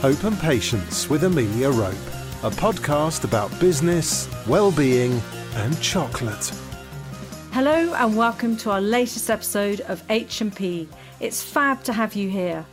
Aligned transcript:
Hope 0.00 0.22
and 0.22 0.38
Patience 0.38 1.10
with 1.10 1.24
Amelia 1.24 1.70
Rope, 1.70 1.92
a 2.44 2.50
podcast 2.50 3.24
about 3.24 3.50
business, 3.58 4.28
well-being 4.46 5.20
and 5.56 5.82
chocolate. 5.82 6.52
Hello 7.50 7.92
and 7.94 8.16
welcome 8.16 8.56
to 8.58 8.70
our 8.70 8.80
latest 8.80 9.28
episode 9.28 9.80
of 9.80 10.00
H&P. 10.08 10.88
It's 11.18 11.42
fab 11.42 11.82
to 11.82 11.92
have 11.92 12.14
you 12.14 12.30
here. 12.30 12.64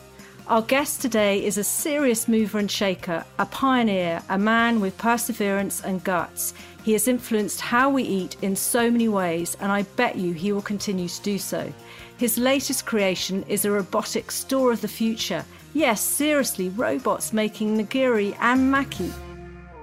Our 0.45 0.61
guest 0.61 1.01
today 1.01 1.43
is 1.43 1.57
a 1.57 1.63
serious 1.63 2.27
mover 2.27 2.59
and 2.59 2.69
shaker, 2.69 3.25
a 3.39 3.47
pioneer, 3.47 4.21
a 4.29 4.37
man 4.37 4.79
with 4.79 4.95
perseverance 4.99 5.81
and 5.81 6.03
guts. 6.03 6.53
He 6.83 6.93
has 6.93 7.07
influenced 7.07 7.59
how 7.59 7.89
we 7.89 8.03
eat 8.03 8.37
in 8.43 8.55
so 8.55 8.91
many 8.91 9.09
ways, 9.09 9.57
and 9.59 9.71
I 9.71 9.81
bet 9.81 10.15
you 10.15 10.33
he 10.33 10.51
will 10.51 10.61
continue 10.61 11.07
to 11.07 11.21
do 11.23 11.39
so. 11.39 11.73
His 12.17 12.37
latest 12.37 12.85
creation 12.85 13.41
is 13.47 13.65
a 13.65 13.71
robotic 13.71 14.29
store 14.29 14.71
of 14.71 14.81
the 14.81 14.87
future. 14.87 15.43
Yes, 15.75 15.99
seriously, 15.99 16.69
robots 16.69 17.33
making 17.33 17.77
nigiri 17.77 18.33
and 18.39 18.73
maki. 18.73 19.11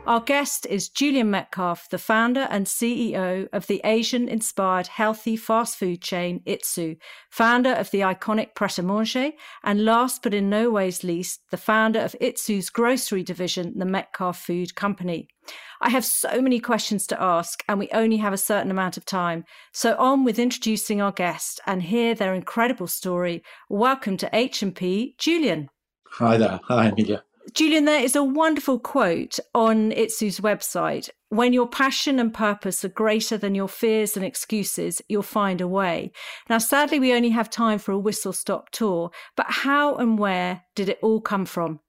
Our 0.07 0.21
guest 0.21 0.65
is 0.65 0.89
Julian 0.89 1.31
Metcalfe, 1.31 1.87
the 1.91 1.99
founder 1.99 2.47
and 2.49 2.65
CEO 2.65 3.47
of 3.53 3.67
the 3.67 3.83
Asian 3.85 4.27
inspired 4.27 4.87
healthy 4.87 5.37
fast 5.37 5.77
food 5.77 6.01
chain 6.01 6.41
Itsu, 6.47 6.97
founder 7.31 7.75
of 7.75 7.91
the 7.91 8.01
iconic 8.01 8.55
Pret 8.55 8.79
a 8.79 8.83
Manger, 8.83 9.33
and 9.63 9.85
last 9.85 10.23
but 10.23 10.33
in 10.33 10.49
no 10.49 10.71
ways 10.71 11.05
least, 11.05 11.43
the 11.51 11.59
founder 11.59 12.01
of 12.01 12.17
Itsu's 12.23 12.71
grocery 12.71 13.23
division, 13.23 13.75
the 13.77 13.85
Metcalfe 13.85 14.39
Food 14.39 14.75
Company. 14.75 15.29
I 15.83 15.91
have 15.91 16.07
so 16.07 16.41
many 16.41 16.59
questions 16.59 17.07
to 17.09 17.23
ask, 17.23 17.63
and 17.69 17.79
we 17.79 17.91
only 17.93 18.17
have 18.17 18.33
a 18.33 18.39
certain 18.39 18.71
amount 18.71 18.97
of 18.97 19.05
time. 19.05 19.45
So 19.75 19.95
on 19.99 20.25
with 20.25 20.39
introducing 20.39 21.03
our 21.03 21.13
guest 21.13 21.61
and 21.67 21.83
hear 21.83 22.15
their 22.15 22.33
incredible 22.33 22.87
story. 22.87 23.43
Welcome 23.69 24.17
to 24.17 24.31
H&P, 24.33 25.17
Julian. 25.19 25.69
Hi 26.17 26.37
there. 26.37 26.61
Hi, 26.65 26.89
Amelia. 26.89 27.25
Julian, 27.55 27.87
there 27.87 28.05
is 28.05 28.15
a 28.15 28.23
wonderful 28.23 28.79
quote 28.79 29.39
on 29.55 29.93
Itsu's 29.93 30.41
website. 30.41 31.09
When 31.31 31.55
your 31.55 31.67
passion 31.67 32.19
and 32.19 32.35
purpose 32.35 32.85
are 32.85 32.91
greater 32.91 33.39
than 33.39 33.55
your 33.55 33.69
fears 33.69 34.15
and 34.15 34.25
excuses, 34.25 35.01
you'll 35.09 35.23
find 35.23 35.63
a 35.63 35.67
way. 35.67 36.13
Now, 36.51 36.59
sadly, 36.59 37.01
we 37.01 37.15
only 37.15 37.31
have 37.31 37.49
time 37.49 37.79
for 37.79 37.93
a 37.93 37.99
whistle 37.99 38.35
stop 38.35 38.69
tour, 38.71 39.11
but 39.37 39.47
how 39.49 39.95
and 39.97 40.19
where 40.19 40.65
did 40.75 40.91
it 40.91 40.99
all 41.03 41.23
come 41.23 41.47
from? 41.47 41.81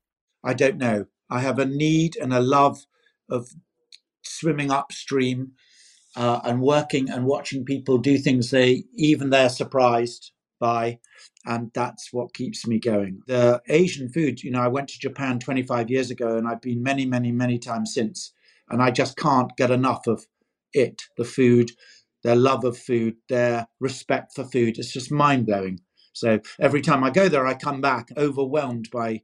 I 0.41 0.53
don't 0.53 0.77
know. 0.77 1.07
I 1.29 1.41
have 1.41 1.59
a 1.59 1.65
need 1.65 2.15
and 2.15 2.33
a 2.33 2.39
love 2.39 2.85
of 3.29 3.49
swimming 4.21 4.71
upstream 4.71 5.51
uh, 6.15 6.39
and 6.45 6.61
working 6.61 7.09
and 7.09 7.25
watching 7.25 7.65
people 7.65 7.97
do 7.97 8.17
things 8.17 8.51
they 8.51 8.85
even 8.95 9.31
they're 9.31 9.49
surprised 9.49 10.31
by 10.63 10.97
and 11.45 11.71
that's 11.73 12.13
what 12.13 12.33
keeps 12.33 12.65
me 12.65 12.79
going. 12.79 13.21
The 13.27 13.61
Asian 13.67 14.07
food, 14.07 14.41
you 14.41 14.49
know, 14.49 14.61
I 14.61 14.69
went 14.69 14.87
to 14.89 14.99
Japan 14.99 15.37
25 15.37 15.89
years 15.89 16.09
ago 16.09 16.37
and 16.37 16.47
I've 16.47 16.61
been 16.61 16.81
many, 16.81 17.05
many, 17.05 17.33
many 17.33 17.59
times 17.59 17.93
since, 17.93 18.31
and 18.69 18.81
I 18.81 18.89
just 18.89 19.17
can't 19.17 19.51
get 19.57 19.71
enough 19.71 20.07
of 20.07 20.25
it 20.71 21.01
the 21.17 21.25
food, 21.25 21.71
their 22.23 22.37
love 22.37 22.63
of 22.63 22.77
food, 22.77 23.17
their 23.27 23.67
respect 23.81 24.33
for 24.33 24.45
food. 24.45 24.79
It's 24.79 24.93
just 24.93 25.11
mind 25.11 25.45
blowing. 25.47 25.81
So 26.13 26.39
every 26.61 26.81
time 26.81 27.03
I 27.03 27.09
go 27.09 27.27
there, 27.27 27.45
I 27.45 27.55
come 27.55 27.81
back 27.81 28.07
overwhelmed 28.15 28.89
by 28.89 29.23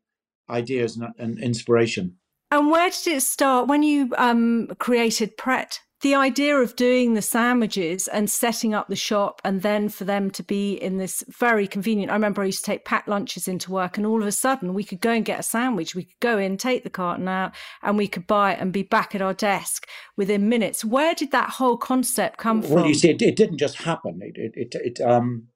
ideas 0.49 0.97
and, 0.97 1.13
and 1.17 1.39
inspiration. 1.39 2.17
And 2.51 2.69
where 2.69 2.89
did 2.89 3.07
it 3.15 3.21
start 3.21 3.69
when 3.69 3.81
you 3.81 4.13
um, 4.17 4.67
created 4.77 5.37
Pret? 5.37 5.79
The 6.01 6.15
idea 6.15 6.55
of 6.55 6.75
doing 6.75 7.13
the 7.13 7.21
sandwiches 7.21 8.07
and 8.07 8.29
setting 8.29 8.73
up 8.73 8.87
the 8.87 8.95
shop 8.95 9.41
and 9.43 9.61
then 9.61 9.89
for 9.89 10.05
them 10.05 10.31
to 10.31 10.43
be 10.43 10.73
in 10.73 10.97
this 10.97 11.23
very 11.27 11.67
convenient 11.67 12.11
i 12.11 12.15
remember 12.15 12.41
i 12.41 12.45
used 12.45 12.63
to 12.63 12.71
take 12.71 12.85
packed 12.85 13.07
lunches 13.07 13.47
into 13.47 13.71
work 13.71 13.97
and 13.97 14.05
all 14.05 14.21
of 14.21 14.27
a 14.27 14.31
sudden 14.31 14.73
we 14.73 14.83
could 14.83 15.01
go 15.01 15.11
and 15.11 15.25
get 15.25 15.39
a 15.39 15.43
sandwich. 15.43 15.95
We 15.95 16.03
could 16.03 16.19
go 16.19 16.37
in 16.37 16.57
take 16.57 16.83
the 16.83 16.89
carton 16.89 17.27
out 17.27 17.53
and 17.81 17.97
we 17.97 18.07
could 18.07 18.27
buy 18.27 18.53
it 18.53 18.59
and 18.59 18.73
be 18.73 18.83
back 18.83 19.13
at 19.13 19.21
our 19.21 19.33
desk 19.33 19.87
within 20.17 20.49
minutes. 20.49 20.83
Where 20.83 21.13
did 21.13 21.31
that 21.31 21.51
whole 21.51 21.77
concept 21.77 22.37
come 22.37 22.61
well, 22.61 22.69
from? 22.69 22.75
well 22.77 22.87
you 22.87 22.93
see 22.93 23.09
it, 23.09 23.21
it, 23.21 23.35
didn't 23.35 23.57
just 23.57 23.77
happen. 23.83 24.19
It, 24.21 24.37
it, 24.37 24.53
it, 24.55 24.97
it 24.99 25.01
um, 25.01 25.47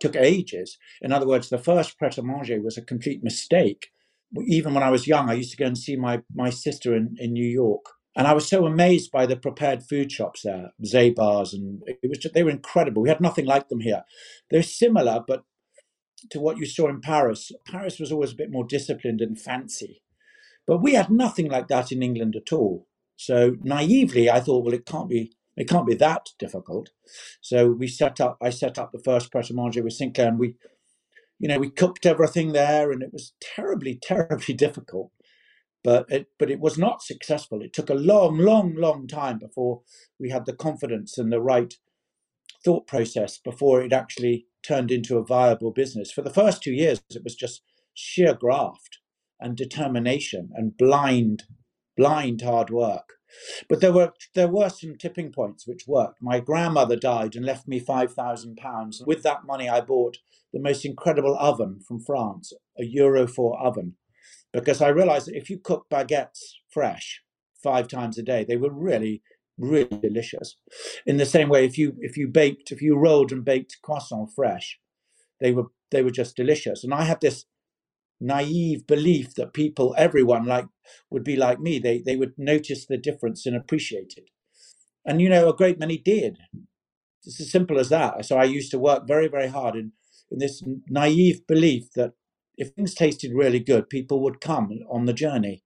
took 0.00 0.16
ages. 0.16 0.78
In 1.00 1.12
other 1.12 1.26
words 1.26 1.48
the 1.48 1.58
first 1.58 1.98
pret-a-manger 1.98 2.60
was 2.60 2.76
a 2.76 2.82
complete 2.82 3.22
mistake. 3.22 3.88
Even 4.46 4.72
when 4.72 4.82
i 4.82 4.90
was 4.90 5.06
young 5.06 5.28
i 5.28 5.34
used 5.34 5.50
to 5.50 5.58
go 5.58 5.66
and 5.66 5.76
see 5.76 5.94
my, 5.94 6.22
my 6.34 6.48
sister 6.48 6.96
in, 6.96 7.16
in 7.18 7.34
new 7.34 7.46
york 7.46 7.84
and 8.14 8.26
I 8.26 8.34
was 8.34 8.48
so 8.48 8.66
amazed 8.66 9.10
by 9.10 9.26
the 9.26 9.36
prepared 9.36 9.82
food 9.82 10.12
shops 10.12 10.42
there, 10.42 10.72
Zabar's, 10.84 11.54
and 11.54 11.82
it 11.86 12.08
was 12.08 12.18
just, 12.18 12.34
they 12.34 12.42
were 12.42 12.50
incredible. 12.50 13.02
We 13.02 13.08
had 13.08 13.20
nothing 13.20 13.46
like 13.46 13.68
them 13.68 13.80
here. 13.80 14.04
They're 14.50 14.62
similar, 14.62 15.24
but 15.26 15.44
to 16.30 16.40
what 16.40 16.58
you 16.58 16.66
saw 16.66 16.88
in 16.88 17.00
Paris. 17.00 17.50
Paris 17.66 17.98
was 17.98 18.12
always 18.12 18.32
a 18.32 18.36
bit 18.36 18.50
more 18.50 18.64
disciplined 18.64 19.20
and 19.20 19.40
fancy, 19.40 20.02
but 20.66 20.82
we 20.82 20.92
had 20.94 21.10
nothing 21.10 21.48
like 21.48 21.68
that 21.68 21.90
in 21.90 22.02
England 22.02 22.36
at 22.36 22.52
all. 22.52 22.86
So 23.16 23.56
naively, 23.62 24.30
I 24.30 24.40
thought, 24.40 24.64
well, 24.64 24.74
it 24.74 24.86
can't 24.86 25.08
be. 25.08 25.32
It 25.54 25.68
can't 25.68 25.86
be 25.86 25.94
that 25.96 26.30
difficult. 26.38 26.90
So 27.42 27.70
we 27.70 27.86
set 27.86 28.20
up. 28.20 28.38
I 28.42 28.50
set 28.50 28.78
up 28.78 28.90
the 28.92 29.02
first 29.04 29.30
Pret 29.30 29.50
a 29.50 29.54
Manger 29.54 29.82
with 29.82 29.92
Sinclair, 29.92 30.28
and 30.28 30.38
we, 30.38 30.54
you 31.38 31.48
know, 31.48 31.58
we 31.58 31.70
cooked 31.70 32.06
everything 32.06 32.52
there, 32.52 32.90
and 32.90 33.02
it 33.02 33.12
was 33.12 33.34
terribly, 33.40 33.98
terribly 34.02 34.54
difficult 34.54 35.10
but 35.84 36.06
it 36.10 36.28
but 36.38 36.50
it 36.50 36.60
was 36.60 36.78
not 36.78 37.02
successful. 37.02 37.62
It 37.62 37.72
took 37.72 37.90
a 37.90 37.94
long, 37.94 38.38
long, 38.38 38.74
long 38.76 39.06
time 39.08 39.38
before 39.38 39.82
we 40.20 40.30
had 40.30 40.46
the 40.46 40.54
confidence 40.54 41.18
and 41.18 41.32
the 41.32 41.40
right 41.42 41.74
thought 42.64 42.86
process 42.88 43.38
before 43.38 43.82
it 43.82 43.94
actually 43.94 44.46
turned 44.64 44.92
into 44.92 45.18
a 45.18 45.24
viable 45.24 45.72
business. 45.72 46.12
For 46.12 46.22
the 46.22 46.30
first 46.34 46.62
two 46.62 46.72
years, 46.72 47.02
it 47.10 47.24
was 47.24 47.36
just 47.36 47.62
sheer 47.94 48.34
graft 48.34 48.98
and 49.40 49.56
determination 49.56 50.50
and 50.54 50.76
blind, 50.76 51.44
blind 51.96 52.42
hard 52.42 52.70
work. 52.70 53.14
But 53.68 53.80
there 53.80 53.92
were 53.92 54.12
there 54.34 54.48
were 54.48 54.70
some 54.70 54.96
tipping 54.96 55.32
points 55.32 55.66
which 55.66 55.86
worked. 55.88 56.22
My 56.22 56.40
grandmother 56.40 56.96
died 56.96 57.36
and 57.36 57.46
left 57.46 57.68
me 57.68 57.78
five 57.80 58.14
thousand 58.14 58.56
pounds. 58.56 59.02
With 59.06 59.22
that 59.24 59.44
money, 59.46 59.68
I 59.68 59.82
bought 59.82 60.18
the 60.52 60.60
most 60.60 60.84
incredible 60.84 61.36
oven 61.38 61.80
from 61.86 62.00
France, 62.00 62.52
a 62.78 62.84
Euro 62.84 63.26
4 63.28 63.60
oven 63.60 63.96
because 64.52 64.82
I 64.82 64.88
realized 64.88 65.26
that 65.28 65.36
if 65.36 65.50
you 65.50 65.58
cook 65.58 65.86
baguettes 65.90 66.40
fresh 66.70 67.22
five 67.62 67.88
times 67.88 68.18
a 68.18 68.22
day, 68.22 68.44
they 68.44 68.56
were 68.56 68.72
really, 68.72 69.22
really 69.58 69.98
delicious. 70.02 70.56
In 71.06 71.16
the 71.16 71.26
same 71.26 71.48
way, 71.48 71.64
if 71.64 71.78
you 71.78 71.94
if 72.00 72.16
you 72.16 72.28
baked, 72.28 72.70
if 72.70 72.82
you 72.82 72.96
rolled 72.96 73.32
and 73.32 73.44
baked 73.44 73.78
croissant 73.82 74.30
fresh, 74.34 74.78
they 75.40 75.52
were 75.52 75.66
they 75.90 76.02
were 76.02 76.10
just 76.10 76.36
delicious. 76.36 76.84
And 76.84 76.94
I 76.94 77.04
had 77.04 77.20
this 77.20 77.46
naive 78.20 78.86
belief 78.86 79.34
that 79.34 79.52
people, 79.52 79.94
everyone 79.98 80.46
like 80.46 80.66
would 81.10 81.24
be 81.24 81.36
like 81.36 81.60
me. 81.60 81.78
They 81.78 82.02
they 82.04 82.16
would 82.16 82.34
notice 82.38 82.86
the 82.86 82.98
difference 82.98 83.46
and 83.46 83.56
appreciate 83.56 84.14
it. 84.16 84.30
And 85.04 85.20
you 85.20 85.28
know, 85.28 85.48
a 85.48 85.56
great 85.56 85.78
many 85.78 85.98
did. 85.98 86.38
It's 87.24 87.40
as 87.40 87.50
simple 87.50 87.78
as 87.78 87.88
that. 87.90 88.24
So 88.24 88.36
I 88.36 88.44
used 88.44 88.70
to 88.72 88.78
work 88.78 89.06
very, 89.06 89.28
very 89.28 89.48
hard 89.48 89.76
in, 89.76 89.92
in 90.30 90.38
this 90.38 90.62
naive 90.88 91.46
belief 91.46 91.92
that 91.94 92.12
if 92.56 92.70
things 92.70 92.94
tasted 92.94 93.32
really 93.34 93.60
good, 93.60 93.88
people 93.88 94.20
would 94.20 94.40
come 94.40 94.70
on 94.90 95.06
the 95.06 95.12
journey. 95.12 95.62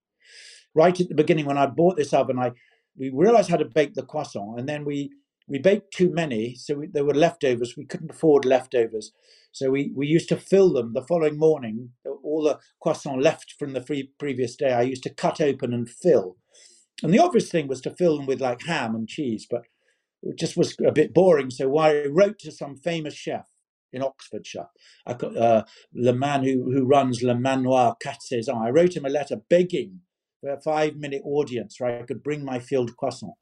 Right 0.75 0.99
at 1.01 1.09
the 1.09 1.15
beginning, 1.15 1.47
when 1.47 1.59
I 1.59 1.67
bought 1.67 1.97
this 1.97 2.13
oven, 2.13 2.39
I 2.39 2.53
we 2.99 3.11
realized 3.11 3.51
how 3.51 3.57
to 3.57 3.65
bake 3.65 3.95
the 3.95 4.03
croissant, 4.03 4.59
and 4.59 4.69
then 4.69 4.85
we 4.85 5.11
we 5.49 5.59
baked 5.59 5.93
too 5.93 6.11
many, 6.13 6.55
so 6.57 6.75
we, 6.75 6.87
there 6.89 7.05
were 7.05 7.15
leftovers. 7.15 7.77
We 7.77 7.87
couldn't 7.87 8.11
afford 8.11 8.45
leftovers, 8.45 9.13
so 9.53 9.71
we 9.71 9.93
we 9.95 10.07
used 10.07 10.29
to 10.31 10.37
fill 10.37 10.73
them 10.73 10.93
the 10.93 11.03
following 11.03 11.39
morning. 11.39 11.91
All 12.25 12.43
the 12.43 12.59
croissant 12.81 13.23
left 13.23 13.55
from 13.59 13.73
the 13.73 13.81
free, 13.81 14.11
previous 14.19 14.57
day, 14.57 14.73
I 14.73 14.83
used 14.83 15.05
to 15.05 15.15
cut 15.15 15.41
open 15.41 15.73
and 15.73 15.89
fill. 15.89 16.37
And 17.03 17.13
the 17.13 17.19
obvious 17.19 17.51
thing 17.51 17.69
was 17.69 17.81
to 17.83 17.91
fill 17.91 18.17
them 18.17 18.27
with 18.27 18.41
like 18.41 18.63
ham 18.63 18.95
and 18.95 19.09
cheese, 19.09 19.47
but 19.49 19.63
it 20.23 20.39
just 20.39 20.57
was 20.57 20.77
a 20.85 20.93
bit 20.93 21.15
boring. 21.15 21.51
So 21.51 21.77
I 21.79 22.07
wrote 22.07 22.39
to 22.41 22.51
some 22.53 22.77
famous 22.77 23.15
chef 23.15 23.47
in 23.93 24.03
Oxfordshire. 24.03 24.69
I 25.07 25.13
uh, 25.13 25.63
the 25.93 26.13
man 26.13 26.45
who, 26.45 26.71
who 26.73 26.85
runs 26.85 27.23
Le 27.23 27.35
Manoir 27.35 27.97
Quatre 28.03 28.21
Saisons. 28.21 28.59
I 28.63 28.71
wrote 28.71 28.97
him 28.97 29.05
a 29.05 29.11
letter 29.11 29.37
begging 29.49 30.01
for 30.41 30.51
a 30.51 30.61
five 30.61 30.97
minute 30.97 31.23
audience 31.25 31.79
where 31.79 32.01
I 32.01 32.03
could 32.03 32.23
bring 32.23 32.45
my 32.45 32.59
filled 32.59 32.97
croissant. 32.97 33.35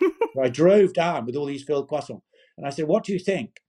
so 0.00 0.42
I 0.42 0.48
drove 0.48 0.92
down 0.92 1.26
with 1.26 1.36
all 1.36 1.46
these 1.46 1.64
filled 1.64 1.88
croissants 1.88 2.22
and 2.56 2.66
I 2.66 2.70
said, 2.70 2.88
What 2.88 3.04
do 3.04 3.12
you 3.12 3.18
think? 3.18 3.60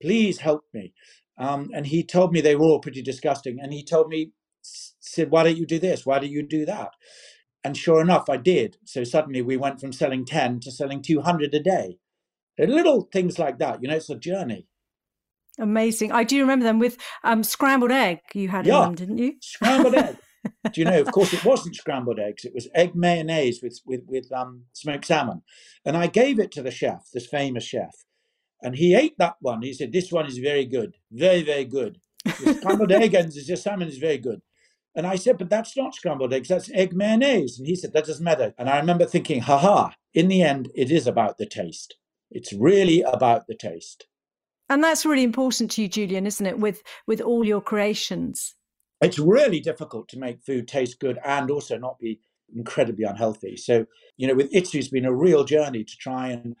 Please 0.00 0.38
help 0.38 0.64
me. 0.72 0.92
Um, 1.38 1.70
and 1.74 1.86
he 1.86 2.04
told 2.04 2.32
me 2.32 2.40
they 2.40 2.56
were 2.56 2.66
all 2.66 2.80
pretty 2.80 3.02
disgusting. 3.02 3.58
And 3.60 3.72
he 3.72 3.84
told 3.84 4.08
me, 4.08 4.32
said, 4.62 5.30
Why 5.30 5.44
don't 5.44 5.56
you 5.56 5.66
do 5.66 5.78
this? 5.78 6.04
Why 6.04 6.18
don't 6.18 6.30
you 6.30 6.42
do 6.42 6.64
that? 6.66 6.90
And 7.64 7.76
sure 7.76 8.00
enough, 8.00 8.28
I 8.28 8.36
did. 8.36 8.76
So 8.84 9.04
suddenly 9.04 9.40
we 9.40 9.56
went 9.56 9.80
from 9.80 9.92
selling 9.92 10.24
10 10.24 10.60
to 10.60 10.72
selling 10.72 11.00
200 11.00 11.54
a 11.54 11.60
day. 11.60 11.98
little 12.58 13.08
things 13.12 13.38
like 13.38 13.58
that, 13.58 13.82
you 13.82 13.88
know, 13.88 13.96
it's 13.96 14.10
a 14.10 14.16
journey. 14.16 14.66
Amazing. 15.58 16.12
I 16.12 16.24
do 16.24 16.40
remember 16.40 16.64
them 16.64 16.78
with 16.78 16.98
um, 17.24 17.42
scrambled 17.42 17.90
egg 17.90 18.20
you 18.34 18.48
had 18.48 18.66
yeah, 18.66 18.78
in 18.78 18.82
them, 18.82 18.94
didn't 18.94 19.18
you? 19.18 19.34
Scrambled 19.40 19.94
egg. 19.94 20.16
do 20.72 20.80
you 20.80 20.84
know, 20.84 21.00
of 21.00 21.12
course, 21.12 21.32
it 21.32 21.44
wasn't 21.44 21.76
scrambled 21.76 22.18
eggs. 22.18 22.44
It 22.44 22.54
was 22.54 22.68
egg 22.74 22.94
mayonnaise 22.94 23.60
with, 23.62 23.80
with, 23.86 24.02
with 24.06 24.32
um, 24.32 24.64
smoked 24.72 25.06
salmon. 25.06 25.42
And 25.84 25.96
I 25.96 26.06
gave 26.06 26.38
it 26.38 26.50
to 26.52 26.62
the 26.62 26.70
chef, 26.70 27.08
this 27.12 27.26
famous 27.26 27.64
chef. 27.64 27.94
And 28.62 28.76
he 28.76 28.94
ate 28.94 29.18
that 29.18 29.36
one. 29.40 29.62
He 29.62 29.74
said, 29.74 29.92
this 29.92 30.10
one 30.10 30.26
is 30.26 30.38
very 30.38 30.64
good. 30.64 30.96
Very, 31.10 31.42
very 31.42 31.64
good. 31.64 31.98
The 32.24 32.54
scrambled 32.54 32.92
egg 32.92 33.14
and 33.14 33.30
the 33.30 33.56
salmon 33.56 33.88
is 33.88 33.98
very 33.98 34.18
good. 34.18 34.40
And 34.94 35.06
I 35.06 35.16
said, 35.16 35.38
but 35.38 35.48
that's 35.48 35.76
not 35.76 35.94
scrambled 35.94 36.32
eggs, 36.32 36.48
that's 36.48 36.70
egg 36.72 36.94
mayonnaise. 36.94 37.58
And 37.58 37.66
he 37.66 37.76
said, 37.76 37.92
that 37.94 38.06
doesn't 38.06 38.24
matter. 38.24 38.54
And 38.58 38.68
I 38.68 38.78
remember 38.78 39.06
thinking, 39.06 39.40
"Ha 39.40 39.58
ha!" 39.58 39.94
in 40.12 40.28
the 40.28 40.42
end, 40.42 40.70
it 40.74 40.90
is 40.90 41.06
about 41.06 41.38
the 41.38 41.46
taste. 41.46 41.96
It's 42.30 42.52
really 42.52 43.00
about 43.02 43.46
the 43.46 43.54
taste. 43.54 44.06
And 44.72 44.82
that's 44.82 45.04
really 45.04 45.22
important 45.22 45.70
to 45.72 45.82
you, 45.82 45.88
Julian, 45.88 46.26
isn't 46.26 46.46
it? 46.46 46.58
With 46.58 46.82
with 47.06 47.20
all 47.20 47.44
your 47.44 47.60
creations. 47.60 48.54
It's 49.02 49.18
really 49.18 49.60
difficult 49.60 50.08
to 50.08 50.18
make 50.18 50.40
food 50.40 50.66
taste 50.66 50.98
good 50.98 51.18
and 51.26 51.50
also 51.50 51.76
not 51.76 51.98
be 51.98 52.20
incredibly 52.56 53.04
unhealthy. 53.04 53.58
So, 53.58 53.84
you 54.16 54.26
know, 54.26 54.34
with 54.34 54.50
Itsu, 54.50 54.76
it's 54.76 54.88
been 54.88 55.04
a 55.04 55.14
real 55.14 55.44
journey 55.44 55.84
to 55.84 55.96
try 55.98 56.28
and 56.28 56.56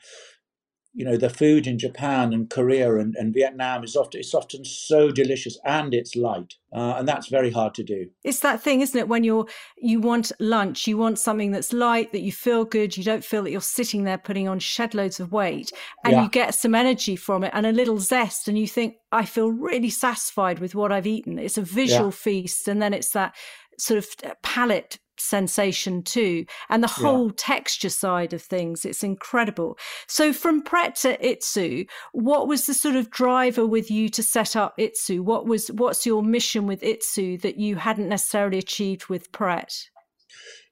you 0.94 1.04
know 1.04 1.16
the 1.16 1.30
food 1.30 1.66
in 1.66 1.78
Japan 1.78 2.32
and 2.32 2.50
Korea 2.50 2.96
and, 2.96 3.14
and 3.16 3.34
Vietnam 3.34 3.84
is 3.84 3.96
often 3.96 4.20
it's 4.20 4.34
often 4.34 4.64
so 4.64 5.10
delicious 5.10 5.58
and 5.64 5.94
it's 5.94 6.16
light 6.16 6.54
uh, 6.72 6.94
and 6.96 7.06
that's 7.06 7.28
very 7.28 7.50
hard 7.50 7.74
to 7.74 7.82
do. 7.82 8.08
It's 8.24 8.40
that 8.40 8.62
thing, 8.62 8.80
isn't 8.80 8.98
it? 8.98 9.08
When 9.08 9.24
you're 9.24 9.46
you 9.76 10.00
want 10.00 10.32
lunch, 10.40 10.86
you 10.86 10.96
want 10.96 11.18
something 11.18 11.50
that's 11.50 11.72
light, 11.72 12.12
that 12.12 12.22
you 12.22 12.32
feel 12.32 12.64
good, 12.64 12.96
you 12.96 13.04
don't 13.04 13.24
feel 13.24 13.42
that 13.42 13.50
you're 13.50 13.60
sitting 13.60 14.04
there 14.04 14.16
putting 14.16 14.48
on 14.48 14.58
shed 14.58 14.94
loads 14.94 15.20
of 15.20 15.32
weight, 15.32 15.70
and 16.04 16.14
yeah. 16.14 16.22
you 16.22 16.30
get 16.30 16.54
some 16.54 16.74
energy 16.74 17.14
from 17.14 17.44
it 17.44 17.50
and 17.54 17.66
a 17.66 17.72
little 17.72 17.98
zest, 17.98 18.48
and 18.48 18.58
you 18.58 18.66
think 18.66 18.94
I 19.10 19.26
feel 19.26 19.50
really 19.50 19.90
satisfied 19.90 20.60
with 20.60 20.74
what 20.74 20.92
I've 20.92 21.06
eaten. 21.06 21.38
It's 21.38 21.58
a 21.58 21.62
visual 21.62 22.06
yeah. 22.06 22.10
feast, 22.10 22.68
and 22.68 22.80
then 22.80 22.94
it's 22.94 23.10
that 23.10 23.34
sort 23.78 23.98
of 23.98 24.06
uh, 24.24 24.34
palate 24.42 24.98
sensation 25.22 26.02
too 26.02 26.44
and 26.68 26.82
the 26.82 26.88
whole 26.88 27.26
yeah. 27.26 27.34
texture 27.36 27.88
side 27.88 28.32
of 28.32 28.42
things 28.42 28.84
it's 28.84 29.02
incredible. 29.02 29.78
So 30.06 30.32
from 30.32 30.62
pret 30.62 30.96
to 30.96 31.16
itsu 31.18 31.86
what 32.12 32.48
was 32.48 32.66
the 32.66 32.74
sort 32.74 32.96
of 32.96 33.10
driver 33.10 33.66
with 33.66 33.90
you 33.90 34.08
to 34.10 34.22
set 34.22 34.56
up 34.56 34.76
itsu? 34.78 35.20
What 35.20 35.46
was 35.46 35.68
what's 35.68 36.06
your 36.06 36.22
mission 36.22 36.66
with 36.66 36.82
itsu 36.82 37.40
that 37.42 37.58
you 37.58 37.76
hadn't 37.76 38.08
necessarily 38.08 38.58
achieved 38.58 39.06
with 39.06 39.32
pret? 39.32 39.72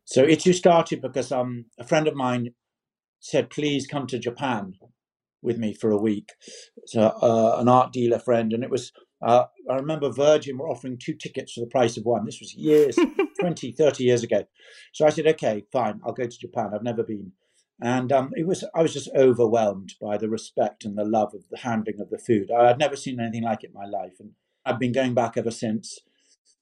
So 0.04 0.24
itsu 0.24 0.54
started 0.54 1.00
because 1.00 1.32
um 1.32 1.66
a 1.78 1.86
friend 1.86 2.08
of 2.08 2.14
mine 2.14 2.50
said 3.20 3.50
please 3.50 3.86
come 3.86 4.06
to 4.06 4.18
japan 4.18 4.72
with 5.42 5.58
me 5.58 5.74
for 5.74 5.90
a 5.90 5.96
week. 5.96 6.32
So 6.86 7.02
uh, 7.02 7.56
an 7.58 7.68
art 7.68 7.92
dealer 7.92 8.18
friend 8.18 8.52
and 8.52 8.62
it 8.62 8.70
was 8.70 8.92
uh, 9.22 9.44
I 9.70 9.74
remember 9.74 10.10
Virgin 10.10 10.56
were 10.56 10.68
offering 10.68 10.96
two 10.98 11.14
tickets 11.14 11.52
for 11.52 11.60
the 11.60 11.66
price 11.66 11.96
of 11.96 12.04
one. 12.04 12.24
This 12.24 12.40
was 12.40 12.54
years, 12.54 12.96
20, 13.40 13.72
30 13.72 14.04
years 14.04 14.22
ago. 14.22 14.44
So 14.92 15.06
I 15.06 15.10
said, 15.10 15.26
okay, 15.26 15.64
fine, 15.72 16.00
I'll 16.04 16.12
go 16.12 16.24
to 16.24 16.38
Japan. 16.38 16.70
I've 16.74 16.82
never 16.82 17.02
been. 17.02 17.32
And 17.82 18.12
um, 18.12 18.32
it 18.34 18.46
was, 18.46 18.64
I 18.74 18.82
was 18.82 18.92
just 18.92 19.10
overwhelmed 19.16 19.94
by 20.00 20.18
the 20.18 20.28
respect 20.28 20.84
and 20.84 20.98
the 20.98 21.04
love 21.04 21.34
of 21.34 21.44
the 21.50 21.58
handling 21.58 22.00
of 22.00 22.10
the 22.10 22.18
food. 22.18 22.50
I 22.50 22.68
had 22.68 22.78
never 22.78 22.96
seen 22.96 23.20
anything 23.20 23.44
like 23.44 23.64
it 23.64 23.70
in 23.70 23.74
my 23.74 23.86
life. 23.86 24.14
And 24.20 24.32
I've 24.66 24.78
been 24.78 24.92
going 24.92 25.14
back 25.14 25.36
ever 25.36 25.50
since. 25.50 25.98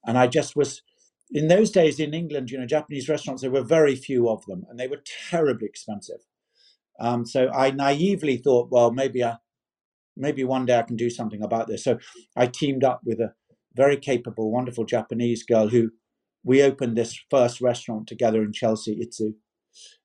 And 0.06 0.16
I 0.16 0.28
just 0.28 0.55
was, 0.55 0.82
in 1.31 1.49
those 1.49 1.70
days 1.70 1.99
in 1.99 2.14
England, 2.14 2.50
you 2.50 2.58
know, 2.58 2.66
Japanese 2.66 3.08
restaurants, 3.08 3.43
there 3.43 3.50
were 3.50 3.62
very 3.62 3.96
few 3.96 4.28
of 4.28 4.46
them 4.46 4.64
and 4.70 4.78
they 4.78 4.87
were 4.87 5.02
terribly 5.28 5.66
expensive. 5.66 6.20
Um, 7.00 7.26
so 7.26 7.50
I 7.50 7.70
naively 7.70 8.37
thought, 8.37 8.70
well, 8.70 8.93
maybe 8.93 9.22
I, 9.25 9.37
maybe 10.19 10.44
one 10.44 10.67
day 10.67 10.79
I 10.79 10.82
can 10.82 10.97
do 10.97 11.09
something 11.09 11.43
about 11.43 11.69
this. 11.69 11.85
So 11.85 11.99
I 12.37 12.47
teamed 12.47 12.85
up 12.85 13.00
with 13.05 13.20
a 13.20 13.32
very 13.75 13.97
capable, 13.97 14.50
wonderful 14.50 14.85
Japanese 14.85 15.44
girl 15.44 15.69
who 15.69 15.91
we 16.44 16.62
opened 16.62 16.97
this 16.97 17.19
first 17.31 17.61
restaurant 17.61 18.06
together 18.06 18.43
in 18.43 18.53
Chelsea, 18.53 18.99
Itsu. 19.00 19.35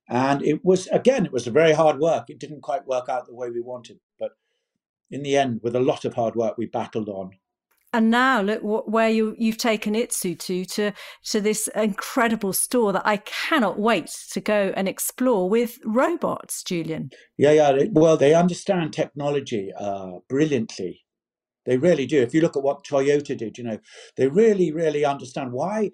And 0.10 0.44
it 0.44 0.62
was, 0.63 0.88
again, 0.88 1.25
it 1.25 1.31
was 1.31 1.48
a 1.48 1.51
very 1.51 1.74
hard 1.74 2.00
work. 2.00 2.25
It 2.30 2.39
didn't 2.39 2.62
quite 2.62 2.86
work 2.86 3.10
out 3.10 3.25
the 3.27 3.36
way 3.36 3.50
we 3.50 3.62
wanted. 3.62 4.00
But 4.19 4.31
in 5.10 5.24
the 5.24 5.38
end, 5.38 5.62
with 5.63 5.75
a 5.75 5.80
lot 5.80 6.06
of 6.06 6.13
hard 6.13 6.36
work, 6.36 6.57
we 6.57 6.65
battled 6.65 7.10
on 7.10 7.31
and 7.94 8.10
now 8.10 8.42
look 8.42 8.62
what, 8.63 8.90
where 8.90 9.10
you 9.10 9.36
you've 9.38 9.57
taken 9.57 9.94
Itsu 9.94 10.38
to 10.40 10.66
to 10.66 10.92
to 11.25 11.42
this 11.42 11.69
incredible 11.75 12.54
store 12.54 12.92
that 12.94 13.06
I 13.06 13.18
cannot 13.18 13.80
wait 13.80 14.12
to 14.31 14.42
go 14.42 14.74
and 14.75 14.88
explore 14.88 15.50
with 15.50 15.80
robots, 15.86 16.63
Julian. 16.63 17.12
Yeah, 17.38 17.51
yeah. 17.51 17.84
Well, 17.92 18.18
they 18.18 18.34
understand 18.34 18.94
technology 18.94 19.72
uh, 19.78 20.19
brilliantly. 20.28 21.01
They 21.66 21.78
really 21.78 22.06
do. 22.06 22.22
If 22.22 22.34
you 22.34 22.42
look 22.42 22.57
at 22.57 22.63
what 22.63 22.84
Toyota 22.84 23.38
did, 23.38 23.57
you 23.57 23.63
know, 23.63 23.80
they 24.18 24.28
really, 24.28 24.72
really 24.72 25.06
understand 25.06 25.54
why 25.54 25.92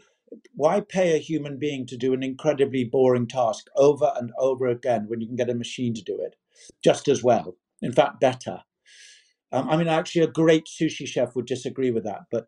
why 0.53 0.79
pay 0.79 1.15
a 1.15 1.19
human 1.19 1.57
being 1.57 1.87
to 1.87 1.97
do 1.97 2.13
an 2.13 2.21
incredibly 2.23 2.83
boring 2.83 3.27
task 3.27 3.65
over 3.75 4.13
and 4.15 4.31
over 4.37 4.67
again 4.67 5.05
when 5.07 5.21
you 5.21 5.27
can 5.27 5.35
get 5.35 5.49
a 5.49 5.55
machine 5.55 5.93
to 5.93 6.03
do 6.03 6.19
it 6.21 6.35
just 6.83 7.07
as 7.07 7.23
well. 7.23 7.55
In 7.81 7.91
fact, 7.91 8.19
better. 8.19 8.61
Um, 9.51 9.69
I 9.69 9.77
mean, 9.77 9.87
actually, 9.87 10.23
a 10.23 10.27
great 10.27 10.65
sushi 10.65 11.07
chef 11.07 11.35
would 11.35 11.45
disagree 11.45 11.91
with 11.91 12.03
that, 12.03 12.21
but 12.31 12.47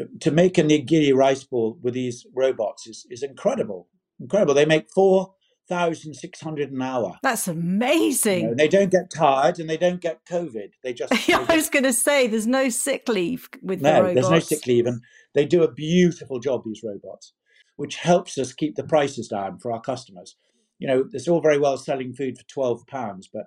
uh, 0.00 0.04
to 0.20 0.30
make 0.30 0.58
a 0.58 0.62
nigiri 0.62 1.14
rice 1.14 1.44
ball 1.44 1.78
with 1.82 1.94
these 1.94 2.26
robots 2.34 2.86
is, 2.86 3.06
is 3.10 3.22
incredible. 3.22 3.88
Incredible. 4.20 4.54
They 4.54 4.66
make 4.66 4.88
4,600 4.94 6.72
an 6.72 6.82
hour. 6.82 7.18
That's 7.22 7.48
amazing. 7.48 8.40
You 8.40 8.48
know, 8.48 8.54
they 8.54 8.68
don't 8.68 8.90
get 8.90 9.10
tired 9.10 9.58
and 9.58 9.68
they 9.68 9.76
don't 9.76 10.00
get 10.00 10.24
COVID. 10.26 10.70
They 10.82 10.92
just. 10.92 11.12
yeah, 11.28 11.44
I 11.48 11.56
was 11.56 11.68
going 11.68 11.84
to 11.84 11.92
say, 11.92 12.26
there's 12.26 12.46
no 12.46 12.68
sick 12.68 13.08
leave 13.08 13.48
with 13.62 13.80
no, 13.80 13.94
the 13.94 14.02
robots. 14.02 14.14
there's 14.14 14.30
no 14.30 14.56
sick 14.56 14.66
leave. 14.66 14.86
And 14.86 15.02
they 15.34 15.44
do 15.44 15.62
a 15.62 15.72
beautiful 15.72 16.38
job, 16.38 16.62
these 16.64 16.82
robots, 16.84 17.32
which 17.76 17.96
helps 17.96 18.38
us 18.38 18.52
keep 18.52 18.76
the 18.76 18.84
prices 18.84 19.28
down 19.28 19.58
for 19.58 19.72
our 19.72 19.80
customers. 19.80 20.36
You 20.78 20.88
know, 20.88 21.08
it's 21.12 21.28
all 21.28 21.42
very 21.42 21.58
well 21.58 21.76
selling 21.76 22.14
food 22.14 22.38
for 22.38 22.44
£12, 22.84 23.28
but 23.32 23.44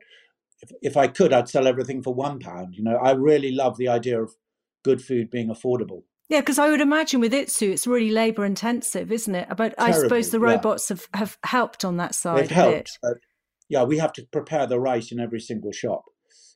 if, 0.64 0.72
if 0.82 0.98
I 0.98 1.08
could, 1.08 1.34
I'd 1.34 1.50
sell 1.50 1.68
everything 1.68 2.02
for 2.02 2.14
one 2.14 2.40
pound. 2.40 2.76
You 2.76 2.84
know, 2.84 2.96
I 2.96 3.12
really 3.12 3.52
love 3.52 3.78
the 3.78 3.90
idea 3.90 4.22
of 4.22 4.34
good 4.84 5.02
food 5.02 5.30
being 5.30 5.50
affordable. 5.50 6.04
Yeah, 6.30 6.40
because 6.40 6.58
I 6.58 6.70
would 6.70 6.82
imagine 6.82 7.20
with 7.20 7.34
Itsu, 7.34 7.72
it's 7.72 7.86
really 7.86 8.10
labour 8.10 8.46
intensive, 8.46 9.12
isn't 9.12 9.36
it? 9.36 9.50
But 9.50 9.78
Terribly, 9.78 9.86
I 9.86 9.92
suppose 9.92 10.30
the 10.30 10.40
robots 10.40 10.90
yeah. 10.90 10.96
have, 10.96 11.08
have 11.14 11.38
helped 11.44 11.84
on 11.86 11.98
that 11.98 12.16
side. 12.16 12.40
They've 12.40 12.52
helped. 12.52 12.98
yeah, 13.70 13.84
we 13.84 13.98
have 13.98 14.14
to 14.14 14.26
prepare 14.32 14.66
the 14.66 14.80
rice 14.80 15.12
in 15.12 15.20
every 15.20 15.42
single 15.42 15.72
shop. 15.72 16.06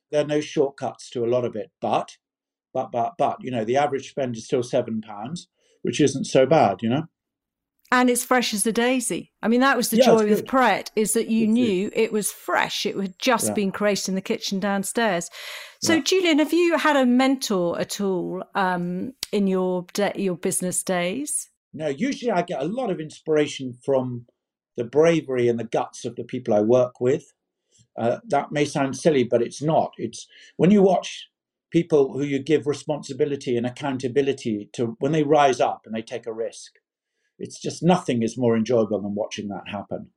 There 0.09 0.23
are 0.23 0.27
no 0.27 0.39
shortcuts 0.39 1.09
to 1.11 1.25
a 1.25 1.27
lot 1.27 1.43
of 1.43 1.55
it, 1.55 1.69
but, 1.81 2.15
but, 2.73 2.91
but, 2.91 3.15
but, 3.17 3.37
you 3.41 3.51
know, 3.51 3.65
the 3.65 3.75
average 3.75 4.09
spend 4.09 4.37
is 4.37 4.45
still 4.45 4.63
seven 4.63 5.01
pounds, 5.01 5.49
which 5.81 5.99
isn't 5.99 6.25
so 6.25 6.45
bad, 6.45 6.77
you 6.81 6.89
know 6.89 7.07
and 7.91 8.09
it's 8.09 8.23
fresh 8.23 8.53
as 8.53 8.65
a 8.65 8.71
daisy. 8.71 9.31
I 9.41 9.47
mean, 9.47 9.61
that 9.61 9.77
was 9.77 9.89
the 9.89 9.97
yeah, 9.97 10.05
joy 10.05 10.27
with 10.27 10.45
Pret 10.45 10.91
is 10.95 11.13
that 11.13 11.29
you 11.29 11.45
it's 11.45 11.53
knew 11.53 11.89
good. 11.89 11.99
it 11.99 12.11
was 12.11 12.31
fresh. 12.31 12.85
It 12.85 12.97
had 12.97 13.17
just 13.17 13.47
yeah. 13.47 13.53
been 13.53 13.71
created 13.71 14.09
in 14.09 14.15
the 14.15 14.21
kitchen 14.21 14.59
downstairs. 14.59 15.29
So, 15.81 15.95
yeah. 15.95 16.01
Julian, 16.01 16.39
have 16.39 16.53
you 16.53 16.77
had 16.77 16.97
a 16.97 17.05
mentor 17.05 17.79
at 17.79 18.01
all 18.01 18.43
um, 18.55 19.13
in 19.31 19.47
your 19.47 19.85
de- 19.93 20.19
your 20.21 20.35
business 20.35 20.83
days? 20.83 21.49
No, 21.73 21.87
usually 21.87 22.31
I 22.31 22.41
get 22.41 22.61
a 22.61 22.65
lot 22.65 22.89
of 22.89 22.99
inspiration 22.99 23.77
from 23.85 24.25
the 24.75 24.83
bravery 24.83 25.47
and 25.47 25.59
the 25.59 25.63
guts 25.63 26.05
of 26.05 26.15
the 26.15 26.23
people 26.23 26.53
I 26.53 26.61
work 26.61 26.99
with. 26.99 27.33
Uh, 27.97 28.19
that 28.27 28.51
may 28.51 28.65
sound 28.65 28.95
silly, 28.95 29.23
but 29.23 29.41
it's 29.41 29.61
not. 29.61 29.93
It's 29.97 30.27
when 30.57 30.71
you 30.71 30.81
watch 30.83 31.29
people 31.71 32.13
who 32.13 32.23
you 32.23 32.39
give 32.39 32.67
responsibility 32.67 33.57
and 33.57 33.65
accountability 33.65 34.69
to 34.73 34.95
when 34.99 35.11
they 35.11 35.23
rise 35.23 35.59
up 35.59 35.81
and 35.85 35.95
they 35.95 36.01
take 36.01 36.27
a 36.27 36.33
risk 36.33 36.73
it's 37.39 37.59
just 37.59 37.83
nothing 37.83 38.23
is 38.23 38.37
more 38.37 38.55
enjoyable 38.57 39.01
than 39.01 39.15
watching 39.15 39.49
that 39.49 39.67
happen. 39.67 40.09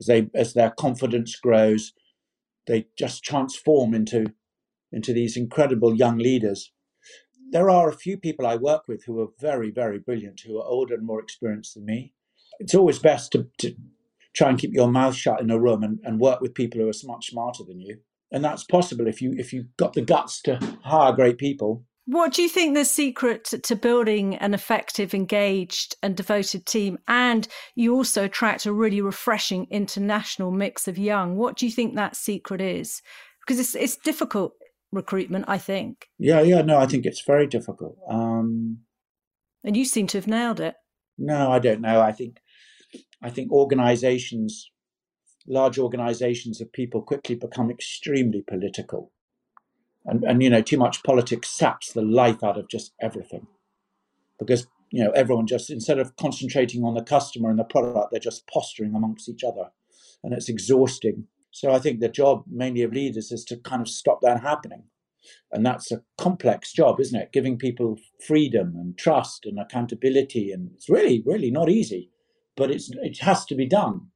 As 0.00 0.06
they 0.06 0.28
as 0.34 0.54
their 0.54 0.70
confidence 0.70 1.36
grows, 1.36 1.92
they 2.66 2.86
just 2.98 3.24
transform 3.24 3.94
into 3.94 4.26
into 4.92 5.12
these 5.12 5.36
incredible 5.36 5.94
young 5.94 6.18
leaders. 6.18 6.72
There 7.50 7.70
are 7.70 7.88
a 7.88 7.96
few 7.96 8.16
people 8.16 8.46
I 8.46 8.56
work 8.56 8.84
with 8.88 9.04
who 9.04 9.20
are 9.20 9.28
very, 9.40 9.70
very 9.70 9.98
brilliant, 9.98 10.40
who 10.40 10.58
are 10.58 10.66
older 10.66 10.94
and 10.94 11.06
more 11.06 11.20
experienced 11.20 11.74
than 11.74 11.84
me. 11.84 12.14
It's 12.58 12.74
always 12.74 12.98
best 12.98 13.32
to, 13.32 13.48
to 13.58 13.74
try 14.34 14.48
and 14.50 14.58
keep 14.58 14.72
your 14.72 14.90
mouth 14.90 15.14
shut 15.14 15.40
in 15.40 15.50
a 15.50 15.58
room 15.58 15.82
and, 15.82 16.00
and 16.04 16.20
work 16.20 16.40
with 16.40 16.54
people 16.54 16.80
who 16.80 16.88
are 16.88 17.06
much 17.06 17.30
smarter 17.30 17.64
than 17.64 17.80
you. 17.80 17.98
And 18.32 18.44
that's 18.44 18.64
possible 18.64 19.06
if 19.06 19.22
you 19.22 19.34
if 19.36 19.52
you've 19.52 19.76
got 19.76 19.92
the 19.92 20.02
guts 20.02 20.42
to 20.42 20.58
hire 20.82 21.12
great 21.12 21.38
people 21.38 21.84
what 22.06 22.34
do 22.34 22.42
you 22.42 22.48
think 22.48 22.74
the 22.74 22.84
secret 22.84 23.44
to 23.44 23.76
building 23.76 24.36
an 24.36 24.52
effective, 24.52 25.14
engaged, 25.14 25.96
and 26.02 26.16
devoted 26.16 26.66
team? 26.66 26.98
And 27.08 27.48
you 27.74 27.94
also 27.94 28.24
attract 28.24 28.66
a 28.66 28.72
really 28.72 29.00
refreshing 29.00 29.66
international 29.70 30.50
mix 30.50 30.86
of 30.86 30.98
young. 30.98 31.36
What 31.36 31.56
do 31.56 31.64
you 31.64 31.72
think 31.72 31.94
that 31.94 32.16
secret 32.16 32.60
is? 32.60 33.00
Because 33.40 33.58
it's 33.58 33.74
it's 33.74 33.96
difficult 33.96 34.52
recruitment, 34.92 35.46
I 35.48 35.58
think. 35.58 36.08
Yeah, 36.18 36.42
yeah, 36.42 36.60
no, 36.60 36.78
I 36.78 36.86
think 36.86 37.06
it's 37.06 37.22
very 37.26 37.46
difficult. 37.46 37.96
Um, 38.08 38.80
and 39.64 39.76
you 39.76 39.86
seem 39.86 40.06
to 40.08 40.18
have 40.18 40.26
nailed 40.26 40.60
it. 40.60 40.74
No, 41.16 41.50
I 41.50 41.58
don't 41.58 41.80
know. 41.80 42.02
I 42.02 42.12
think 42.12 42.38
I 43.22 43.30
think 43.30 43.50
organizations, 43.50 44.70
large 45.46 45.78
organizations 45.78 46.60
of 46.60 46.70
people 46.70 47.00
quickly 47.00 47.34
become 47.34 47.70
extremely 47.70 48.42
political 48.46 49.10
and, 50.06 50.24
and 50.24 50.42
you 50.42 50.50
know 50.50 50.62
too 50.62 50.78
much 50.78 51.02
politics 51.04 51.48
saps 51.50 51.92
the 51.92 52.02
life 52.02 52.44
out 52.44 52.58
of 52.58 52.68
just 52.68 52.92
everything 53.00 53.46
because 54.38 54.66
you 54.90 55.04
know 55.04 55.10
everyone 55.12 55.46
just 55.46 55.70
instead 55.70 55.98
of 55.98 56.16
concentrating 56.16 56.84
on 56.84 56.94
the 56.94 57.02
customer 57.02 57.50
and 57.50 57.58
the 57.58 57.64
product 57.64 58.08
they're 58.10 58.20
just 58.20 58.48
posturing 58.48 58.94
amongst 58.94 59.28
each 59.28 59.44
other 59.44 59.70
and 60.24 60.34
it's 60.34 60.48
exhausting 60.48 61.26
so 61.52 61.72
i 61.72 61.78
think 61.78 62.00
the 62.00 62.08
job 62.08 62.44
mainly 62.50 62.82
of 62.82 62.92
leaders 62.92 63.32
is 63.32 63.44
to 63.44 63.56
kind 63.58 63.82
of 63.82 63.88
stop 63.88 64.20
that 64.22 64.42
happening 64.42 64.84
And 65.52 65.64
that's 65.64 65.92
a 65.92 66.02
complex 66.18 66.72
job, 66.72 67.00
isn't 67.00 67.20
it? 67.20 67.32
Giving 67.32 67.58
people 67.58 67.98
freedom 68.26 68.74
and 68.76 68.98
trust 68.98 69.46
and 69.46 69.58
accountability. 69.58 70.52
And 70.52 70.72
it's 70.74 70.90
really, 70.90 71.22
really 71.26 71.50
not 71.50 71.70
easy, 71.70 72.10
but 72.56 72.70
it's, 72.70 72.90
it 73.02 73.18
has 73.20 73.44
to 73.46 73.54
be 73.54 73.66
done. 73.66 74.08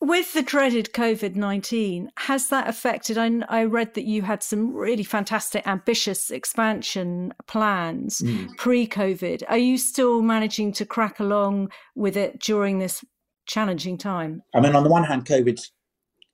With 0.00 0.32
the 0.32 0.42
dreaded 0.42 0.94
COVID 0.94 1.36
19, 1.36 2.10
has 2.20 2.48
that 2.48 2.66
affected? 2.68 3.18
I, 3.18 3.30
I, 3.50 3.64
read 3.64 3.92
that 3.94 4.04
you 4.04 4.22
had 4.22 4.42
some 4.42 4.72
really 4.72 5.04
fantastic, 5.04 5.66
ambitious 5.66 6.30
expansion 6.30 7.34
plans 7.46 8.22
mm. 8.22 8.48
pre 8.56 8.86
COVID. 8.86 9.42
Are 9.48 9.58
you 9.58 9.76
still 9.76 10.22
managing 10.22 10.72
to 10.72 10.86
crack 10.86 11.20
along 11.20 11.70
with 11.94 12.16
it 12.16 12.40
during 12.40 12.78
this 12.78 13.04
challenging 13.44 13.98
time? 13.98 14.42
I 14.54 14.60
mean, 14.60 14.74
on 14.74 14.84
the 14.84 14.90
one 14.90 15.04
hand, 15.04 15.26
COVID's 15.26 15.70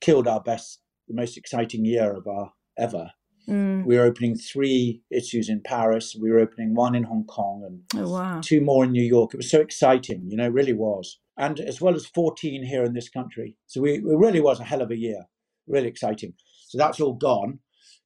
killed 0.00 0.28
our 0.28 0.40
best, 0.40 0.78
the 1.08 1.14
most 1.14 1.36
exciting 1.36 1.84
year 1.84 2.12
of 2.14 2.28
our 2.28 2.52
ever. 2.78 3.10
Mm. 3.48 3.84
We 3.84 3.96
were 3.96 4.04
opening 4.04 4.36
three 4.36 5.02
Itsus 5.12 5.48
in 5.48 5.60
Paris. 5.64 6.16
We 6.20 6.30
were 6.30 6.38
opening 6.38 6.74
one 6.76 6.94
in 6.94 7.02
Hong 7.02 7.24
Kong 7.24 7.64
and 7.66 8.04
oh, 8.04 8.12
wow. 8.12 8.40
two 8.44 8.60
more 8.60 8.84
in 8.84 8.92
New 8.92 9.02
York. 9.02 9.34
It 9.34 9.38
was 9.38 9.50
so 9.50 9.60
exciting, 9.60 10.26
you 10.28 10.36
know, 10.36 10.46
it 10.46 10.52
really 10.52 10.72
was. 10.72 11.18
And 11.38 11.60
as 11.60 11.80
well 11.80 11.94
as 11.94 12.06
14 12.06 12.64
here 12.64 12.82
in 12.84 12.94
this 12.94 13.08
country. 13.08 13.56
So 13.66 13.80
we, 13.82 13.94
it 13.94 14.04
really 14.04 14.40
was 14.40 14.58
a 14.58 14.64
hell 14.64 14.80
of 14.82 14.90
a 14.90 14.96
year, 14.96 15.26
really 15.66 15.88
exciting. 15.88 16.34
So 16.68 16.78
that's 16.78 17.00
all 17.00 17.14
gone. 17.14 17.60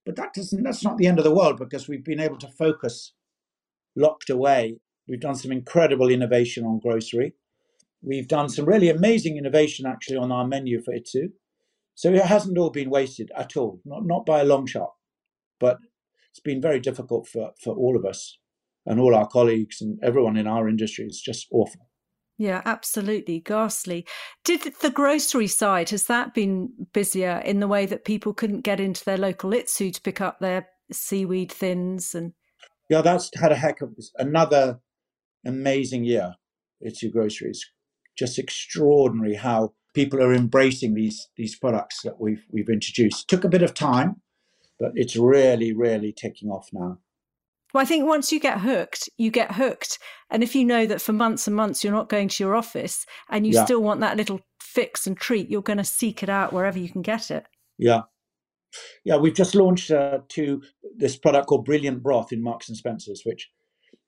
But 0.04 0.16
that 0.16 0.34
doesn't, 0.34 0.62
that's 0.62 0.82
not 0.82 0.96
the 0.96 1.06
end 1.06 1.18
of 1.18 1.24
the 1.24 1.34
world 1.34 1.58
because 1.58 1.86
we've 1.86 2.04
been 2.04 2.20
able 2.20 2.38
to 2.38 2.48
focus 2.48 3.12
locked 3.94 4.30
away. 4.30 4.80
We've 5.06 5.20
done 5.20 5.34
some 5.34 5.52
incredible 5.52 6.08
innovation 6.08 6.64
on 6.64 6.80
grocery. 6.80 7.34
We've 8.02 8.28
done 8.28 8.48
some 8.48 8.64
really 8.64 8.88
amazing 8.88 9.36
innovation 9.36 9.86
actually 9.86 10.16
on 10.16 10.32
our 10.32 10.46
menu 10.46 10.82
for 10.82 10.94
Itsu. 10.94 11.32
So 11.94 12.12
it 12.12 12.24
hasn't 12.24 12.56
all 12.56 12.70
been 12.70 12.88
wasted 12.88 13.30
at 13.36 13.56
all, 13.56 13.80
not, 13.84 14.06
not 14.06 14.24
by 14.24 14.40
a 14.40 14.44
long 14.44 14.66
shot. 14.66 14.92
But 15.58 15.78
it's 16.30 16.40
been 16.40 16.60
very 16.60 16.80
difficult 16.80 17.28
for, 17.28 17.52
for 17.62 17.74
all 17.74 17.96
of 17.96 18.06
us 18.06 18.38
and 18.86 18.98
all 18.98 19.14
our 19.14 19.28
colleagues 19.28 19.82
and 19.82 19.98
everyone 20.02 20.36
in 20.36 20.46
our 20.46 20.68
industry. 20.68 21.04
It's 21.04 21.20
just 21.20 21.46
awful. 21.52 21.89
Yeah, 22.40 22.62
absolutely. 22.64 23.40
Ghastly. 23.40 24.06
Did 24.46 24.62
the 24.80 24.90
grocery 24.90 25.46
side, 25.46 25.90
has 25.90 26.04
that 26.06 26.32
been 26.32 26.70
busier 26.94 27.42
in 27.44 27.60
the 27.60 27.68
way 27.68 27.84
that 27.84 28.06
people 28.06 28.32
couldn't 28.32 28.62
get 28.62 28.80
into 28.80 29.04
their 29.04 29.18
local 29.18 29.50
Itsu 29.50 29.92
to 29.92 30.00
pick 30.00 30.22
up 30.22 30.40
their 30.40 30.66
seaweed 30.90 31.52
thins 31.52 32.14
and 32.14 32.32
Yeah, 32.88 33.02
that's 33.02 33.30
had 33.38 33.52
a 33.52 33.56
heck 33.56 33.82
of 33.82 33.94
another 34.16 34.80
amazing 35.44 36.04
year, 36.04 36.32
Itsu 36.82 37.12
groceries. 37.12 37.62
Just 38.16 38.38
extraordinary 38.38 39.34
how 39.34 39.74
people 39.92 40.22
are 40.22 40.32
embracing 40.32 40.94
these 40.94 41.28
these 41.36 41.58
products 41.58 42.00
that 42.04 42.18
we've 42.18 42.46
we've 42.50 42.70
introduced. 42.70 43.28
Took 43.28 43.44
a 43.44 43.50
bit 43.50 43.62
of 43.62 43.74
time, 43.74 44.22
but 44.78 44.92
it's 44.94 45.14
really, 45.14 45.74
really 45.74 46.10
taking 46.10 46.48
off 46.48 46.70
now. 46.72 47.00
Well, 47.72 47.82
I 47.82 47.84
think 47.84 48.06
once 48.06 48.32
you 48.32 48.40
get 48.40 48.60
hooked, 48.60 49.08
you 49.16 49.30
get 49.30 49.52
hooked. 49.52 49.98
And 50.30 50.42
if 50.42 50.54
you 50.54 50.64
know 50.64 50.86
that 50.86 51.00
for 51.00 51.12
months 51.12 51.46
and 51.46 51.56
months 51.56 51.82
you're 51.82 51.92
not 51.92 52.08
going 52.08 52.28
to 52.28 52.44
your 52.44 52.54
office 52.54 53.06
and 53.28 53.46
you 53.46 53.54
yeah. 53.54 53.64
still 53.64 53.82
want 53.82 54.00
that 54.00 54.16
little 54.16 54.40
fix 54.60 55.06
and 55.06 55.16
treat, 55.16 55.50
you're 55.50 55.62
going 55.62 55.78
to 55.78 55.84
seek 55.84 56.22
it 56.22 56.28
out 56.28 56.52
wherever 56.52 56.78
you 56.78 56.88
can 56.88 57.02
get 57.02 57.30
it. 57.30 57.46
Yeah. 57.78 58.02
Yeah, 59.04 59.16
we've 59.16 59.34
just 59.34 59.54
launched 59.54 59.90
uh, 59.90 60.20
to 60.28 60.62
this 60.96 61.16
product 61.16 61.48
called 61.48 61.64
Brilliant 61.64 62.02
Broth 62.02 62.32
in 62.32 62.42
Marks 62.42 62.68
and 62.68 62.76
Spencers, 62.76 63.22
which, 63.24 63.50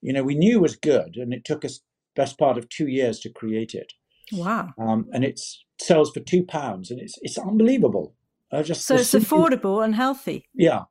you 0.01 0.13
know, 0.13 0.23
we 0.23 0.37
knew 0.37 0.61
was 0.61 0.77
good, 0.77 1.17
and 1.17 1.33
it 1.33 1.45
took 1.45 1.65
us 1.65 1.81
best 2.15 2.39
part 2.39 2.59
of 2.59 2.69
two 2.69 2.87
years 2.87 3.19
to 3.21 3.31
create 3.31 3.75
it. 3.75 3.93
Wow! 4.31 4.69
Um, 4.79 5.09
and 5.13 5.25
it 5.25 5.41
sells 5.81 6.13
for 6.13 6.21
two 6.21 6.45
pounds, 6.45 6.91
and 6.91 7.01
it's 7.01 7.19
it's 7.23 7.39
unbelievable. 7.39 8.15
I 8.53 8.63
just 8.63 8.87
so 8.87 8.95
it's 8.95 9.15
affordable 9.15 9.85
and 9.85 9.95
healthy. 9.95 10.45
Yeah, 10.55 10.83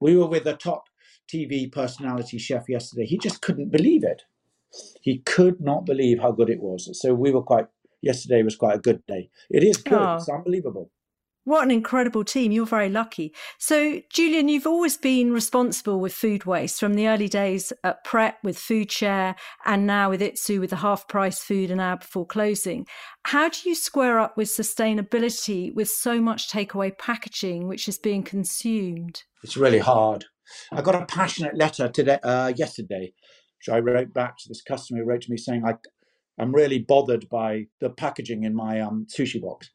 we 0.00 0.16
were 0.16 0.26
with 0.26 0.46
a 0.46 0.54
top 0.54 0.84
TV 1.32 1.70
personality 1.70 2.38
chef 2.38 2.68
yesterday. 2.68 3.06
He 3.06 3.18
just 3.18 3.42
couldn't 3.42 3.70
believe 3.70 4.04
it. 4.04 4.22
He 5.02 5.18
could 5.18 5.60
not 5.60 5.86
believe 5.86 6.20
how 6.20 6.32
good 6.32 6.50
it 6.50 6.60
was. 6.60 6.88
So 7.00 7.14
we 7.14 7.30
were 7.30 7.42
quite, 7.42 7.66
yesterday 8.02 8.42
was 8.42 8.56
quite 8.56 8.76
a 8.76 8.80
good 8.80 9.04
day. 9.06 9.30
It 9.50 9.62
is 9.62 9.76
good. 9.76 9.98
Oh. 9.98 10.16
It's 10.16 10.28
unbelievable. 10.28 10.90
What 11.46 11.62
an 11.62 11.70
incredible 11.70 12.24
team. 12.24 12.52
You're 12.52 12.64
very 12.64 12.88
lucky. 12.88 13.34
So, 13.58 14.00
Julian, 14.10 14.48
you've 14.48 14.66
always 14.66 14.96
been 14.96 15.30
responsible 15.30 16.00
with 16.00 16.14
food 16.14 16.46
waste 16.46 16.80
from 16.80 16.94
the 16.94 17.06
early 17.06 17.28
days 17.28 17.70
at 17.84 18.02
Pret 18.02 18.38
with 18.42 18.58
Food 18.58 18.90
Share 18.90 19.36
and 19.66 19.86
now 19.86 20.08
with 20.08 20.22
Itsu 20.22 20.58
with 20.58 20.70
the 20.70 20.76
half 20.76 21.06
price 21.06 21.40
food 21.40 21.70
an 21.70 21.80
hour 21.80 21.98
before 21.98 22.26
closing. 22.26 22.86
How 23.24 23.50
do 23.50 23.68
you 23.68 23.74
square 23.74 24.18
up 24.18 24.38
with 24.38 24.48
sustainability 24.48 25.74
with 25.74 25.90
so 25.90 26.18
much 26.18 26.50
takeaway 26.50 26.96
packaging 26.96 27.68
which 27.68 27.88
is 27.88 27.98
being 27.98 28.22
consumed? 28.22 29.24
It's 29.42 29.58
really 29.58 29.80
hard. 29.80 30.24
I 30.72 30.82
got 30.82 30.94
a 30.96 31.06
passionate 31.06 31.56
letter 31.56 31.88
today, 31.88 32.18
uh, 32.22 32.52
yesterday, 32.56 33.14
which 33.58 33.74
I 33.74 33.80
wrote 33.80 34.14
back 34.14 34.38
to 34.38 34.48
this 34.48 34.62
customer 34.62 35.00
who 35.00 35.06
wrote 35.06 35.22
to 35.22 35.30
me 35.32 35.38
saying, 35.38 35.64
I, 35.66 35.76
I'm 36.38 36.54
really 36.54 36.78
bothered 36.80 37.28
by 37.30 37.66
the 37.80 37.90
packaging 37.90 38.44
in 38.44 38.54
my 38.54 38.80
um, 38.80 39.06
sushi 39.10 39.42
box. 39.42 39.70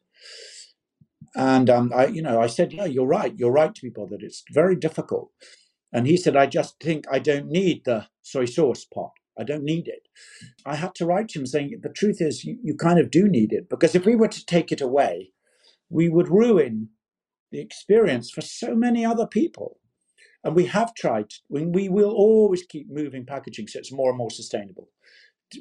And 1.36 1.70
um, 1.70 1.92
I, 1.94 2.06
you 2.08 2.22
know, 2.22 2.40
I 2.40 2.48
said, 2.48 2.72
yeah, 2.72 2.86
you're 2.86 3.06
right. 3.06 3.34
You're 3.38 3.52
right 3.52 3.74
to 3.74 3.82
be 3.82 3.90
bothered. 3.90 4.22
It's 4.22 4.44
very 4.52 4.76
difficult. 4.76 5.30
And 5.92 6.06
he 6.06 6.16
said, 6.16 6.36
I 6.36 6.46
just 6.46 6.80
think 6.80 7.06
I 7.12 7.18
don't 7.20 7.48
need 7.48 7.84
the 7.84 8.08
soy 8.22 8.46
sauce 8.46 8.84
pot. 8.86 9.12
I 9.38 9.44
don't 9.44 9.64
need 9.64 9.88
it. 9.88 10.08
I 10.66 10.76
had 10.76 10.94
to 10.96 11.06
write 11.06 11.30
to 11.30 11.40
him 11.40 11.46
saying, 11.46 11.80
the 11.82 11.90
truth 11.90 12.20
is, 12.20 12.44
you, 12.44 12.58
you 12.62 12.76
kind 12.76 12.98
of 13.00 13.10
do 13.10 13.28
need 13.28 13.52
it 13.52 13.70
because 13.70 13.94
if 13.94 14.06
we 14.06 14.16
were 14.16 14.28
to 14.28 14.46
take 14.46 14.72
it 14.72 14.80
away, 14.82 15.32
we 15.90 16.08
would 16.08 16.28
ruin 16.28 16.90
the 17.52 17.60
experience 17.60 18.30
for 18.30 18.42
so 18.42 18.76
many 18.76 19.04
other 19.04 19.26
people. 19.26 19.78
And 20.42 20.54
we 20.56 20.66
have 20.66 20.94
tried, 20.94 21.32
we 21.48 21.88
will 21.88 22.12
always 22.12 22.62
keep 22.62 22.90
moving 22.90 23.26
packaging 23.26 23.68
so 23.68 23.78
it's 23.78 23.92
more 23.92 24.08
and 24.08 24.18
more 24.18 24.30
sustainable. 24.30 24.88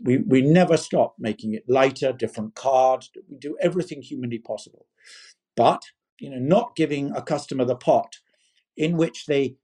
We, 0.04 0.20
we 0.20 0.42
never 0.42 0.78
stop 0.78 1.16
making 1.20 1.54
it 1.54 1.64
lighter, 1.68 2.14
different 2.14 2.56
cards. 2.56 3.10
We 3.30 3.38
do 3.38 3.58
everything 3.60 4.02
humanly 4.02 4.38
possible. 4.40 4.86
But, 5.58 5.82
you 6.20 6.30
know, 6.30 6.40
not 6.40 6.76
giving 6.76 7.12
a 7.12 7.22
customer 7.22 7.66
the 7.66 7.76
pot 7.76 8.14
in 8.78 8.96
which 8.96 9.26
they 9.26 9.58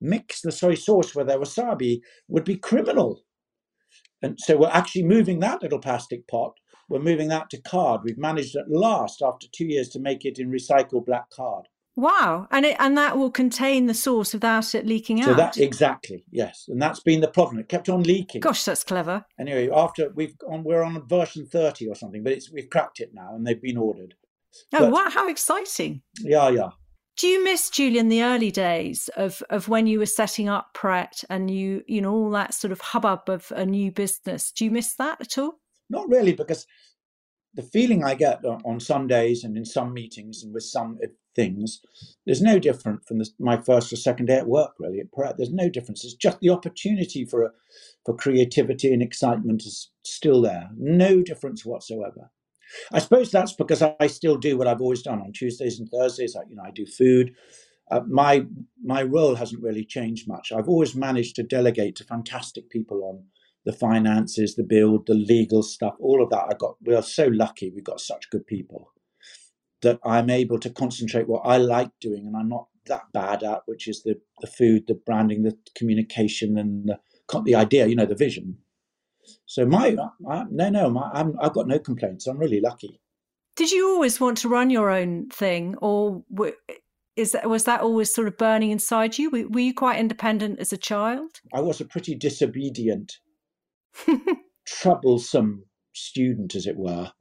mix 0.00 0.40
the 0.40 0.52
soy 0.52 0.74
sauce 0.74 1.14
with 1.14 1.28
their 1.28 1.38
wasabi 1.38 2.00
would 2.28 2.44
be 2.44 2.56
criminal. 2.56 3.22
And 4.22 4.38
so 4.38 4.56
we're 4.56 4.68
actually 4.68 5.04
moving 5.04 5.40
that 5.40 5.62
little 5.62 5.78
plastic 5.78 6.28
pot, 6.28 6.52
we're 6.88 6.98
moving 6.98 7.28
that 7.28 7.48
to 7.50 7.62
card. 7.62 8.00
We've 8.04 8.18
managed 8.18 8.56
at 8.56 8.68
last, 8.68 9.22
after 9.22 9.46
two 9.52 9.66
years, 9.66 9.88
to 9.90 10.00
make 10.00 10.24
it 10.24 10.38
in 10.38 10.50
recycled 10.50 11.06
black 11.06 11.30
card. 11.30 11.68
Wow, 12.00 12.48
and 12.50 12.64
it, 12.64 12.76
and 12.78 12.96
that 12.96 13.18
will 13.18 13.30
contain 13.30 13.84
the 13.84 13.92
sauce 13.92 14.32
without 14.32 14.74
it 14.74 14.86
leaking 14.86 15.20
out. 15.20 15.26
So 15.26 15.34
that 15.34 15.58
exactly, 15.58 16.24
yes, 16.30 16.64
and 16.68 16.80
that's 16.80 17.00
been 17.00 17.20
the 17.20 17.28
problem. 17.28 17.58
It 17.58 17.68
kept 17.68 17.90
on 17.90 18.04
leaking. 18.04 18.40
Gosh, 18.40 18.64
that's 18.64 18.82
clever. 18.82 19.26
Anyway, 19.38 19.68
after 19.70 20.08
we've 20.14 20.34
on, 20.48 20.64
we're 20.64 20.82
on 20.82 21.06
version 21.06 21.44
thirty 21.44 21.86
or 21.86 21.94
something, 21.94 22.22
but 22.22 22.32
it's 22.32 22.50
we've 22.50 22.70
cracked 22.70 23.00
it 23.00 23.10
now, 23.12 23.34
and 23.34 23.46
they've 23.46 23.60
been 23.60 23.76
ordered. 23.76 24.14
Oh 24.72 24.78
but, 24.78 24.92
wow, 24.92 25.10
how 25.10 25.28
exciting! 25.28 26.00
Yeah, 26.20 26.48
yeah. 26.48 26.70
Do 27.18 27.26
you 27.26 27.44
miss 27.44 27.68
Julian 27.68 28.08
the 28.08 28.22
early 28.22 28.50
days 28.50 29.10
of 29.14 29.42
of 29.50 29.68
when 29.68 29.86
you 29.86 29.98
were 29.98 30.06
setting 30.06 30.48
up 30.48 30.68
Pret 30.72 31.22
and 31.28 31.50
you 31.50 31.82
you 31.86 32.00
know 32.00 32.14
all 32.14 32.30
that 32.30 32.54
sort 32.54 32.72
of 32.72 32.80
hubbub 32.80 33.28
of 33.28 33.52
a 33.54 33.66
new 33.66 33.92
business? 33.92 34.52
Do 34.52 34.64
you 34.64 34.70
miss 34.70 34.94
that 34.94 35.20
at 35.20 35.36
all? 35.36 35.60
Not 35.90 36.08
really, 36.08 36.32
because 36.32 36.66
the 37.52 37.62
feeling 37.62 38.04
I 38.04 38.14
get 38.14 38.42
on 38.44 38.80
Sundays 38.80 39.44
and 39.44 39.54
in 39.56 39.66
some 39.66 39.92
meetings 39.92 40.44
and 40.44 40.54
with 40.54 40.62
some 40.62 40.98
things, 41.34 41.80
there's 42.26 42.42
no 42.42 42.58
different 42.58 43.06
from 43.06 43.22
my 43.38 43.56
first 43.56 43.92
or 43.92 43.96
second 43.96 44.26
day 44.26 44.36
at 44.36 44.46
work, 44.48 44.72
really. 44.78 45.00
At 45.00 45.12
Pret, 45.12 45.36
there's 45.36 45.52
no 45.52 45.68
difference. 45.68 46.04
It's 46.04 46.14
just 46.14 46.40
the 46.40 46.50
opportunity 46.50 47.24
for 47.24 47.42
a, 47.42 47.50
for 48.04 48.16
creativity 48.16 48.92
and 48.92 49.02
excitement 49.02 49.62
is 49.62 49.90
still 50.04 50.42
there. 50.42 50.70
No 50.76 51.22
difference 51.22 51.64
whatsoever. 51.64 52.30
I 52.92 53.00
suppose 53.00 53.30
that's 53.30 53.52
because 53.52 53.82
I 53.82 54.06
still 54.06 54.36
do 54.36 54.56
what 54.56 54.68
I've 54.68 54.80
always 54.80 55.02
done 55.02 55.20
on 55.20 55.32
Tuesdays 55.32 55.80
and 55.80 55.88
Thursdays. 55.88 56.36
I, 56.36 56.42
you 56.48 56.56
know, 56.56 56.62
I 56.64 56.70
do 56.70 56.86
food. 56.86 57.34
Uh, 57.90 58.00
my 58.08 58.46
my 58.84 59.02
role 59.02 59.34
hasn't 59.34 59.62
really 59.62 59.84
changed 59.84 60.28
much. 60.28 60.52
I've 60.52 60.68
always 60.68 60.94
managed 60.94 61.34
to 61.36 61.42
delegate 61.42 61.96
to 61.96 62.04
fantastic 62.04 62.70
people 62.70 63.02
on 63.02 63.24
the 63.64 63.72
finances, 63.72 64.54
the 64.54 64.62
build, 64.62 65.06
the 65.06 65.14
legal 65.14 65.64
stuff, 65.64 65.94
all 65.98 66.22
of 66.22 66.30
that. 66.30 66.44
I 66.48 66.54
got. 66.56 66.76
We 66.84 66.94
are 66.94 67.02
so 67.02 67.26
lucky. 67.26 67.72
We've 67.74 67.82
got 67.82 68.00
such 68.00 68.30
good 68.30 68.46
people 68.46 68.92
that 69.82 69.98
I'm 70.04 70.30
able 70.30 70.58
to 70.60 70.70
concentrate 70.70 71.28
what 71.28 71.42
I 71.44 71.56
like 71.56 71.90
doing, 72.00 72.26
and 72.26 72.36
I'm 72.36 72.48
not 72.48 72.66
that 72.86 73.12
bad 73.12 73.42
at, 73.42 73.62
which 73.66 73.88
is 73.88 74.02
the 74.02 74.20
the 74.40 74.46
food, 74.46 74.84
the 74.86 74.94
branding, 74.94 75.42
the 75.42 75.56
communication, 75.74 76.58
and 76.58 76.88
the 76.88 76.98
the 77.44 77.54
idea. 77.54 77.86
You 77.86 77.96
know, 77.96 78.06
the 78.06 78.14
vision. 78.14 78.58
So 79.46 79.66
my 79.66 79.96
I, 80.28 80.44
no 80.50 80.70
no 80.70 80.90
my, 80.90 81.10
I'm, 81.12 81.34
I've 81.40 81.52
got 81.52 81.66
no 81.66 81.78
complaints. 81.78 82.26
I'm 82.26 82.38
really 82.38 82.60
lucky. 82.60 83.00
Did 83.56 83.70
you 83.70 83.88
always 83.88 84.20
want 84.20 84.38
to 84.38 84.48
run 84.48 84.70
your 84.70 84.90
own 84.90 85.28
thing, 85.28 85.76
or 85.80 86.22
is 87.16 87.32
that 87.32 87.48
was 87.48 87.64
that 87.64 87.80
always 87.80 88.12
sort 88.14 88.28
of 88.28 88.36
burning 88.36 88.70
inside 88.70 89.18
you? 89.18 89.30
Were, 89.30 89.48
were 89.48 89.60
you 89.60 89.74
quite 89.74 89.98
independent 89.98 90.58
as 90.58 90.72
a 90.72 90.76
child? 90.76 91.40
I 91.54 91.60
was 91.60 91.80
a 91.80 91.84
pretty 91.84 92.14
disobedient 92.14 93.18
troublesome 94.66 95.64
student, 95.92 96.54
as 96.54 96.66
it 96.66 96.76
were. 96.76 97.12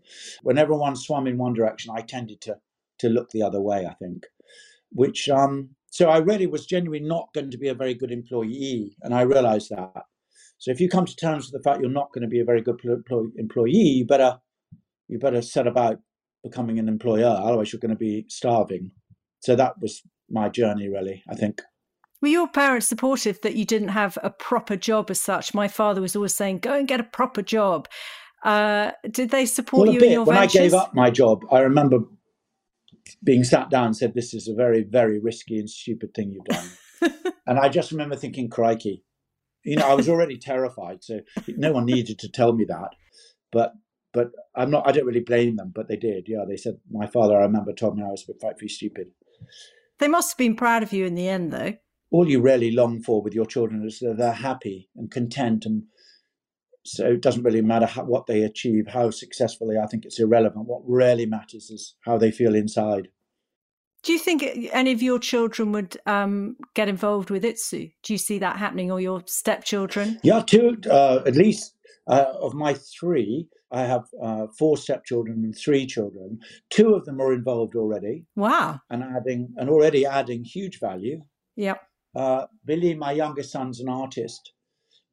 When 0.43 0.57
everyone 0.57 0.95
swam 0.95 1.27
in 1.27 1.37
one 1.37 1.53
direction, 1.53 1.93
I 1.95 2.01
tended 2.01 2.41
to 2.41 2.57
to 2.99 3.09
look 3.09 3.29
the 3.29 3.43
other 3.43 3.61
way. 3.61 3.85
I 3.85 3.93
think, 3.95 4.25
which 4.91 5.29
um, 5.29 5.69
So 5.91 6.09
I 6.09 6.17
really 6.17 6.47
was 6.47 6.65
genuinely 6.65 7.07
not 7.07 7.29
going 7.33 7.51
to 7.51 7.57
be 7.57 7.69
a 7.69 7.73
very 7.73 7.93
good 7.93 8.11
employee, 8.11 8.95
and 9.01 9.13
I 9.13 9.21
realized 9.21 9.69
that. 9.71 10.03
So 10.59 10.71
if 10.71 10.81
you 10.81 10.89
come 10.89 11.05
to 11.05 11.15
terms 11.15 11.45
with 11.45 11.61
the 11.61 11.67
fact 11.67 11.81
you're 11.81 11.89
not 11.89 12.11
going 12.13 12.21
to 12.21 12.27
be 12.27 12.41
a 12.41 12.45
very 12.45 12.61
good 12.61 12.79
employee, 13.37 13.71
you 13.71 14.05
better 14.05 14.39
you 15.07 15.17
better 15.17 15.41
set 15.41 15.67
about 15.67 15.99
becoming 16.43 16.79
an 16.79 16.87
employer. 16.87 17.25
Otherwise, 17.25 17.73
you're 17.73 17.79
going 17.79 17.89
to 17.89 17.97
be 17.97 18.25
starving. 18.27 18.91
So 19.39 19.55
that 19.55 19.79
was 19.81 20.01
my 20.29 20.49
journey, 20.49 20.89
really. 20.89 21.23
I 21.29 21.35
think. 21.35 21.61
Were 22.21 22.27
your 22.27 22.49
parents 22.49 22.87
supportive 22.87 23.39
that 23.41 23.55
you 23.55 23.63
didn't 23.63 23.89
have 23.89 24.17
a 24.21 24.29
proper 24.29 24.75
job 24.75 25.09
as 25.09 25.21
such? 25.21 25.53
My 25.53 25.69
father 25.69 26.01
was 26.01 26.15
always 26.15 26.35
saying, 26.35 26.59
"Go 26.59 26.73
and 26.73 26.87
get 26.87 26.99
a 26.99 27.03
proper 27.05 27.41
job." 27.41 27.87
Uh, 28.43 28.91
did 29.09 29.31
they 29.31 29.45
support 29.45 29.87
well, 29.87 29.93
you 29.93 30.01
in 30.01 30.11
your 30.11 30.23
when 30.23 30.37
ventures? 30.37 30.55
I 30.55 30.63
gave 30.63 30.73
up 30.73 30.93
my 30.93 31.09
job, 31.09 31.43
I 31.51 31.59
remember 31.59 31.99
being 33.23 33.43
sat 33.43 33.69
down 33.69 33.87
and 33.87 33.97
said, 33.97 34.13
"This 34.13 34.33
is 34.33 34.47
a 34.47 34.53
very, 34.53 34.83
very 34.83 35.19
risky 35.19 35.59
and 35.59 35.69
stupid 35.69 36.13
thing 36.13 36.31
you've 36.31 36.45
done." 36.45 36.69
and 37.47 37.59
I 37.59 37.69
just 37.69 37.91
remember 37.91 38.15
thinking, 38.15 38.49
"Crikey." 38.49 39.03
You 39.65 39.75
know, 39.75 39.87
I 39.89 39.93
was 39.93 40.07
already 40.07 40.37
terrified, 40.37 41.03
so 41.03 41.19
no 41.47 41.73
one 41.73 41.85
needed 41.85 42.17
to 42.19 42.29
tell 42.29 42.53
me 42.53 42.65
that. 42.65 42.91
But 43.51 43.73
but 44.13 44.31
I'm 44.55 44.71
not. 44.71 44.87
I 44.87 44.91
don't 44.91 45.05
really 45.05 45.19
blame 45.19 45.55
them, 45.55 45.71
but 45.73 45.87
they 45.87 45.97
did. 45.97 46.25
Yeah, 46.27 46.45
they 46.47 46.57
said 46.57 46.79
my 46.89 47.07
father. 47.07 47.37
I 47.37 47.43
remember 47.43 47.73
told 47.73 47.97
me 47.97 48.03
I 48.03 48.11
was 48.11 48.25
frightfully 48.39 48.69
stupid. 48.69 49.07
They 49.99 50.07
must 50.07 50.31
have 50.31 50.37
been 50.37 50.55
proud 50.55 50.83
of 50.83 50.93
you 50.93 51.05
in 51.05 51.15
the 51.15 51.27
end, 51.27 51.51
though. 51.51 51.73
All 52.11 52.27
you 52.27 52.41
really 52.41 52.71
long 52.71 53.01
for 53.01 53.21
with 53.21 53.35
your 53.35 53.45
children 53.45 53.85
is 53.85 53.99
that 53.99 54.17
they're 54.17 54.31
happy 54.31 54.89
and 54.95 55.11
content, 55.11 55.65
and 55.65 55.83
so 56.85 57.05
it 57.05 57.21
doesn't 57.21 57.43
really 57.43 57.61
matter 57.61 57.85
how, 57.85 58.03
what 58.03 58.27
they 58.27 58.43
achieve, 58.43 58.87
how 58.87 59.09
successfully. 59.09 59.77
I 59.77 59.87
think 59.87 60.05
it's 60.05 60.19
irrelevant. 60.19 60.67
What 60.67 60.81
really 60.85 61.25
matters 61.25 61.69
is 61.69 61.95
how 62.05 62.17
they 62.17 62.31
feel 62.31 62.55
inside. 62.55 63.09
Do 64.03 64.13
you 64.13 64.19
think 64.19 64.43
any 64.71 64.93
of 64.93 65.01
your 65.01 65.19
children 65.19 65.73
would 65.73 65.97
um, 66.05 66.55
get 66.73 66.87
involved 66.87 67.29
with 67.29 67.43
ITSU? 67.43 67.91
Do 68.03 68.13
you 68.13 68.17
see 68.17 68.39
that 68.39 68.55
happening, 68.57 68.91
or 68.91 69.01
your 69.01 69.21
stepchildren? 69.25 70.19
Yeah, 70.23 70.41
two 70.41 70.77
uh, 70.89 71.21
at 71.25 71.35
least 71.35 71.75
uh, 72.07 72.25
of 72.41 72.53
my 72.53 72.75
three. 72.75 73.49
I 73.71 73.81
have 73.81 74.05
uh, 74.23 74.47
four 74.57 74.77
stepchildren 74.77 75.43
and 75.43 75.55
three 75.55 75.85
children. 75.85 76.39
Two 76.69 76.95
of 76.95 77.05
them 77.05 77.21
are 77.21 77.33
involved 77.33 77.75
already. 77.75 78.25
Wow! 78.35 78.79
And 78.89 79.03
adding 79.03 79.53
and 79.57 79.69
already 79.69 80.05
adding 80.05 80.45
huge 80.45 80.79
value. 80.79 81.21
Yep. 81.57 81.81
Uh, 82.15 82.45
Billy, 82.65 82.95
my 82.95 83.11
youngest 83.11 83.51
son's 83.51 83.81
an 83.81 83.89
artist, 83.89 84.53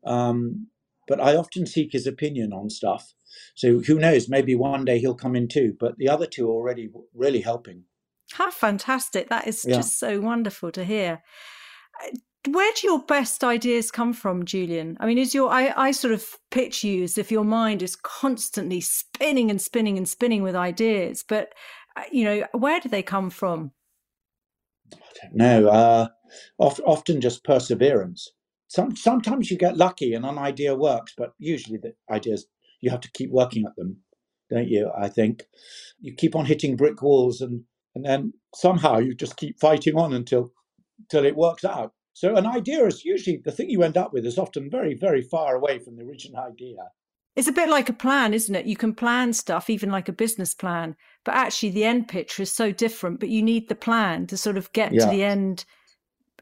um, 0.06 0.68
but 1.06 1.20
I 1.20 1.36
often 1.36 1.66
seek 1.66 1.92
his 1.92 2.06
opinion 2.06 2.52
on 2.52 2.70
stuff. 2.70 3.14
So 3.54 3.80
who 3.80 3.98
knows? 3.98 4.28
Maybe 4.28 4.54
one 4.54 4.84
day 4.84 4.98
he'll 4.98 5.14
come 5.14 5.36
in 5.36 5.48
too. 5.48 5.76
But 5.78 5.96
the 5.98 6.08
other 6.08 6.26
two 6.26 6.48
are 6.48 6.54
already 6.54 6.90
really 7.14 7.40
helping. 7.40 7.84
How 8.32 8.50
fantastic. 8.50 9.28
That 9.28 9.46
is 9.46 9.64
yeah. 9.66 9.76
just 9.76 9.98
so 9.98 10.20
wonderful 10.20 10.72
to 10.72 10.84
hear. 10.84 11.22
Uh, 12.04 12.16
where 12.48 12.72
do 12.74 12.86
your 12.86 13.02
best 13.02 13.42
ideas 13.42 13.90
come 13.90 14.12
from, 14.12 14.44
Julian? 14.44 14.96
I 15.00 15.06
mean, 15.06 15.18
is 15.18 15.34
your 15.34 15.50
I, 15.50 15.72
I 15.76 15.90
sort 15.90 16.14
of 16.14 16.24
picture 16.50 16.86
you 16.86 17.04
as 17.04 17.18
if 17.18 17.32
your 17.32 17.44
mind 17.44 17.82
is 17.82 17.96
constantly 17.96 18.80
spinning 18.80 19.50
and 19.50 19.60
spinning 19.60 19.96
and 19.96 20.08
spinning 20.08 20.42
with 20.42 20.54
ideas, 20.54 21.24
but 21.26 21.52
uh, 21.96 22.02
you 22.12 22.24
know, 22.24 22.46
where 22.52 22.78
do 22.78 22.88
they 22.88 23.02
come 23.02 23.30
from? 23.30 23.72
I 24.92 24.96
don't 25.22 25.34
know. 25.34 25.68
Uh, 25.68 26.08
often 26.58 27.20
just 27.20 27.42
perseverance. 27.42 28.30
Some 28.68 28.96
sometimes 28.96 29.50
you 29.50 29.56
get 29.56 29.76
lucky 29.76 30.14
and 30.14 30.24
an 30.24 30.38
idea 30.38 30.74
works, 30.74 31.14
but 31.16 31.32
usually 31.38 31.78
the 31.78 31.94
ideas 32.10 32.46
you 32.80 32.90
have 32.90 33.00
to 33.00 33.10
keep 33.12 33.30
working 33.30 33.64
at 33.64 33.76
them, 33.76 33.98
don't 34.50 34.68
you? 34.68 34.90
I 34.96 35.08
think 35.08 35.44
you 36.00 36.14
keep 36.14 36.34
on 36.34 36.46
hitting 36.46 36.76
brick 36.76 37.02
walls 37.02 37.40
and 37.40 37.64
and 37.94 38.04
then 38.04 38.32
somehow 38.54 38.98
you 38.98 39.14
just 39.14 39.36
keep 39.36 39.58
fighting 39.58 39.96
on 39.96 40.12
until 40.12 40.52
until 40.98 41.24
it 41.24 41.36
works 41.36 41.64
out. 41.64 41.92
So 42.12 42.34
an 42.34 42.46
idea 42.46 42.86
is 42.86 43.04
usually 43.04 43.40
the 43.44 43.52
thing 43.52 43.70
you 43.70 43.82
end 43.82 43.96
up 43.96 44.12
with 44.12 44.26
is 44.26 44.38
often 44.38 44.70
very 44.70 44.94
very 44.94 45.22
far 45.22 45.54
away 45.54 45.78
from 45.78 45.96
the 45.96 46.04
original 46.04 46.42
idea. 46.42 46.76
It's 47.36 47.48
a 47.48 47.52
bit 47.52 47.68
like 47.68 47.90
a 47.90 47.92
plan, 47.92 48.32
isn't 48.32 48.54
it? 48.54 48.64
You 48.64 48.76
can 48.76 48.94
plan 48.94 49.34
stuff, 49.34 49.68
even 49.68 49.90
like 49.90 50.08
a 50.08 50.12
business 50.12 50.54
plan, 50.54 50.96
but 51.22 51.34
actually 51.34 51.68
the 51.68 51.84
end 51.84 52.08
picture 52.08 52.42
is 52.42 52.52
so 52.52 52.72
different. 52.72 53.20
But 53.20 53.28
you 53.28 53.42
need 53.42 53.68
the 53.68 53.74
plan 53.74 54.26
to 54.28 54.38
sort 54.38 54.56
of 54.56 54.72
get 54.72 54.92
yeah. 54.94 55.04
to 55.04 55.10
the 55.10 55.22
end 55.22 55.66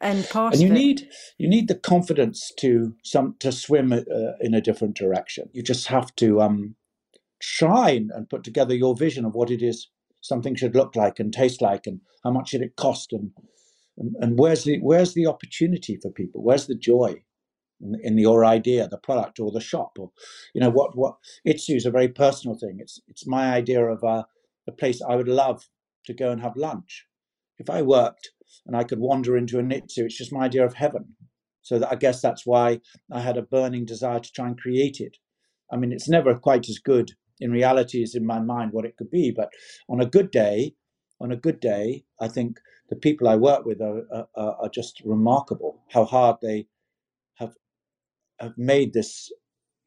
end 0.01 0.29
part. 0.29 0.53
And 0.53 0.61
you 0.61 0.69
need 0.69 1.09
you 1.37 1.49
need 1.49 1.67
the 1.67 1.75
confidence 1.75 2.51
to 2.59 2.95
some 3.03 3.35
to 3.39 3.51
swim 3.51 3.93
uh, 3.93 4.01
in 4.41 4.53
a 4.53 4.61
different 4.61 4.95
direction. 4.95 5.49
You 5.53 5.63
just 5.63 5.87
have 5.87 6.15
to 6.17 6.41
um, 6.41 6.75
try 7.41 7.91
and 7.91 8.29
put 8.29 8.43
together 8.43 8.75
your 8.75 8.95
vision 8.95 9.25
of 9.25 9.35
what 9.35 9.51
it 9.51 9.61
is 9.61 9.89
something 10.21 10.55
should 10.55 10.75
look 10.75 10.95
like 10.95 11.19
and 11.19 11.33
taste 11.33 11.61
like 11.61 11.87
and 11.87 12.01
how 12.23 12.31
much 12.31 12.49
should 12.49 12.61
it 12.61 12.75
cost 12.77 13.13
and 13.13 13.31
and, 13.97 14.15
and 14.19 14.39
where's 14.39 14.63
the 14.65 14.79
where's 14.81 15.13
the 15.13 15.27
opportunity 15.27 15.97
for 16.01 16.11
people 16.11 16.43
where's 16.43 16.67
the 16.67 16.75
joy 16.75 17.15
in, 17.81 17.95
in 18.03 18.17
your 18.17 18.45
idea 18.45 18.87
the 18.87 18.97
product 18.97 19.39
or 19.39 19.51
the 19.51 19.61
shop 19.61 19.93
or 19.99 20.11
you 20.53 20.61
know 20.61 20.71
what 20.71 20.97
what 20.97 21.15
ITSU 21.47 21.75
is 21.77 21.85
a 21.85 21.91
very 21.91 22.07
personal 22.09 22.57
thing 22.57 22.77
it's 22.79 23.01
it's 23.07 23.27
my 23.27 23.53
idea 23.53 23.85
of 23.85 24.03
a, 24.03 24.25
a 24.67 24.71
place 24.71 25.01
i 25.07 25.15
would 25.15 25.29
love 25.29 25.65
to 26.05 26.13
go 26.13 26.31
and 26.31 26.41
have 26.41 26.55
lunch 26.57 27.05
if 27.59 27.69
i 27.69 27.81
worked 27.81 28.31
and 28.67 28.75
i 28.75 28.83
could 28.83 28.99
wander 28.99 29.37
into 29.37 29.59
an 29.59 29.69
itsu. 29.69 29.99
it's 30.05 30.17
just 30.17 30.33
my 30.33 30.45
idea 30.45 30.65
of 30.65 30.75
heaven 30.75 31.05
so 31.61 31.79
that 31.79 31.91
i 31.91 31.95
guess 31.95 32.21
that's 32.21 32.45
why 32.45 32.79
i 33.11 33.19
had 33.19 33.37
a 33.37 33.41
burning 33.43 33.85
desire 33.85 34.19
to 34.19 34.31
try 34.31 34.47
and 34.47 34.59
create 34.59 34.99
it 34.99 35.17
i 35.71 35.77
mean 35.77 35.91
it's 35.91 36.09
never 36.09 36.35
quite 36.35 36.69
as 36.69 36.79
good 36.79 37.11
in 37.39 37.51
reality 37.51 38.03
as 38.03 38.15
in 38.15 38.25
my 38.25 38.39
mind 38.39 38.71
what 38.71 38.85
it 38.85 38.97
could 38.97 39.11
be. 39.11 39.31
But 39.31 39.51
on 39.89 40.01
a 40.01 40.05
good 40.05 40.31
day, 40.31 40.75
on 41.19 41.31
a 41.31 41.37
good 41.37 41.59
day, 41.59 42.03
I 42.19 42.27
think 42.27 42.59
the 42.89 42.95
people 42.95 43.27
I 43.27 43.35
work 43.35 43.65
with 43.65 43.81
are, 43.81 44.03
are, 44.13 44.27
are 44.35 44.69
just 44.69 45.01
remarkable. 45.05 45.81
How 45.91 46.05
hard 46.05 46.37
they 46.41 46.67
have 47.35 47.55
have 48.39 48.57
made 48.57 48.93
this, 48.93 49.31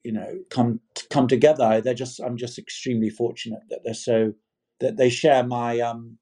you 0.04 0.12
know, 0.12 0.40
come 0.50 0.80
come 1.10 1.28
together. 1.28 1.80
They're 1.80 1.94
just 1.94 2.20
I'm 2.20 2.36
just 2.36 2.58
extremely 2.58 3.10
fortunate 3.10 3.62
that 3.70 3.80
they're 3.84 3.94
so 3.94 4.34
that 4.80 4.96
they 4.96 5.10
share 5.10 5.44
my 5.44 5.80
um, 5.80 6.18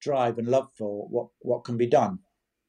drive 0.00 0.38
and 0.38 0.48
love 0.48 0.68
for 0.76 1.06
what 1.08 1.28
what 1.40 1.64
can 1.64 1.76
be 1.76 1.86
done. 1.86 2.18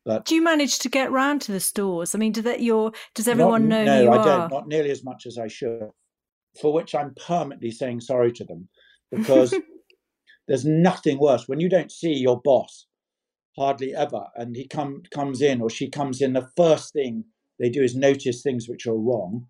But 0.05 0.25
do 0.25 0.33
you 0.33 0.43
manage 0.43 0.79
to 0.79 0.89
get 0.89 1.11
round 1.11 1.41
to 1.43 1.51
the 1.51 1.59
stores? 1.59 2.15
I 2.15 2.17
mean, 2.17 2.31
do 2.31 2.41
that 2.43 2.61
your 2.61 2.91
does 3.15 3.27
everyone 3.27 3.67
not, 3.67 3.85
know? 3.85 4.03
No, 4.03 4.11
I 4.13 4.17
are? 4.17 4.25
don't. 4.25 4.51
Not 4.51 4.67
nearly 4.67 4.91
as 4.91 5.03
much 5.03 5.25
as 5.25 5.37
I 5.37 5.47
should 5.47 5.91
for 6.59 6.73
which 6.73 6.95
I'm 6.95 7.13
permanently 7.15 7.71
saying 7.71 8.01
sorry 8.01 8.31
to 8.33 8.43
them 8.43 8.67
because 9.11 9.53
there's 10.47 10.65
nothing 10.65 11.19
worse 11.19 11.47
when 11.47 11.59
you 11.59 11.69
don't 11.69 11.91
see 11.91 12.13
your 12.13 12.41
boss 12.41 12.87
hardly 13.57 13.93
ever 13.95 14.25
and 14.35 14.55
he 14.55 14.67
come 14.67 15.03
comes 15.11 15.41
in 15.41 15.61
or 15.61 15.69
she 15.69 15.89
comes 15.89 16.21
in 16.21 16.33
the 16.33 16.49
first 16.55 16.93
thing 16.93 17.25
they 17.59 17.69
do 17.69 17.83
is 17.83 17.95
notice 17.95 18.41
things 18.41 18.69
which 18.69 18.87
are 18.87 18.97
wrong 18.97 19.45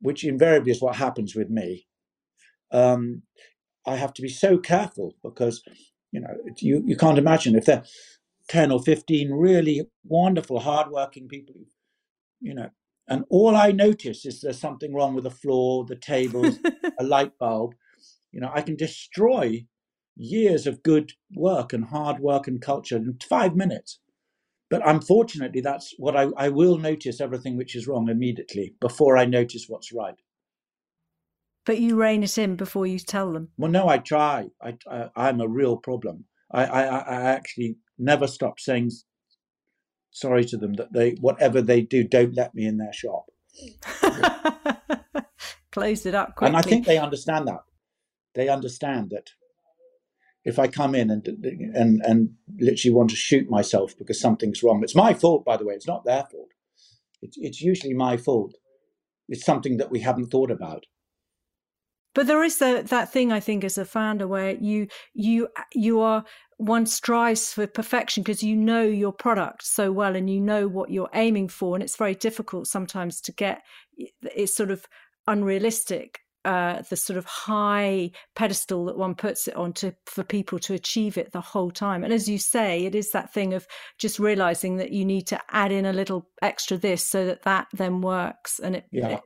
which 0.00 0.24
invariably 0.24 0.70
is 0.70 0.80
what 0.80 0.94
happens 0.94 1.34
with 1.34 1.50
me 1.50 1.86
um, 2.70 3.22
i 3.86 3.96
have 3.96 4.12
to 4.12 4.22
be 4.22 4.28
so 4.28 4.56
careful 4.56 5.16
because 5.22 5.62
you 6.14 6.20
know 6.22 6.34
you, 6.60 6.82
you 6.86 6.96
can't 6.96 7.18
imagine 7.18 7.56
if 7.56 7.66
they're 7.66 7.84
10 8.50 8.72
or 8.72 8.82
15 8.82 9.32
really 9.32 9.86
wonderful 10.04 10.60
hardworking 10.60 11.28
people 11.28 11.56
you 12.40 12.54
know 12.54 12.70
and 13.08 13.24
all 13.30 13.56
I 13.56 13.72
notice 13.72 14.24
is 14.26 14.40
there's 14.40 14.60
something 14.60 14.94
wrong 14.94 15.14
with 15.14 15.24
the 15.24 15.30
floor, 15.30 15.84
the 15.84 15.96
tables, 15.96 16.58
a 17.00 17.04
light 17.04 17.38
bulb. 17.38 17.74
You 18.32 18.40
know, 18.40 18.50
I 18.54 18.62
can 18.62 18.76
destroy 18.76 19.66
years 20.16 20.66
of 20.66 20.82
good 20.82 21.12
work 21.34 21.72
and 21.72 21.86
hard 21.86 22.20
work 22.20 22.48
and 22.48 22.60
culture 22.62 22.96
in 22.96 23.18
five 23.28 23.56
minutes. 23.56 24.00
But 24.70 24.82
unfortunately, 24.88 25.62
that's 25.62 25.94
what 25.98 26.16
I, 26.16 26.28
I 26.36 26.50
will 26.50 26.78
notice 26.78 27.20
everything 27.20 27.56
which 27.56 27.76
is 27.76 27.88
wrong 27.88 28.08
immediately 28.10 28.74
before 28.80 29.18
I 29.18 29.26
notice 29.26 29.66
what's 29.68 29.92
right. 29.92 30.16
But 31.66 31.78
you 31.78 31.96
rein 31.96 32.22
it 32.22 32.36
in 32.36 32.56
before 32.56 32.86
you 32.86 32.98
tell 32.98 33.32
them. 33.32 33.48
Well, 33.56 33.70
no, 33.70 33.88
I 33.88 33.98
try. 33.98 34.48
I, 34.60 34.76
I 35.16 35.28
am 35.28 35.40
a 35.40 35.48
real 35.48 35.76
problem. 35.76 36.26
I, 36.50 36.64
I, 36.64 36.82
I 36.82 37.22
actually 37.22 37.76
never 37.98 38.26
stop 38.26 38.60
saying 38.60 38.90
sorry 40.14 40.44
to 40.46 40.56
them 40.56 40.74
that 40.74 40.92
they 40.92 41.12
whatever 41.20 41.60
they 41.60 41.82
do, 41.82 42.04
don't 42.04 42.34
let 42.34 42.54
me 42.54 42.64
in 42.64 42.78
their 42.78 42.92
shop. 42.92 43.26
Close 45.72 46.06
it 46.06 46.14
up 46.14 46.36
quickly. 46.36 46.46
And 46.48 46.56
I 46.56 46.62
think 46.62 46.86
they 46.86 46.98
understand 46.98 47.48
that. 47.48 47.64
They 48.34 48.48
understand 48.48 49.10
that 49.10 49.30
if 50.44 50.58
I 50.58 50.68
come 50.68 50.94
in 50.94 51.10
and 51.10 51.26
and 51.26 52.00
and 52.02 52.30
literally 52.58 52.94
want 52.94 53.10
to 53.10 53.16
shoot 53.16 53.50
myself 53.50 53.96
because 53.98 54.20
something's 54.20 54.62
wrong, 54.62 54.82
it's 54.82 54.94
my 54.94 55.14
fault. 55.14 55.44
By 55.44 55.56
the 55.56 55.64
way, 55.64 55.74
it's 55.74 55.88
not 55.88 56.04
their 56.04 56.24
fault. 56.30 56.50
It's 57.20 57.36
it's 57.40 57.60
usually 57.60 57.94
my 57.94 58.16
fault. 58.16 58.54
It's 59.28 59.44
something 59.44 59.78
that 59.78 59.90
we 59.90 60.00
haven't 60.00 60.26
thought 60.26 60.50
about. 60.50 60.86
But 62.14 62.26
there 62.26 62.42
is 62.42 62.58
that 62.58 62.88
that 62.88 63.12
thing 63.12 63.32
I 63.32 63.40
think 63.40 63.64
as 63.64 63.78
a 63.78 63.84
founder 63.84 64.26
where 64.26 64.52
you 64.52 64.88
you 65.14 65.48
you 65.72 66.00
are 66.00 66.24
one 66.56 66.86
strives 66.86 67.52
for 67.52 67.66
perfection 67.66 68.22
because 68.22 68.42
you 68.42 68.56
know 68.56 68.82
your 68.82 69.12
product 69.12 69.64
so 69.64 69.90
well 69.90 70.14
and 70.14 70.30
you 70.30 70.40
know 70.40 70.68
what 70.68 70.90
you're 70.90 71.10
aiming 71.14 71.48
for 71.48 71.74
and 71.74 71.82
it's 71.82 71.96
very 71.96 72.14
difficult 72.14 72.68
sometimes 72.68 73.20
to 73.20 73.32
get 73.32 73.62
it's 74.22 74.54
sort 74.54 74.70
of 74.70 74.86
unrealistic 75.26 76.20
uh, 76.44 76.82
the 76.90 76.96
sort 76.96 77.16
of 77.16 77.24
high 77.24 78.10
pedestal 78.36 78.84
that 78.84 78.98
one 78.98 79.14
puts 79.14 79.48
it 79.48 79.56
on 79.56 79.72
to 79.72 79.94
for 80.04 80.22
people 80.22 80.58
to 80.58 80.74
achieve 80.74 81.16
it 81.16 81.32
the 81.32 81.40
whole 81.40 81.70
time. 81.70 82.04
And 82.04 82.12
as 82.12 82.28
you 82.28 82.36
say, 82.36 82.84
it 82.84 82.94
is 82.94 83.12
that 83.12 83.32
thing 83.32 83.54
of 83.54 83.66
just 83.98 84.18
realizing 84.18 84.76
that 84.76 84.92
you 84.92 85.06
need 85.06 85.26
to 85.28 85.40
add 85.50 85.72
in 85.72 85.86
a 85.86 85.92
little 85.94 86.28
extra 86.42 86.76
this 86.76 87.02
so 87.08 87.24
that 87.24 87.44
that 87.44 87.68
then 87.72 88.02
works. 88.02 88.58
And 88.58 88.76
it, 88.76 88.84
Yeah, 88.92 89.08
it 89.08 89.20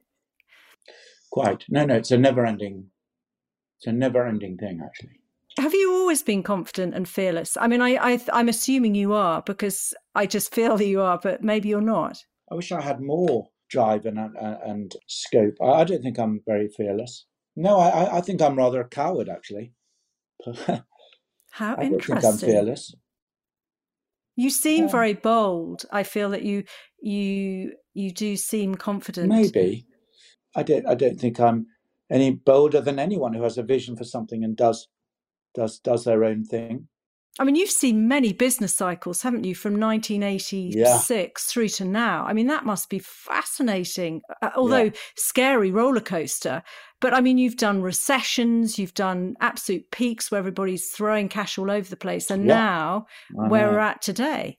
quite. 1.30 1.64
No, 1.68 1.84
no, 1.84 1.94
it's 1.96 2.10
a 2.10 2.18
never-ending, 2.18 2.90
it's 3.78 3.86
a 3.86 3.92
never-ending 3.92 4.56
thing, 4.58 4.80
actually. 4.84 5.20
have 5.58 5.74
you 5.74 5.92
always 5.92 6.22
been 6.22 6.42
confident 6.42 6.94
and 6.94 7.08
fearless? 7.08 7.56
I 7.60 7.66
mean, 7.68 7.80
I, 7.82 7.96
I 8.14 8.20
I'm 8.32 8.48
assuming 8.48 8.94
you 8.94 9.12
are 9.12 9.42
because 9.42 9.94
I 10.14 10.26
just 10.26 10.54
feel 10.54 10.76
that 10.76 10.86
you 10.86 11.00
are, 11.00 11.18
but 11.22 11.42
maybe 11.42 11.68
you're 11.68 11.80
not. 11.80 12.22
I 12.50 12.54
wish 12.54 12.72
I 12.72 12.80
had 12.80 13.00
more 13.00 13.48
drive 13.68 14.06
and 14.06 14.18
and, 14.18 14.36
and 14.36 14.92
scope. 15.06 15.54
I, 15.60 15.66
I 15.80 15.84
don't 15.84 16.02
think 16.02 16.18
I'm 16.18 16.40
very 16.46 16.68
fearless. 16.68 17.26
No, 17.56 17.78
I, 17.78 18.18
I- 18.18 18.20
think 18.20 18.40
I'm 18.40 18.56
rather 18.56 18.80
a 18.80 18.88
coward, 18.88 19.28
actually. 19.28 19.72
How 20.46 20.54
I 20.70 20.80
How 21.50 21.74
don't 21.76 22.04
think 22.04 22.24
I'm 22.24 22.36
fearless. 22.38 22.94
You 24.36 24.50
seem 24.50 24.84
Yeah. 24.84 24.90
very 24.92 25.14
bold. 25.14 25.84
I 25.90 26.04
feel 26.04 26.30
that 26.30 26.42
you 26.42 26.62
you 27.02 27.72
you 27.94 28.12
do 28.12 28.36
seem 28.36 28.76
confident. 28.76 29.28
Maybe. 29.28 29.86
I 30.58 30.62
don't. 30.64 30.86
I 30.86 30.94
don't 30.96 31.20
think 31.20 31.38
I'm 31.38 31.66
any 32.10 32.32
bolder 32.32 32.80
than 32.80 32.98
anyone 32.98 33.32
who 33.32 33.44
has 33.44 33.58
a 33.58 33.62
vision 33.62 33.94
for 33.96 34.02
something 34.04 34.42
and 34.42 34.56
does 34.56 34.88
does 35.54 35.78
does 35.78 36.04
their 36.04 36.24
own 36.24 36.44
thing. 36.44 36.88
I 37.38 37.44
mean, 37.44 37.54
you've 37.54 37.70
seen 37.70 38.08
many 38.08 38.32
business 38.32 38.74
cycles, 38.74 39.22
haven't 39.22 39.44
you, 39.44 39.54
from 39.54 39.78
1986 39.78 41.44
through 41.44 41.68
to 41.68 41.84
now? 41.84 42.24
I 42.26 42.32
mean, 42.32 42.48
that 42.48 42.64
must 42.64 42.90
be 42.90 42.98
fascinating, 42.98 44.22
uh, 44.42 44.50
although 44.56 44.90
scary 45.16 45.70
roller 45.70 46.00
coaster. 46.00 46.64
But 47.00 47.14
I 47.14 47.20
mean, 47.20 47.38
you've 47.38 47.56
done 47.56 47.80
recessions, 47.80 48.76
you've 48.76 48.94
done 48.94 49.36
absolute 49.40 49.88
peaks 49.92 50.32
where 50.32 50.40
everybody's 50.40 50.90
throwing 50.90 51.28
cash 51.28 51.56
all 51.58 51.70
over 51.70 51.88
the 51.88 51.96
place, 51.96 52.28
and 52.32 52.44
Yeah. 52.44 52.54
now 52.54 53.06
where 53.28 53.70
we're 53.70 53.78
at 53.78 54.02
today. 54.02 54.58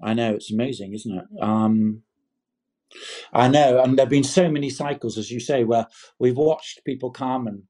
I 0.00 0.14
know 0.14 0.34
it's 0.34 0.52
amazing, 0.52 0.94
isn't 0.94 1.16
it? 1.18 1.24
Um, 1.42 2.02
I 3.32 3.48
know, 3.48 3.82
and 3.82 3.98
there've 3.98 4.08
been 4.08 4.24
so 4.24 4.50
many 4.50 4.70
cycles, 4.70 5.18
as 5.18 5.30
you 5.30 5.40
say, 5.40 5.64
where 5.64 5.86
we've 6.18 6.36
watched 6.36 6.84
people 6.84 7.10
come 7.10 7.46
and 7.46 7.62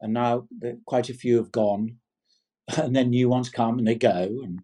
and 0.00 0.12
now 0.12 0.46
quite 0.84 1.08
a 1.08 1.14
few 1.14 1.36
have 1.38 1.50
gone, 1.52 1.96
and 2.76 2.94
then 2.94 3.10
new 3.10 3.28
ones 3.28 3.48
come 3.48 3.78
and 3.78 3.86
they 3.86 3.94
go, 3.94 4.40
and 4.44 4.60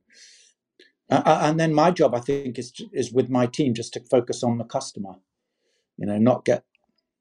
and 1.08 1.60
then 1.60 1.74
my 1.74 1.90
job, 1.90 2.14
I 2.14 2.20
think, 2.20 2.58
is 2.58 2.72
to- 2.72 2.88
is 2.92 3.12
with 3.12 3.28
my 3.28 3.46
team 3.46 3.74
just 3.74 3.92
to 3.94 4.00
focus 4.00 4.42
on 4.42 4.58
the 4.58 4.64
customer, 4.64 5.16
you 5.96 6.06
know, 6.06 6.18
not 6.18 6.44
get 6.44 6.64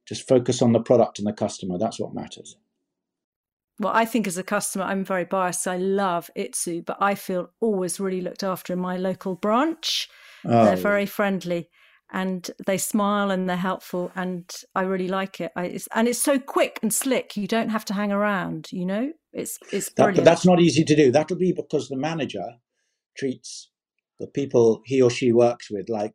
just 0.05 0.27
focus 0.27 0.61
on 0.61 0.71
the 0.73 0.79
product 0.81 1.19
and 1.19 1.27
the 1.27 1.33
customer. 1.33 1.77
That's 1.77 1.99
what 1.99 2.13
matters. 2.13 2.57
Well, 3.79 3.93
I 3.93 4.05
think 4.05 4.27
as 4.27 4.37
a 4.37 4.43
customer, 4.43 4.85
I'm 4.85 5.03
very 5.05 5.25
biased. 5.25 5.67
I 5.67 5.77
love 5.77 6.29
Itsu, 6.37 6.85
but 6.85 6.97
I 7.01 7.15
feel 7.15 7.51
always 7.59 7.99
really 7.99 8.21
looked 8.21 8.43
after 8.43 8.73
in 8.73 8.79
my 8.79 8.97
local 8.97 9.35
branch. 9.35 10.09
They're 10.43 10.73
Oh, 10.73 10.75
very 10.75 11.05
friendly 11.05 11.69
and 12.11 12.51
they 12.65 12.77
smile 12.77 13.31
and 13.31 13.49
they're 13.49 13.55
helpful 13.55 14.11
and 14.15 14.49
I 14.75 14.81
really 14.81 15.07
like 15.07 15.39
it. 15.39 15.51
I, 15.55 15.65
it's, 15.65 15.87
and 15.95 16.07
it's 16.07 16.21
so 16.21 16.39
quick 16.39 16.79
and 16.81 16.93
slick. 16.93 17.37
You 17.37 17.47
don't 17.47 17.69
have 17.69 17.85
to 17.85 17.93
hang 17.93 18.11
around, 18.11 18.69
you 18.71 18.85
know? 18.85 19.11
It's 19.33 19.57
it's 19.71 19.89
that, 19.93 20.15
but 20.15 20.25
that's 20.25 20.45
not 20.45 20.59
easy 20.59 20.83
to 20.83 20.95
do. 20.95 21.09
That'll 21.09 21.37
be 21.37 21.53
because 21.53 21.87
the 21.87 21.95
manager 21.95 22.43
treats 23.17 23.69
the 24.19 24.27
people 24.27 24.81
he 24.85 25.01
or 25.01 25.09
she 25.09 25.31
works 25.31 25.69
with 25.69 25.89
like 25.89 26.13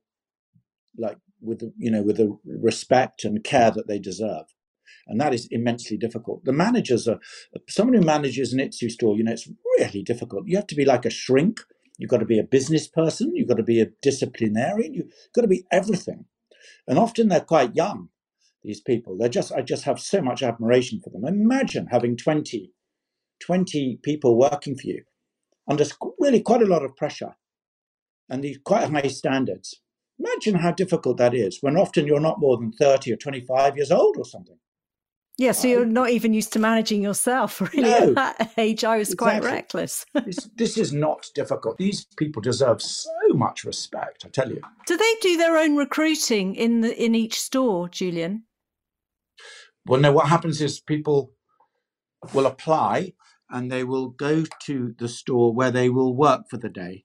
like 0.99 1.19
with 1.41 1.59
the, 1.59 1.73
you 1.77 1.91
know 1.91 2.03
with 2.03 2.17
the 2.17 2.39
respect 2.45 3.25
and 3.25 3.45
care 3.45 3.71
that 3.71 3.89
they 3.89 3.99
deserve 3.99 4.47
and 5.07 5.21
that 5.21 5.35
is 5.35 5.49
immensely 5.51 5.97
difficult 5.97 6.45
the 6.45 6.53
managers 6.53 7.07
are 7.09 7.19
someone 7.69 7.97
who 7.97 8.07
manages 8.07 8.53
an 8.53 8.61
itsu 8.61 8.91
store 8.91 9.17
you 9.17 9.25
know 9.25 9.33
it's 9.33 9.49
really 9.79 10.03
difficult 10.03 10.45
you 10.47 10.57
have 10.57 10.67
to 10.67 10.75
be 10.75 10.85
like 10.85 11.05
a 11.05 11.11
shrink 11.11 11.61
you've 11.99 12.11
got 12.11 12.19
to 12.19 12.27
be 12.27 12.39
a 12.39 12.45
business 12.45 12.89
person 12.89 13.33
you've 13.35 13.49
got 13.49 13.57
to 13.57 13.63
be 13.63 13.81
a 13.81 13.91
disciplinarian 14.03 14.95
you've 14.95 15.13
got 15.35 15.43
to 15.43 15.49
be 15.49 15.65
everything 15.73 16.25
and 16.87 16.99
often 16.99 17.29
they're 17.29 17.41
quite 17.41 17.75
young 17.75 18.09
these 18.63 18.81
people 18.81 19.17
they're 19.17 19.29
just 19.29 19.53
i 19.53 19.63
just 19.63 19.85
have 19.85 20.01
so 20.01 20.21
much 20.21 20.43
admiration 20.43 21.01
for 21.03 21.11
them 21.11 21.25
imagine 21.25 21.87
having 21.91 22.17
20 22.17 22.73
20 23.45 23.99
people 24.03 24.39
working 24.39 24.77
for 24.77 24.87
you 24.87 25.03
under 25.69 25.85
really 26.19 26.41
quite 26.41 26.63
a 26.63 26.67
lot 26.67 26.85
of 26.85 26.97
pressure 26.97 27.37
and 28.29 28.43
these 28.43 28.59
quite 28.65 28.91
high 28.91 29.09
standards. 29.09 29.81
Imagine 30.19 30.57
how 30.57 30.73
difficult 30.73 31.19
that 31.19 31.35
is 31.35 31.59
when 31.61 31.77
often 31.77 32.07
you're 32.07 32.21
not 32.21 32.41
more 32.41 32.57
than 32.57 32.73
30 32.73 33.13
or 33.13 33.17
25 33.17 33.77
years 33.77 33.91
old 33.91 34.17
or 34.17 34.25
something. 34.25 34.59
Yeah, 35.39 35.53
so 35.53 35.69
you're 35.69 35.85
not 35.85 36.11
even 36.11 36.33
used 36.33 36.53
to 36.55 36.59
managing 36.59 37.03
yourself, 37.03 37.61
really. 37.73 37.83
No. 37.91 38.09
At 38.09 38.15
that 38.15 38.53
age, 38.57 38.85
I 38.85 38.97
was 38.99 39.15
quite 39.15 39.37
Exactly. 39.39 39.57
reckless. 39.59 40.07
This, 40.25 40.51
this 40.57 40.79
is 40.79 40.93
not 40.93 41.27
difficult. 41.35 41.77
These 41.79 42.07
people 42.17 42.41
deserve 42.43 42.81
so 42.81 43.11
much 43.35 43.65
respect, 43.65 44.25
I 44.25 44.29
tell 44.31 44.49
you. 44.51 44.61
do 44.87 44.97
they 44.97 45.15
do 45.21 45.37
their 45.37 45.57
own 45.59 45.77
recruiting 45.77 46.55
in 46.55 46.81
the 46.81 47.05
in 47.05 47.15
each 47.15 47.39
store, 47.39 47.89
Julian? 47.89 48.45
Well, 49.85 50.01
no, 50.01 50.11
what 50.13 50.29
happens 50.29 50.61
is 50.61 50.81
people 50.81 51.33
will 52.35 52.47
apply 52.47 53.13
and 53.51 53.71
they 53.71 53.85
will 53.85 54.09
go 54.09 54.45
to 54.65 54.95
the 54.99 55.09
store 55.09 55.53
where 55.55 55.71
they 55.71 55.89
will 55.91 56.17
work 56.17 56.43
for 56.51 56.57
the 56.57 56.69
day. 56.69 57.05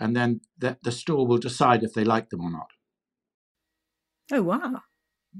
And 0.00 0.16
then 0.16 0.40
the, 0.56 0.78
the 0.82 0.92
store 0.92 1.26
will 1.26 1.36
decide 1.38 1.82
if 1.82 1.92
they 1.92 2.04
like 2.04 2.30
them 2.30 2.40
or 2.42 2.50
not. 2.50 2.68
Oh 4.32 4.42
wow. 4.42 4.80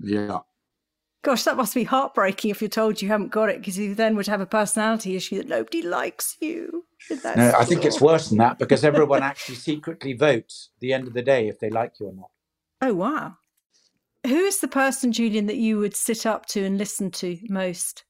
Yeah. 0.03 0.41
Gosh, 1.23 1.43
that 1.45 1.57
must 1.57 1.75
be 1.75 1.85
heartbreaking 1.85 2.51
if 2.51 2.63
you're 2.63 2.69
told 2.69 3.03
you 3.03 3.09
haven't 3.09 3.33
got 3.33 3.49
it 3.49 3.59
because 3.59 3.77
you 3.77 3.95
then 3.95 4.15
would 4.17 4.29
have 4.29 4.41
a 4.41 4.47
personality 4.47 5.17
issue 5.17 5.39
that 5.39 5.49
nobody 5.49 5.83
likes 5.83 6.37
you. 6.41 6.87
No, 7.11 7.53
I 7.57 7.65
think 7.65 7.85
it's 7.85 8.01
worse 8.01 8.29
than 8.29 8.39
that 8.39 8.59
because 8.59 8.85
everyone 8.85 9.23
actually 9.25 9.57
secretly 9.57 10.13
votes 10.13 10.71
at 10.77 10.81
the 10.81 10.93
end 10.93 11.09
of 11.09 11.15
the 11.15 11.23
day 11.23 11.49
if 11.49 11.59
they 11.59 11.71
like 11.71 11.95
you 11.99 12.07
or 12.07 12.13
not. 12.13 12.31
Oh, 12.81 12.95
wow. 12.95 13.37
Who 14.27 14.37
is 14.37 14.61
the 14.61 14.69
person, 14.69 15.11
Julian, 15.11 15.47
that 15.47 15.57
you 15.57 15.79
would 15.79 15.97
sit 15.97 16.25
up 16.25 16.47
to 16.47 16.65
and 16.65 16.79
listen 16.79 17.11
to 17.13 17.39
most? 17.49 18.05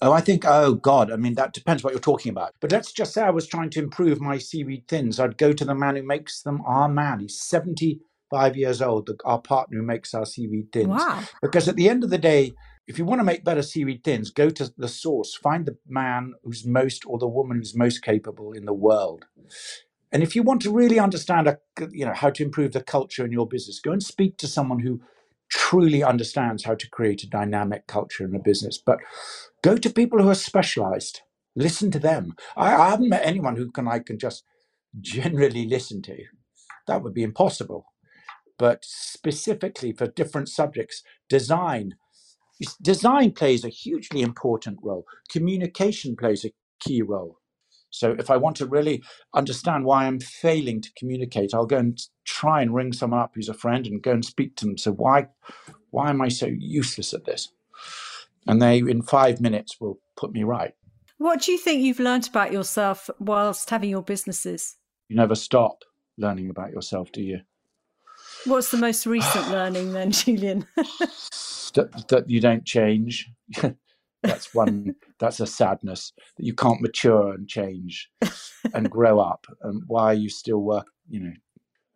Oh, 0.00 0.12
I 0.12 0.20
think, 0.20 0.44
oh 0.46 0.74
God, 0.74 1.10
I 1.10 1.16
mean, 1.16 1.34
that 1.34 1.52
depends 1.54 1.82
what 1.82 1.92
you're 1.92 2.00
talking 2.00 2.30
about. 2.30 2.54
But 2.60 2.72
let's 2.72 2.92
just 2.92 3.12
say 3.12 3.22
I 3.22 3.30
was 3.30 3.46
trying 3.46 3.70
to 3.70 3.80
improve 3.80 4.20
my 4.20 4.38
seaweed 4.38 4.86
thins. 4.86 5.18
I'd 5.18 5.38
go 5.38 5.52
to 5.52 5.64
the 5.64 5.74
man 5.74 5.96
who 5.96 6.02
makes 6.02 6.42
them, 6.42 6.62
our 6.66 6.88
man. 6.88 7.20
He's 7.20 7.40
75 8.30 8.56
years 8.56 8.82
old, 8.82 9.06
the, 9.06 9.16
our 9.24 9.40
partner 9.40 9.78
who 9.78 9.84
makes 9.84 10.14
our 10.14 10.26
seaweed 10.26 10.72
thins. 10.72 10.88
Wow. 10.88 11.22
Because 11.42 11.68
at 11.68 11.76
the 11.76 11.88
end 11.88 12.04
of 12.04 12.10
the 12.10 12.18
day, 12.18 12.52
if 12.86 12.98
you 12.98 13.04
want 13.04 13.20
to 13.20 13.24
make 13.24 13.44
better 13.44 13.62
seaweed 13.62 14.02
thins, 14.04 14.30
go 14.30 14.50
to 14.50 14.72
the 14.76 14.88
source, 14.88 15.34
find 15.34 15.66
the 15.66 15.76
man 15.86 16.34
who's 16.42 16.66
most 16.66 17.04
or 17.06 17.18
the 17.18 17.28
woman 17.28 17.58
who's 17.58 17.76
most 17.76 18.02
capable 18.02 18.52
in 18.52 18.64
the 18.64 18.72
world. 18.72 19.26
And 20.10 20.22
if 20.22 20.34
you 20.34 20.42
want 20.42 20.62
to 20.62 20.72
really 20.72 20.98
understand, 20.98 21.48
a, 21.48 21.58
you 21.90 22.06
know, 22.06 22.14
how 22.14 22.30
to 22.30 22.42
improve 22.42 22.72
the 22.72 22.82
culture 22.82 23.24
in 23.24 23.32
your 23.32 23.46
business, 23.46 23.80
go 23.80 23.92
and 23.92 24.02
speak 24.02 24.38
to 24.38 24.46
someone 24.46 24.80
who 24.80 25.00
truly 25.50 26.02
understands 26.02 26.64
how 26.64 26.74
to 26.74 26.88
create 26.88 27.22
a 27.22 27.28
dynamic 27.28 27.86
culture 27.86 28.24
in 28.24 28.34
a 28.34 28.38
business. 28.38 28.78
But 28.78 28.98
go 29.62 29.76
to 29.76 29.90
people 29.90 30.22
who 30.22 30.30
are 30.30 30.34
specialized. 30.34 31.20
Listen 31.54 31.90
to 31.90 31.98
them. 31.98 32.34
I, 32.56 32.74
I 32.74 32.90
haven't 32.90 33.08
met 33.08 33.22
anyone 33.24 33.56
who 33.56 33.70
can 33.70 33.88
I 33.88 33.98
can 33.98 34.18
just 34.18 34.44
generally 35.00 35.66
listen 35.66 36.00
to. 36.02 36.16
That 36.86 37.02
would 37.02 37.12
be 37.12 37.22
impossible. 37.22 37.84
But 38.58 38.84
specifically 38.84 39.92
for 39.92 40.06
different 40.06 40.48
subjects, 40.48 41.02
design. 41.28 41.94
Design 42.82 43.32
plays 43.32 43.64
a 43.64 43.68
hugely 43.68 44.20
important 44.20 44.78
role. 44.82 45.04
Communication 45.30 46.16
plays 46.16 46.44
a 46.44 46.52
key 46.80 47.02
role. 47.02 47.38
So 47.90 48.14
if 48.18 48.30
I 48.30 48.36
want 48.36 48.56
to 48.56 48.66
really 48.66 49.02
understand 49.34 49.84
why 49.84 50.04
I'm 50.04 50.20
failing 50.20 50.80
to 50.82 50.92
communicate, 50.96 51.54
I'll 51.54 51.66
go 51.66 51.78
and 51.78 51.98
try 52.24 52.60
and 52.60 52.74
ring 52.74 52.92
someone 52.92 53.20
up 53.20 53.32
who's 53.34 53.48
a 53.48 53.54
friend 53.54 53.86
and 53.86 54.02
go 54.02 54.12
and 54.12 54.24
speak 54.24 54.56
to 54.56 54.66
them. 54.66 54.76
So 54.76 54.92
why 54.92 55.28
why 55.90 56.10
am 56.10 56.20
I 56.20 56.28
so 56.28 56.46
useless 56.46 57.14
at 57.14 57.24
this? 57.24 57.48
And 58.46 58.60
they 58.60 58.78
in 58.78 59.02
five 59.02 59.40
minutes 59.40 59.80
will 59.80 60.00
put 60.16 60.32
me 60.32 60.42
right. 60.42 60.74
What 61.16 61.42
do 61.42 61.52
you 61.52 61.58
think 61.58 61.82
you've 61.82 61.98
learnt 61.98 62.28
about 62.28 62.52
yourself 62.52 63.10
whilst 63.18 63.70
having 63.70 63.90
your 63.90 64.02
businesses? 64.02 64.76
You 65.08 65.16
never 65.16 65.34
stop 65.34 65.82
learning 66.16 66.50
about 66.50 66.72
yourself, 66.72 67.10
do 67.10 67.22
you? 67.22 67.40
What's 68.44 68.70
the 68.70 68.78
most 68.78 69.06
recent 69.06 69.48
learning 69.50 69.92
then, 69.92 70.12
Julian? 70.12 70.66
That, 71.74 72.06
that 72.08 72.30
you 72.30 72.40
don't 72.40 72.64
change. 72.64 73.30
that's 74.22 74.52
one 74.54 74.94
that's 75.18 75.40
a 75.40 75.46
sadness 75.46 76.12
that 76.36 76.44
you 76.44 76.54
can't 76.54 76.80
mature 76.80 77.32
and 77.32 77.48
change 77.48 78.10
and 78.74 78.90
grow 78.90 79.20
up. 79.20 79.46
And 79.62 79.82
why 79.86 80.06
are 80.06 80.14
you 80.14 80.28
still 80.28 80.58
work, 80.58 80.86
you 81.08 81.20
know, 81.20 81.32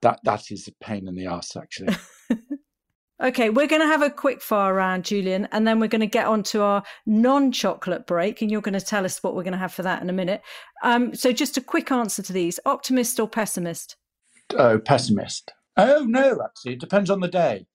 that 0.03 0.21
that 0.25 0.51
is 0.51 0.69
a 0.69 0.85
pain 0.85 1.09
in 1.09 1.15
the 1.15 1.27
ass 1.27 1.57
actually. 1.57 1.95
okay, 3.23 3.51
we're 3.51 3.67
going 3.67 3.83
to 3.83 3.87
have 3.87 4.03
a 4.03 4.11
quick 4.11 4.43
fire 4.43 4.75
round, 4.75 5.05
Julian, 5.05 5.49
and 5.53 5.67
then 5.67 5.81
we're 5.81 5.89
going 5.89 6.01
to 6.01 6.07
get 6.07 6.27
on 6.27 6.43
to 6.45 6.63
our 6.63 6.83
non 7.07 7.53
chocolate 7.53 8.07
break, 8.07 8.43
and 8.43 8.51
you're 8.51 8.61
going 8.61 8.79
to 8.79 8.85
tell 8.85 9.05
us 9.05 9.23
what 9.23 9.35
we're 9.35 9.45
going 9.45 9.53
to 9.53 9.59
have 9.59 9.73
for 9.73 9.83
that 9.83 10.03
in 10.03 10.11
a 10.11 10.13
minute. 10.13 10.43
Um, 10.83 11.15
so, 11.15 11.33
just 11.33 11.57
a 11.57 11.61
quick 11.61 11.93
answer 11.93 12.23
to 12.23 12.33
these 12.33 12.59
optimist 12.67 13.19
or 13.21 13.29
pessimist? 13.29 13.97
Oh, 14.59 14.79
pessimist. 14.79 15.53
Oh 15.77 16.05
no, 16.05 16.41
actually, 16.45 16.75
it 16.75 16.81
depends 16.81 17.11
on 17.11 17.21
the 17.21 17.29
day. 17.29 17.67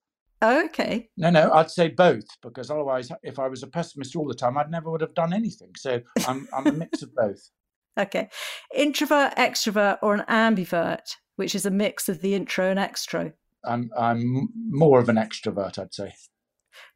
Oh, 0.42 0.66
okay. 0.66 1.10
No, 1.18 1.32
no, 1.32 1.52
I'd 1.52 1.72
say 1.72 1.88
both 1.88 2.26
because 2.44 2.70
otherwise, 2.70 3.10
if 3.24 3.40
I 3.40 3.48
was 3.48 3.64
a 3.64 3.68
pessimist 3.68 4.16
all 4.16 4.28
the 4.28 4.36
time, 4.36 4.58
I'd 4.58 4.70
never 4.70 4.92
would 4.92 5.02
have 5.02 5.16
done 5.16 5.34
anything. 5.34 5.72
So 5.76 6.02
I'm, 6.28 6.48
I'm 6.54 6.68
a 6.68 6.72
mix 6.72 7.02
of 7.02 7.14
both. 7.16 7.50
Okay. 8.00 8.30
Introvert, 8.76 9.36
extrovert, 9.38 9.98
or 10.04 10.14
an 10.14 10.24
ambivert, 10.30 11.16
which 11.36 11.56
is 11.56 11.66
a 11.66 11.72
mix 11.72 12.08
of 12.08 12.22
the 12.22 12.36
intro 12.36 12.70
and 12.70 12.78
extro. 12.78 13.34
I'm, 13.66 13.90
I'm 13.98 14.50
more 14.70 15.00
of 15.00 15.10
an 15.10 15.16
extrovert, 15.16 15.80
I'd 15.80 15.96
say. 15.96 16.14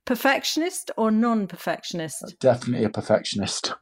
Perfectionist 0.06 0.92
or 0.98 1.10
non 1.10 1.48
perfectionist? 1.48 2.24
Uh, 2.24 2.30
definitely 2.40 2.86
a 2.86 2.90
perfectionist. 2.92 3.74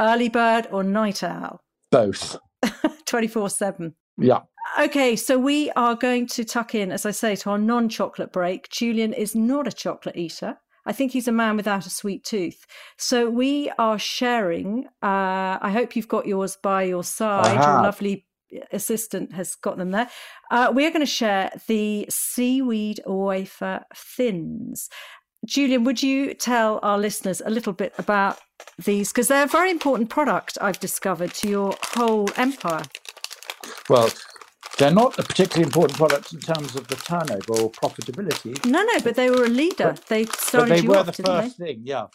Early 0.00 0.30
bird 0.30 0.66
or 0.72 0.82
night 0.82 1.22
owl? 1.22 1.60
Both. 1.90 2.38
24 3.06 3.50
7. 3.50 3.94
Yeah. 4.18 4.40
Okay, 4.78 5.16
so 5.16 5.38
we 5.38 5.70
are 5.72 5.94
going 5.94 6.26
to 6.28 6.44
tuck 6.44 6.74
in, 6.74 6.90
as 6.90 7.06
I 7.06 7.10
say, 7.10 7.36
to 7.36 7.50
our 7.50 7.58
non 7.58 7.88
chocolate 7.88 8.32
break. 8.32 8.68
Julian 8.70 9.12
is 9.12 9.34
not 9.34 9.66
a 9.68 9.72
chocolate 9.72 10.16
eater. 10.16 10.58
I 10.84 10.92
think 10.92 11.12
he's 11.12 11.28
a 11.28 11.32
man 11.32 11.56
without 11.56 11.86
a 11.86 11.90
sweet 11.90 12.24
tooth. 12.24 12.64
So 12.96 13.28
we 13.28 13.70
are 13.78 13.98
sharing. 13.98 14.86
Uh, 15.02 15.58
I 15.60 15.70
hope 15.72 15.96
you've 15.96 16.08
got 16.08 16.26
yours 16.26 16.56
by 16.62 16.84
your 16.84 17.04
side. 17.04 17.54
Your 17.54 17.82
lovely 17.82 18.26
assistant 18.72 19.32
has 19.32 19.56
got 19.56 19.78
them 19.78 19.90
there. 19.90 20.08
Uh, 20.50 20.72
we 20.74 20.86
are 20.86 20.90
going 20.90 21.00
to 21.00 21.06
share 21.06 21.50
the 21.66 22.06
seaweed 22.08 23.00
wafer 23.04 23.84
thins. 23.94 24.88
Julian, 25.44 25.84
would 25.84 26.02
you 26.02 26.34
tell 26.34 26.80
our 26.82 26.98
listeners 26.98 27.42
a 27.44 27.50
little 27.50 27.72
bit 27.72 27.92
about 27.98 28.38
these? 28.84 29.12
Because 29.12 29.28
they're 29.28 29.44
a 29.44 29.48
very 29.48 29.70
important 29.70 30.08
product 30.08 30.58
I've 30.60 30.80
discovered 30.80 31.34
to 31.34 31.48
your 31.48 31.74
whole 31.94 32.28
empire. 32.36 32.82
Well, 33.88 34.10
they're 34.78 34.90
not 34.90 35.18
a 35.18 35.22
particularly 35.22 35.64
important 35.64 35.96
product 35.98 36.32
in 36.32 36.40
terms 36.40 36.76
of 36.76 36.86
the 36.88 36.96
turnover 36.96 37.62
or 37.62 37.70
profitability. 37.70 38.64
No, 38.66 38.82
no, 38.82 39.00
but 39.00 39.14
they 39.14 39.30
were 39.30 39.44
a 39.44 39.48
leader. 39.48 39.92
But, 39.92 40.06
they 40.06 40.24
started 40.26 40.68
but 40.68 40.68
they 40.68 40.82
you 40.82 40.90
were 40.90 40.96
off, 40.98 41.06
the 41.06 41.22
first 41.22 41.58
they? 41.58 41.74
thing. 41.74 41.82
Yeah, 41.84 42.06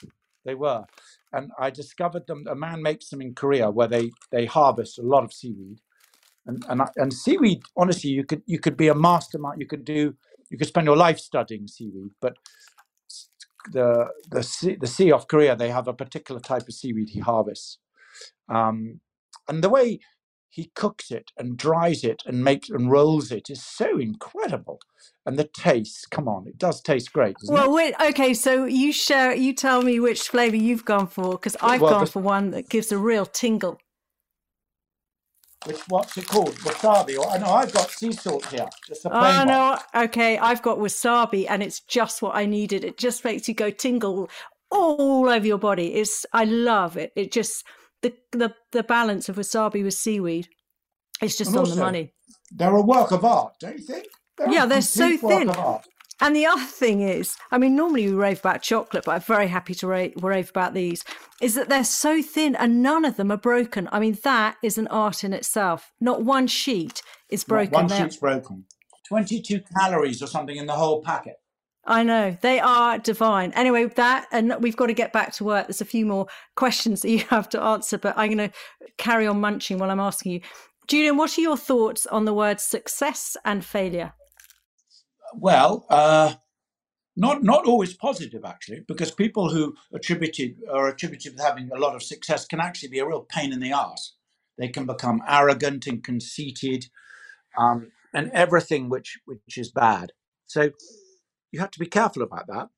they 0.46 0.56
were. 0.56 0.86
And 1.34 1.52
I 1.58 1.70
discovered 1.70 2.28
them. 2.28 2.46
A 2.50 2.56
man 2.56 2.82
makes 2.82 3.10
them 3.10 3.22
in 3.22 3.34
Korea 3.34 3.72
where 3.72 3.88
they 3.88 4.12
they 4.32 4.46
harvest 4.46 5.00
a 5.00 5.02
lot 5.02 5.24
of 5.24 5.34
seaweed, 5.34 5.80
and 6.46 6.64
and 6.70 6.82
and 6.98 7.14
seaweed. 7.14 7.64
Honestly, 7.78 8.12
you 8.12 8.24
could 8.24 8.44
you 8.46 8.60
could 8.60 8.78
be 8.78 8.90
a 8.90 8.96
mastermind. 8.96 9.60
You 9.60 9.68
could 9.68 9.86
do 9.86 10.14
you 10.50 10.58
could 10.58 10.68
spend 10.68 10.86
your 10.86 10.98
life 10.98 11.20
studying 11.20 11.68
seaweed, 11.68 12.12
but 12.22 12.36
the 13.72 14.08
the 14.30 14.44
sea, 14.44 14.76
the 14.76 14.88
sea 14.88 15.12
off 15.12 15.28
Korea 15.28 15.56
they 15.56 15.70
have 15.70 15.88
a 15.88 15.94
particular 15.94 16.42
type 16.42 16.68
of 16.68 16.74
seaweed 16.74 17.10
he 17.10 17.20
harvests, 17.20 17.80
um, 18.50 19.00
and 19.48 19.64
the 19.64 19.70
way 19.70 20.00
he 20.52 20.70
cooks 20.76 21.10
it 21.12 21.32
and 21.38 21.58
dries 21.58 22.04
it 22.04 22.22
and 22.28 22.44
makes 22.44 22.70
and 22.70 22.92
rolls 22.92 23.32
it 23.32 23.50
is 23.50 23.64
so 23.64 23.98
incredible, 23.98 24.80
and 25.26 25.40
the 25.40 25.46
taste. 25.46 26.12
Come 26.12 26.28
on, 26.28 26.46
it 26.48 26.58
does 26.60 26.82
taste 26.82 27.12
great? 27.14 27.36
Well, 27.48 27.74
wait, 27.74 27.96
okay, 28.00 28.34
so 28.34 28.66
you 28.66 28.92
share, 28.92 29.34
you 29.34 29.54
tell 29.54 29.82
me 29.82 30.00
which 30.00 30.22
flavour 30.24 30.58
you've 30.58 30.86
gone 30.86 31.08
for, 31.08 31.32
because 31.32 31.58
I've 31.62 31.82
Well, 31.82 31.92
gone 31.92 32.06
the- 32.06 32.12
for 32.12 32.22
one 32.22 32.52
that 32.52 32.70
gives 32.70 32.92
a 32.92 32.98
real 32.98 33.26
tingle. 33.26 33.80
Which 35.66 35.80
what's 35.90 36.18
it 36.18 36.28
called? 36.28 36.56
Wasabi? 36.66 37.18
Or, 37.20 37.28
I 37.30 37.38
know 37.38 37.52
I've 37.52 37.72
got 37.72 37.90
sea 37.92 38.12
salt 38.12 38.46
here. 38.48 38.68
Just 38.88 39.06
a 39.06 39.10
Oh 39.10 39.22
one. 39.38 39.48
no, 39.48 39.78
okay, 39.96 40.38
I've 40.40 40.62
got 40.64 40.80
wasabi, 40.80 41.46
and 41.48 41.62
it's 41.62 41.82
just 41.82 42.22
what 42.22 42.36
I 42.36 42.46
needed. 42.46 42.84
It 42.84 42.98
just 42.98 43.24
makes 43.24 43.48
you 43.48 43.54
go 43.54 43.70
tingle 43.70 44.30
all 44.72 45.30
over 45.30 45.46
your 45.46 45.60
body. 45.60 45.94
It's, 45.94 46.26
I 46.34 46.46
love 46.46 46.98
it. 46.98 47.12
It 47.16 47.32
just 47.32 47.64
the 48.02 48.14
the 48.32 48.54
the 48.72 48.84
balance 48.84 49.30
of 49.30 49.36
wasabi 49.38 49.84
with 49.84 49.94
seaweed. 49.94 50.48
It's 51.22 51.38
just 51.38 51.52
And 51.52 51.60
on 51.60 51.70
the 51.70 51.76
money. 51.76 52.14
They're 52.52 52.76
a 52.76 52.82
work 52.82 53.12
of 53.12 53.24
art, 53.24 53.54
don't 53.60 53.78
you 53.78 53.86
think? 53.86 54.08
They're 54.38 54.50
Yeah, 54.52 54.66
they're 54.66 54.82
so 54.82 55.18
thin. 55.18 55.52
And 56.24 56.36
the 56.36 56.46
other 56.46 56.66
thing 56.66 57.02
is, 57.02 57.36
I 57.52 57.58
mean, 57.58 57.76
normally 57.76 58.08
we 58.08 58.14
rave 58.14 58.40
about 58.40 58.62
chocolate, 58.62 59.06
but 59.06 59.14
I'm 59.14 59.22
very 59.22 59.48
happy 59.48 59.74
to 59.76 59.88
rave, 59.88 60.14
rave 60.22 60.52
about 60.52 60.76
these, 60.76 61.04
is 61.42 61.56
that 61.56 61.68
they're 61.68 61.84
so 61.84 62.22
thin 62.22 62.56
and 62.56 62.84
none 62.84 63.06
of 63.06 63.18
them 63.18 63.32
are 63.32 63.38
broken. 63.38 63.90
I 63.92 64.00
mean, 64.00 64.18
that 64.24 64.58
is 64.62 64.78
an 64.78 64.88
art 64.90 65.24
in 65.24 65.34
itself. 65.34 65.92
Not 66.00 66.24
one 66.24 66.46
sheet 66.46 67.02
is 67.30 67.48
Not 67.48 67.48
broken. 67.56 67.74
One 67.74 67.88
They're- 67.88 68.04
sheet's 68.04 68.18
broken. 68.18 68.66
Twenty-two 69.08 69.62
calories 69.78 70.22
or 70.22 70.28
something 70.28 70.56
in 70.56 70.68
the 70.68 70.74
whole 70.74 71.02
packet. 71.02 71.36
I 71.86 72.04
know 72.04 72.38
they 72.42 72.60
are 72.60 73.00
divine. 73.00 73.52
Anyway, 73.54 73.86
that 73.86 74.28
and 74.32 74.56
we've 74.60 74.76
got 74.76 74.88
to 74.88 74.94
get 74.94 75.12
back 75.14 75.34
to 75.34 75.44
work. 75.44 75.68
There's 75.68 75.82
a 75.82 75.86
few 75.86 76.06
more 76.06 76.28
questions 76.56 77.02
that 77.02 77.10
you 77.10 77.20
have 77.30 77.50
to 77.50 77.62
answer, 77.62 77.98
but 77.98 78.18
I'm 78.18 78.34
going 78.36 78.50
to 78.50 78.56
carry 78.98 79.26
on 79.28 79.40
munching 79.40 79.78
while 79.78 79.90
I'm 79.90 80.00
asking 80.00 80.34
you. 80.34 80.42
Julian, 80.88 81.18
what 81.18 81.38
are 81.38 81.42
your 81.42 81.58
thoughts 81.58 82.06
on 82.06 82.26
the 82.26 82.34
words 82.34 82.64
success 82.64 83.38
and 83.46 83.64
failure? 83.64 84.14
Well, 85.34 85.86
uh, 85.90 86.36
not 87.16 87.44
not 87.44 87.66
always 87.66 87.94
positive 87.94 88.44
actually, 88.46 88.82
because 88.88 89.12
people 89.12 89.50
who 89.50 89.76
attributed 89.94 90.58
are 90.72 90.88
attributed 90.88 91.34
with 91.34 91.42
having 91.42 91.70
a 91.72 91.80
lot 91.80 91.96
of 91.96 92.04
success 92.04 92.46
can 92.46 92.60
actually 92.60 92.90
be 92.90 93.00
a 93.00 93.08
real 93.08 93.26
pain 93.30 93.54
in 93.54 93.60
the 93.60 93.72
ass. 93.72 94.14
They 94.58 94.68
can 94.68 94.86
become 94.86 95.22
arrogant 95.28 95.88
and 95.88 96.04
conceited, 96.04 96.86
um, 97.58 97.92
and 98.14 98.30
everything 98.34 98.90
which 98.90 99.20
which 99.26 99.58
is 99.58 99.72
bad. 99.72 100.12
So 100.46 100.72
you 101.52 101.60
have 101.60 101.72
to 101.72 101.80
be 101.80 101.86
careful 101.88 102.24
about 102.24 102.48
that. 102.48 102.70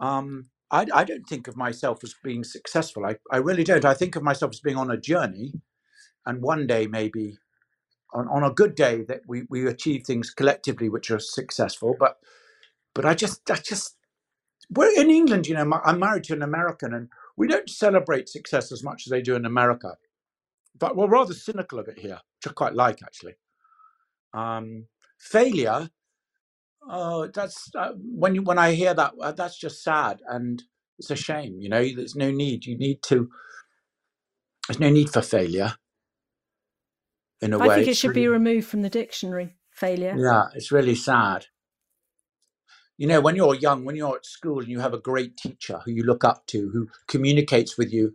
Um, 0.00 0.50
I, 0.70 0.86
I 0.94 1.04
don't 1.04 1.28
think 1.28 1.48
of 1.48 1.56
myself 1.56 2.04
as 2.04 2.14
being 2.24 2.44
successful. 2.44 3.06
I, 3.06 3.16
I 3.30 3.38
really 3.38 3.64
don't. 3.64 3.84
I 3.84 3.94
think 3.94 4.16
of 4.16 4.22
myself 4.22 4.52
as 4.54 4.60
being 4.60 4.76
on 4.76 4.90
a 4.90 4.96
journey, 4.96 5.54
and 6.26 6.42
one 6.42 6.66
day 6.66 6.86
maybe 6.86 7.38
on, 8.14 8.28
on 8.28 8.44
a 8.44 8.50
good 8.54 8.74
day 8.74 9.02
that 9.08 9.22
we, 9.26 9.44
we 9.50 9.66
achieve 9.66 10.04
things 10.04 10.30
collectively 10.30 10.88
which 10.88 11.10
are 11.10 11.18
successful. 11.20 11.96
But 11.98 12.18
but 12.94 13.04
I 13.06 13.14
just 13.14 13.50
I 13.50 13.56
just 13.56 13.96
we're 14.70 14.98
in 15.00 15.10
England. 15.10 15.46
You 15.46 15.54
know, 15.54 15.80
I'm 15.84 15.98
married 16.00 16.24
to 16.24 16.34
an 16.34 16.42
American, 16.42 16.94
and 16.94 17.08
we 17.36 17.48
don't 17.48 17.70
celebrate 17.70 18.28
success 18.28 18.72
as 18.72 18.82
much 18.84 19.04
as 19.06 19.10
they 19.10 19.22
do 19.22 19.36
in 19.36 19.46
America. 19.46 19.96
But 20.78 20.96
we're 20.96 21.08
rather 21.08 21.34
cynical 21.34 21.78
of 21.78 21.88
it 21.88 21.98
here, 21.98 22.20
which 22.38 22.50
I 22.50 22.52
quite 22.52 22.74
like 22.74 23.02
actually. 23.02 23.34
Um, 24.34 24.86
failure 25.18 25.90
Oh, 26.88 27.28
that's 27.28 27.70
uh, 27.76 27.92
when 27.96 28.34
you 28.34 28.42
when 28.42 28.58
I 28.58 28.74
hear 28.74 28.94
that, 28.94 29.14
uh, 29.20 29.32
that's 29.32 29.58
just 29.58 29.82
sad 29.84 30.22
and 30.28 30.62
it's 30.98 31.10
a 31.10 31.16
shame. 31.16 31.60
You 31.60 31.68
know, 31.70 31.82
there's 31.96 32.16
no 32.16 32.30
need. 32.30 32.66
You 32.66 32.78
need 32.78 33.02
to. 33.04 33.30
There's 34.68 34.80
no 34.80 34.90
need 34.90 35.10
for 35.10 35.22
failure. 35.22 35.74
In 37.42 37.52
a 37.54 37.58
I 37.58 37.68
way, 37.68 37.74
I 37.76 37.76
think 37.76 37.88
it 37.88 37.96
should 37.96 38.14
be 38.14 38.28
removed 38.28 38.66
from 38.68 38.82
the 38.82 38.90
dictionary. 38.90 39.56
Failure. 39.72 40.22
Yeah, 40.24 40.44
it's 40.54 40.72
really 40.72 40.94
sad. 40.96 41.46
You 42.98 43.08
know, 43.08 43.20
when 43.20 43.36
you're 43.36 43.54
young, 43.56 43.84
when 43.84 43.96
you're 43.96 44.16
at 44.16 44.26
school 44.26 44.60
and 44.60 44.68
you 44.68 44.80
have 44.80 44.94
a 44.94 44.98
great 45.00 45.36
teacher 45.36 45.80
who 45.84 45.92
you 45.92 46.04
look 46.04 46.24
up 46.24 46.46
to, 46.48 46.70
who 46.70 46.88
communicates 47.08 47.78
with 47.78 47.92
you, 47.92 48.12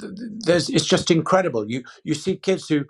th- 0.00 0.14
th- 0.16 0.30
there's 0.46 0.70
it's 0.70 0.86
just 0.86 1.10
incredible. 1.10 1.70
You 1.70 1.84
you 2.04 2.14
see 2.14 2.36
kids 2.36 2.68
who 2.68 2.84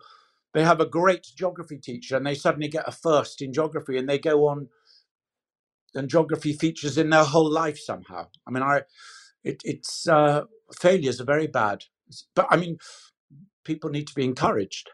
they 0.54 0.62
have 0.62 0.80
a 0.80 0.86
great 0.86 1.26
geography 1.36 1.76
teacher 1.78 2.16
and 2.16 2.26
they 2.26 2.34
suddenly 2.34 2.68
get 2.68 2.88
a 2.88 2.92
first 2.92 3.42
in 3.42 3.52
geography 3.52 3.98
and 3.98 4.08
they 4.08 4.18
go 4.18 4.46
on 4.46 4.68
and 5.94 6.08
geography 6.08 6.52
features 6.52 6.96
in 6.96 7.10
their 7.10 7.24
whole 7.24 7.50
life 7.50 7.78
somehow. 7.78 8.26
I 8.46 8.50
mean, 8.50 8.62
I 8.62 8.82
it, 9.42 9.60
it's 9.64 10.08
uh, 10.08 10.42
failures 10.80 11.20
are 11.20 11.24
very 11.24 11.48
bad, 11.48 11.84
but 12.34 12.46
I 12.50 12.56
mean, 12.56 12.78
people 13.64 13.90
need 13.90 14.06
to 14.06 14.14
be 14.14 14.24
encouraged. 14.24 14.90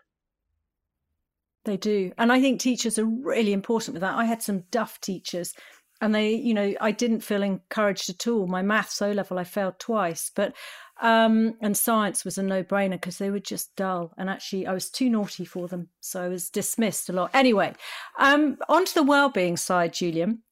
They 1.64 1.76
do. 1.76 2.12
And 2.16 2.32
I 2.32 2.40
think 2.40 2.58
teachers 2.58 2.98
are 2.98 3.04
really 3.04 3.52
important 3.52 3.94
with 3.94 4.00
that. 4.00 4.16
I 4.16 4.24
had 4.24 4.42
some 4.42 4.64
duff 4.70 5.00
teachers 5.00 5.54
and 6.00 6.14
they, 6.14 6.32
you 6.34 6.54
know, 6.54 6.74
I 6.80 6.92
didn't 6.92 7.20
feel 7.20 7.42
encouraged 7.42 8.08
at 8.08 8.26
all. 8.26 8.46
My 8.46 8.62
maths 8.62 9.02
O 9.02 9.12
level, 9.12 9.38
I 9.38 9.44
failed 9.44 9.78
twice, 9.78 10.30
but, 10.34 10.54
um, 11.02 11.54
and 11.60 11.76
science 11.76 12.24
was 12.24 12.38
a 12.38 12.42
no 12.42 12.62
brainer 12.62 12.92
because 12.92 13.18
they 13.18 13.30
were 13.30 13.40
just 13.40 13.74
dull. 13.76 14.12
And 14.16 14.30
actually, 14.30 14.66
I 14.66 14.72
was 14.72 14.90
too 14.90 15.10
naughty 15.10 15.44
for 15.44 15.68
them. 15.68 15.88
So 16.00 16.22
I 16.22 16.28
was 16.28 16.50
dismissed 16.50 17.08
a 17.08 17.12
lot. 17.12 17.30
Anyway, 17.34 17.74
um, 18.18 18.56
onto 18.68 18.92
the 18.94 19.02
well-being 19.02 19.56
side, 19.56 19.92
Julian. 19.92 20.42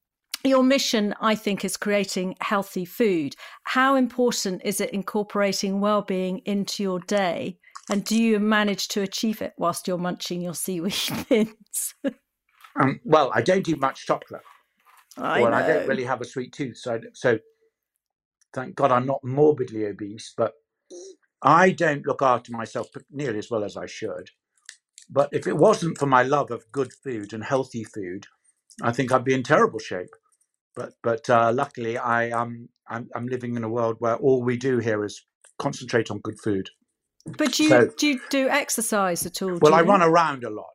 Your 0.45 0.63
mission, 0.63 1.15
I 1.21 1.35
think, 1.35 1.65
is 1.65 1.77
creating 1.77 2.37
healthy 2.41 2.85
food. 2.85 3.35
How 3.65 3.97
important 3.97 4.63
is 4.65 4.81
it 4.81 4.91
incorporating 4.91 5.81
well-being 5.81 6.39
into 6.45 6.83
your 6.83 7.01
day? 7.01 7.59
And 7.91 8.05
do 8.05 8.21
you 8.21 8.39
manage 8.39 8.89
to 8.89 9.03
achieve 9.03 9.43
it 9.43 9.55
whilst 9.57 9.89
you're 9.89 9.99
munching 9.99 10.41
your 10.41 10.55
seaweed 10.55 10.93
thins? 10.95 11.95
Um, 12.79 13.01
well, 13.05 13.33
I 13.35 13.43
don't 13.43 13.67
eat 13.69 13.81
much 13.81 14.07
chocolate. 14.07 14.43
I 15.19 15.43
well, 15.43 15.51
know. 15.51 15.57
I 15.57 15.67
don't 15.67 15.89
really 15.89 16.05
have 16.05 16.21
a 16.21 16.25
sweet 16.25 16.53
tooth, 16.53 16.77
so 16.77 17.01
so 17.15 17.39
thank 18.55 18.75
God 18.75 18.93
I'm 18.93 19.07
not 19.07 19.25
morbidly 19.25 19.87
obese. 19.87 20.33
But 20.37 20.55
I 21.43 21.71
don't 21.71 22.07
look 22.07 22.23
after 22.23 22.53
myself 22.53 22.89
nearly 23.11 23.39
as 23.39 23.51
well 23.51 23.65
as 23.65 23.77
I 23.77 23.87
should. 23.87 24.31
But 25.11 25.31
if 25.33 25.47
it 25.47 25.57
wasn't 25.57 25.99
for 25.99 26.07
my 26.07 26.23
love 26.23 26.51
of 26.51 26.71
good 26.73 26.93
food 26.93 27.33
and 27.33 27.43
healthy 27.43 27.85
food, 27.85 28.27
I 28.83 28.93
think 28.93 29.11
I'd 29.11 29.25
be 29.25 29.35
in 29.35 29.43
terrible 29.43 29.79
shape. 29.79 30.15
But 30.75 30.93
but 31.03 31.29
uh, 31.31 31.53
luckily, 31.53 31.99
I 31.99 32.31
um 32.31 32.69
I'm, 32.89 33.09
I'm 33.15 33.27
living 33.27 33.57
in 33.57 33.65
a 33.65 33.69
world 33.69 33.97
where 33.99 34.17
all 34.17 34.43
we 34.43 34.57
do 34.57 34.79
here 34.79 35.05
is 35.05 35.25
concentrate 35.59 36.11
on 36.11 36.21
good 36.21 36.39
food. 36.43 36.69
But 37.27 37.53
do 37.53 37.65
you, 37.65 37.69
so- 37.69 37.91
do 37.99 38.07
you 38.07 38.21
do 38.31 38.49
exercise 38.49 39.27
at 39.27 39.43
all? 39.43 39.59
Well, 39.61 39.75
I 39.75 39.83
run 39.83 40.03
around 40.03 40.45
a 40.45 40.51
lot. 40.51 40.67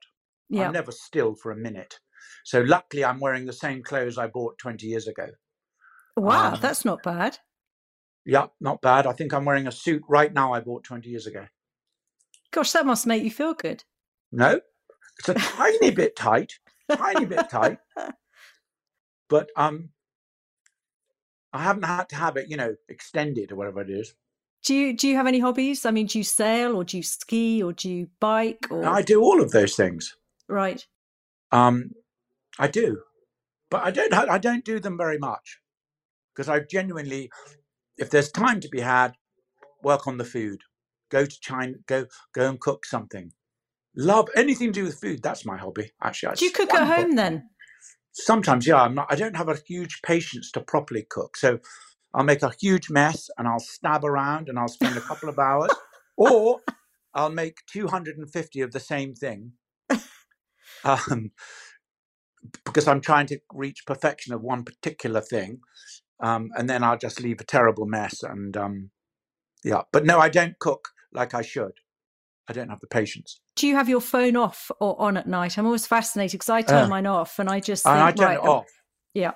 Yeah. 0.49 0.67
I'm 0.67 0.73
never 0.73 0.91
still 0.91 1.35
for 1.35 1.51
a 1.51 1.55
minute. 1.55 1.99
So 2.43 2.61
luckily, 2.61 3.05
I'm 3.05 3.19
wearing 3.19 3.45
the 3.45 3.53
same 3.53 3.83
clothes 3.83 4.17
I 4.17 4.27
bought 4.27 4.57
20 4.57 4.85
years 4.85 5.07
ago. 5.07 5.27
Wow, 6.17 6.53
Um, 6.53 6.59
that's 6.61 6.85
not 6.85 7.01
bad. 7.03 7.39
Yeah, 8.25 8.47
not 8.61 8.81
bad. 8.81 9.07
I 9.07 9.13
think 9.13 9.33
I'm 9.33 9.45
wearing 9.45 9.67
a 9.67 9.71
suit 9.71 10.03
right 10.07 10.33
now 10.33 10.53
I 10.53 10.59
bought 10.59 10.83
20 10.83 11.09
years 11.09 11.27
ago. 11.27 11.45
Gosh, 12.51 12.71
that 12.71 12.85
must 12.85 13.07
make 13.07 13.23
you 13.23 13.31
feel 13.31 13.53
good. 13.53 13.83
No, 14.31 14.61
it's 15.19 15.29
a 15.29 15.33
tiny 15.33 15.91
bit 15.91 16.15
tight, 16.15 16.53
tiny 16.91 17.25
bit 17.25 17.49
tight, 17.49 17.79
but 19.29 19.49
um, 19.55 19.89
I 21.51 21.63
haven't 21.63 21.83
had 21.83 22.09
to 22.09 22.15
have 22.15 22.37
it, 22.37 22.49
you 22.49 22.57
know, 22.57 22.75
extended 22.89 23.51
or 23.51 23.55
whatever 23.55 23.81
it 23.81 23.89
is. 23.89 24.13
Do 24.63 24.73
you 24.73 24.95
do 24.95 25.07
you 25.07 25.15
have 25.17 25.27
any 25.27 25.39
hobbies? 25.39 25.85
I 25.85 25.91
mean, 25.91 26.05
do 26.07 26.17
you 26.17 26.23
sail 26.23 26.75
or 26.75 26.83
do 26.83 26.97
you 26.97 27.03
ski 27.03 27.61
or 27.61 27.73
do 27.73 27.89
you 27.89 28.07
bike 28.19 28.67
or 28.69 28.85
I 28.85 29.01
do 29.01 29.21
all 29.21 29.41
of 29.41 29.51
those 29.51 29.75
things. 29.75 30.15
right? 30.47 30.85
Um, 31.51 31.91
I 32.59 32.67
do, 32.67 33.01
but 33.71 33.83
I 33.83 33.91
don't. 33.91 34.13
I 34.13 34.37
don't 34.39 34.65
do 34.65 34.79
them 34.79 34.97
very 34.97 35.19
much 35.19 35.59
because 36.35 36.49
I 36.49 36.61
genuinely, 36.61 37.31
if 37.97 38.09
there's 38.11 38.31
time 38.31 38.61
to 38.61 38.69
be 38.69 38.81
had, 38.81 39.15
work 39.83 40.07
on 40.07 40.17
the 40.17 40.25
food. 40.25 40.61
Go 41.11 41.25
to 41.25 41.39
China. 41.41 41.73
Go 41.87 42.07
go 42.33 42.49
and 42.49 42.59
cook 42.59 42.85
something. 42.85 43.31
Love 43.95 44.29
anything 44.35 44.69
to 44.73 44.81
do 44.81 44.85
with 44.85 44.99
food. 44.99 45.23
That's 45.23 45.45
my 45.45 45.57
hobby. 45.57 45.91
Actually, 46.03 46.35
Do 46.37 46.45
you 46.45 46.51
cook 46.51 46.73
at 46.73 46.87
home 46.87 47.15
then? 47.15 47.49
Sometimes, 48.13 48.67
yeah. 48.67 48.81
I'm 48.81 48.95
not. 48.95 49.07
I 49.11 49.15
don't 49.15 49.35
have 49.37 49.49
a 49.49 49.57
huge 49.67 50.01
patience 50.03 50.51
to 50.53 50.61
properly 50.61 51.05
cook, 51.09 51.37
so 51.37 51.59
I'll 52.13 52.25
make 52.25 52.43
a 52.43 52.53
huge 52.59 52.89
mess 52.89 53.29
and 53.37 53.47
I'll 53.47 53.59
stab 53.59 54.05
around 54.05 54.49
and 54.49 54.59
I'll 54.59 54.69
spend 54.69 54.97
a 54.97 55.01
couple 55.01 55.29
of 55.29 55.39
hours, 55.39 55.71
or 56.17 56.61
I'll 57.15 57.31
make 57.31 57.59
250 57.71 58.61
of 58.61 58.71
the 58.73 58.79
same 58.81 59.15
thing. 59.15 59.53
Um, 60.85 61.31
because 62.65 62.87
I'm 62.87 63.01
trying 63.01 63.27
to 63.27 63.39
reach 63.53 63.85
perfection 63.85 64.33
of 64.33 64.41
one 64.41 64.63
particular 64.63 65.21
thing, 65.21 65.59
um, 66.21 66.49
and 66.55 66.69
then 66.69 66.83
I'll 66.83 66.97
just 66.97 67.21
leave 67.21 67.39
a 67.41 67.45
terrible 67.45 67.85
mess. 67.85 68.23
And 68.23 68.55
um, 68.57 68.89
yeah, 69.63 69.81
but 69.91 70.05
no, 70.05 70.19
I 70.19 70.29
don't 70.29 70.57
cook 70.59 70.89
like 71.13 71.33
I 71.33 71.41
should. 71.41 71.73
I 72.49 72.53
don't 72.53 72.69
have 72.69 72.81
the 72.81 72.87
patience. 72.87 73.39
Do 73.55 73.67
you 73.67 73.75
have 73.75 73.87
your 73.87 74.01
phone 74.01 74.35
off 74.35 74.69
or 74.81 74.99
on 75.01 75.15
at 75.15 75.27
night? 75.27 75.57
I'm 75.57 75.65
always 75.65 75.87
fascinated 75.87 76.39
because 76.39 76.49
I 76.49 76.61
turn 76.61 76.85
Uh, 76.85 76.87
mine 76.89 77.05
off 77.05 77.39
and 77.39 77.49
I 77.49 77.61
just 77.61 77.83
think, 77.83 77.95
I 77.95 78.11
turn 78.11 78.25
right, 78.25 78.33
it 78.37 78.43
um, 78.43 78.49
off. 78.49 78.65
yeah. 79.13 79.31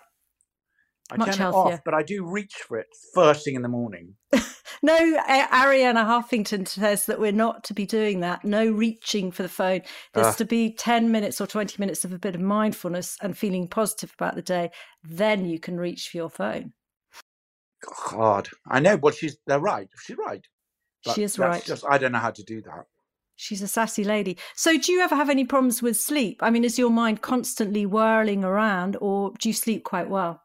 I 1.12 1.17
Much 1.17 1.28
turn 1.28 1.34
it 1.36 1.38
healthier. 1.38 1.74
off, 1.76 1.82
but 1.86 1.93
I 1.93 2.04
do 2.04 2.26
reach 2.26 2.54
for 2.67 2.78
it 2.78 2.88
first 3.13 3.46
thing 3.46 3.56
in 3.56 3.62
the 3.62 3.70
morning. 3.70 4.15
No, 4.84 4.93
Arianna 5.28 6.06
Huffington 6.06 6.67
says 6.67 7.08
that 7.08 7.20
we're 7.20 7.32
not 7.32 7.63
to 7.63 7.74
be 7.74 7.88
doing 7.88 8.20
that. 8.20 8.46
No 8.46 8.70
reaching 8.70 9.32
for 9.32 9.41
the 9.41 9.50
phone. 9.50 9.82
There's 10.13 10.28
Ah. 10.28 10.34
to 10.34 10.46
be 10.46 10.72
10 10.72 11.12
minutes 11.12 11.41
or 11.41 11.48
20 11.48 11.78
minutes 11.80 12.06
of 12.06 12.13
a 12.13 12.20
bit 12.20 12.36
of 12.36 12.41
mindfulness 12.41 13.17
and 13.20 13.36
feeling 13.36 13.67
positive 13.67 14.13
about 14.13 14.36
the 14.36 14.43
day. 14.43 14.70
Then 15.04 15.46
you 15.46 15.60
can 15.60 15.80
reach 15.80 16.10
for 16.10 16.17
your 16.17 16.30
phone. 16.30 16.74
God, 18.12 18.50
I 18.70 18.80
know. 18.80 18.98
Well, 18.98 19.13
she's 19.13 19.38
they're 19.48 19.60
right. 19.60 19.88
She's 20.04 20.17
right. 20.17 20.46
But 21.06 21.15
she 21.15 21.24
is 21.24 21.39
right. 21.39 21.63
Just 21.63 21.84
I 21.89 21.98
don't 21.98 22.12
know 22.12 22.20
how 22.20 22.32
to 22.32 22.43
do 22.43 22.62
that. 22.62 22.86
She's 23.36 23.62
a 23.63 23.67
sassy 23.67 24.04
lady. 24.04 24.38
So, 24.56 24.78
do 24.78 24.91
you 24.91 25.02
ever 25.02 25.15
have 25.15 25.30
any 25.30 25.46
problems 25.46 25.82
with 25.82 25.98
sleep? 25.98 26.39
I 26.41 26.50
mean, 26.50 26.63
is 26.63 26.78
your 26.78 26.89
mind 26.91 27.22
constantly 27.22 27.86
whirling 27.86 28.43
around, 28.43 28.98
or 29.00 29.32
do 29.39 29.50
you 29.50 29.54
sleep 29.54 29.84
quite 29.84 30.10
well? 30.10 30.41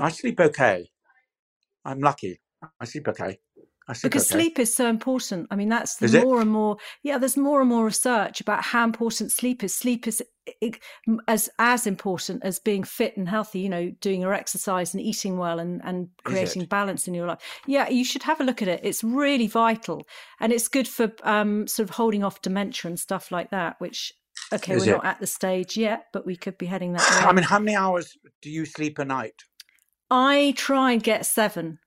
I 0.00 0.10
sleep 0.10 0.40
okay. 0.40 0.88
I'm 1.84 2.00
lucky. 2.00 2.40
I 2.80 2.84
sleep 2.84 3.08
okay. 3.08 3.38
I 3.86 3.92
sleep 3.92 4.12
Because 4.12 4.32
okay. 4.32 4.40
sleep 4.40 4.58
is 4.58 4.74
so 4.74 4.88
important. 4.88 5.46
I 5.50 5.56
mean, 5.56 5.68
that's 5.68 5.96
the 5.96 6.06
Is 6.06 6.14
it? 6.14 6.24
more 6.24 6.40
and 6.40 6.50
more. 6.50 6.78
Yeah, 7.02 7.18
there's 7.18 7.36
more 7.36 7.60
and 7.60 7.68
more 7.68 7.84
research 7.84 8.40
about 8.40 8.62
how 8.64 8.84
important 8.84 9.30
sleep 9.30 9.62
is. 9.62 9.74
Sleep 9.74 10.06
is 10.06 10.22
as 11.28 11.50
as 11.58 11.86
important 11.86 12.42
as 12.44 12.58
being 12.58 12.82
fit 12.82 13.16
and 13.16 13.28
healthy. 13.28 13.60
You 13.60 13.68
know, 13.68 13.92
doing 14.00 14.22
your 14.22 14.32
exercise 14.32 14.94
and 14.94 15.02
eating 15.02 15.36
well 15.36 15.58
and 15.58 15.82
and 15.84 16.08
creating 16.24 16.64
balance 16.64 17.06
in 17.06 17.12
your 17.14 17.26
life. 17.26 17.40
Yeah, 17.66 17.88
you 17.90 18.04
should 18.04 18.22
have 18.22 18.40
a 18.40 18.44
look 18.44 18.62
at 18.62 18.68
it. 18.68 18.80
It's 18.82 19.04
really 19.04 19.48
vital, 19.48 20.06
and 20.40 20.52
it's 20.52 20.68
good 20.68 20.88
for 20.88 21.12
um 21.22 21.66
sort 21.66 21.88
of 21.88 21.94
holding 21.96 22.24
off 22.24 22.40
dementia 22.40 22.88
and 22.88 22.98
stuff 22.98 23.30
like 23.30 23.50
that. 23.50 23.76
Which 23.80 24.12
okay, 24.52 24.74
Is 24.74 24.86
we're 24.86 24.94
it? 24.94 24.96
not 24.96 25.04
at 25.06 25.20
the 25.20 25.26
stage 25.26 25.76
yet, 25.76 26.06
but 26.12 26.24
we 26.24 26.36
could 26.36 26.56
be 26.56 26.66
heading 26.66 26.94
that 26.94 27.00
way. 27.02 27.26
I 27.28 27.32
mean, 27.32 27.44
how 27.44 27.58
many 27.58 27.76
hours 27.76 28.16
do 28.40 28.48
you 28.50 28.64
sleep 28.64 28.98
a 28.98 29.04
night? 29.04 29.42
I 30.10 30.54
try 30.56 30.92
and 30.92 31.02
get 31.02 31.26
seven, 31.26 31.78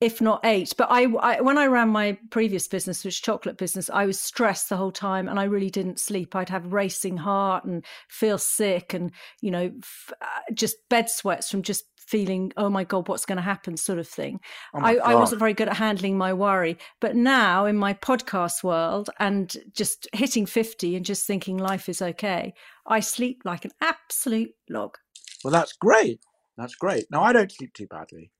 if 0.00 0.20
not 0.20 0.40
eight. 0.44 0.72
But 0.76 0.88
I, 0.90 1.04
I, 1.04 1.40
when 1.40 1.58
I 1.58 1.66
ran 1.66 1.88
my 1.88 2.18
previous 2.30 2.68
business, 2.68 3.04
which 3.04 3.22
chocolate 3.22 3.58
business, 3.58 3.90
I 3.90 4.06
was 4.06 4.20
stressed 4.20 4.68
the 4.68 4.76
whole 4.76 4.92
time, 4.92 5.28
and 5.28 5.38
I 5.38 5.44
really 5.44 5.70
didn't 5.70 6.00
sleep. 6.00 6.34
I'd 6.34 6.48
have 6.48 6.72
racing 6.72 7.18
heart 7.18 7.64
and 7.64 7.84
feel 8.08 8.38
sick, 8.38 8.94
and 8.94 9.12
you 9.40 9.50
know, 9.50 9.72
f- 9.78 10.12
uh, 10.20 10.52
just 10.54 10.76
bed 10.88 11.10
sweats 11.10 11.50
from 11.50 11.62
just 11.62 11.84
feeling, 12.12 12.52
oh 12.56 12.68
my 12.68 12.84
god, 12.84 13.08
what's 13.08 13.24
going 13.24 13.36
to 13.36 13.42
happen, 13.42 13.76
sort 13.76 13.98
of 13.98 14.06
thing. 14.06 14.40
Oh 14.74 14.80
I, 14.80 14.96
I 14.96 15.14
wasn't 15.14 15.38
very 15.38 15.54
good 15.54 15.68
at 15.68 15.76
handling 15.76 16.18
my 16.18 16.32
worry. 16.34 16.76
But 17.00 17.16
now 17.16 17.64
in 17.64 17.76
my 17.76 17.94
podcast 17.94 18.62
world 18.62 19.08
and 19.18 19.56
just 19.74 20.08
hitting 20.12 20.44
50 20.44 20.96
and 20.96 21.06
just 21.06 21.26
thinking 21.26 21.56
life 21.56 21.88
is 21.88 22.02
okay, 22.02 22.54
I 22.86 23.00
sleep 23.00 23.42
like 23.44 23.64
an 23.64 23.70
absolute 23.80 24.52
log. 24.68 24.98
Well, 25.42 25.52
that's 25.52 25.72
great. 25.72 26.20
That's 26.56 26.74
great. 26.74 27.06
Now, 27.10 27.22
I 27.22 27.32
don't 27.32 27.50
sleep 27.50 27.72
too 27.74 27.86
badly. 27.86 28.30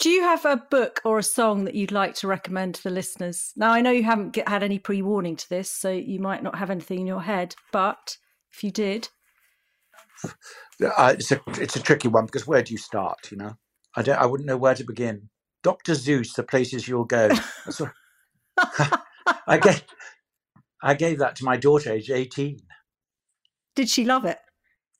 Do 0.00 0.10
you 0.10 0.22
have 0.22 0.44
a 0.44 0.56
book 0.56 1.00
or 1.04 1.18
a 1.18 1.22
song 1.22 1.64
that 1.64 1.74
you'd 1.74 1.92
like 1.92 2.14
to 2.16 2.26
recommend 2.26 2.74
to 2.74 2.82
the 2.82 2.90
listeners? 2.90 3.52
Now, 3.56 3.70
I 3.70 3.80
know 3.80 3.92
you 3.92 4.02
haven't 4.02 4.32
get, 4.32 4.48
had 4.48 4.62
any 4.62 4.78
pre 4.78 5.00
warning 5.00 5.36
to 5.36 5.48
this, 5.48 5.70
so 5.70 5.90
you 5.90 6.18
might 6.18 6.42
not 6.42 6.56
have 6.56 6.70
anything 6.70 7.00
in 7.00 7.06
your 7.06 7.22
head, 7.22 7.54
but 7.72 8.18
if 8.52 8.64
you 8.64 8.70
did, 8.70 9.08
Uh, 10.80 11.14
it's 11.18 11.30
a 11.30 11.40
it's 11.60 11.76
a 11.76 11.82
tricky 11.82 12.08
one 12.08 12.26
because 12.26 12.46
where 12.46 12.62
do 12.62 12.72
you 12.72 12.78
start? 12.78 13.30
You 13.30 13.36
know, 13.36 13.54
I 13.94 14.02
don't. 14.02 14.18
I 14.18 14.26
wouldn't 14.26 14.46
know 14.48 14.56
where 14.56 14.74
to 14.74 14.84
begin. 14.84 15.28
Doctor 15.62 15.92
Seuss, 15.92 16.34
the 16.34 16.42
places 16.42 16.88
you'll 16.88 17.04
go. 17.04 17.30
I 19.46 19.58
gave 19.58 19.84
I 20.82 20.94
gave 20.94 21.18
that 21.18 21.36
to 21.36 21.44
my 21.44 21.56
daughter, 21.56 21.92
age 21.92 22.10
eighteen. 22.10 22.58
did 23.74 23.88
she 23.88 24.04
love 24.04 24.24
it? 24.24 24.38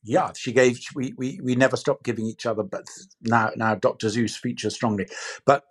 Yeah, 0.04 0.32
she 0.36 0.52
gave. 0.52 0.80
We 0.96 1.14
we 1.18 1.40
we 1.44 1.56
never 1.56 1.76
stopped 1.76 2.04
giving 2.04 2.26
each 2.26 2.46
other, 2.46 2.64
but 2.64 2.86
now 3.22 3.52
now 3.56 3.76
Doctor 3.76 4.08
Seuss 4.08 4.36
features 4.38 4.74
strongly. 4.76 5.08
But 5.46 5.64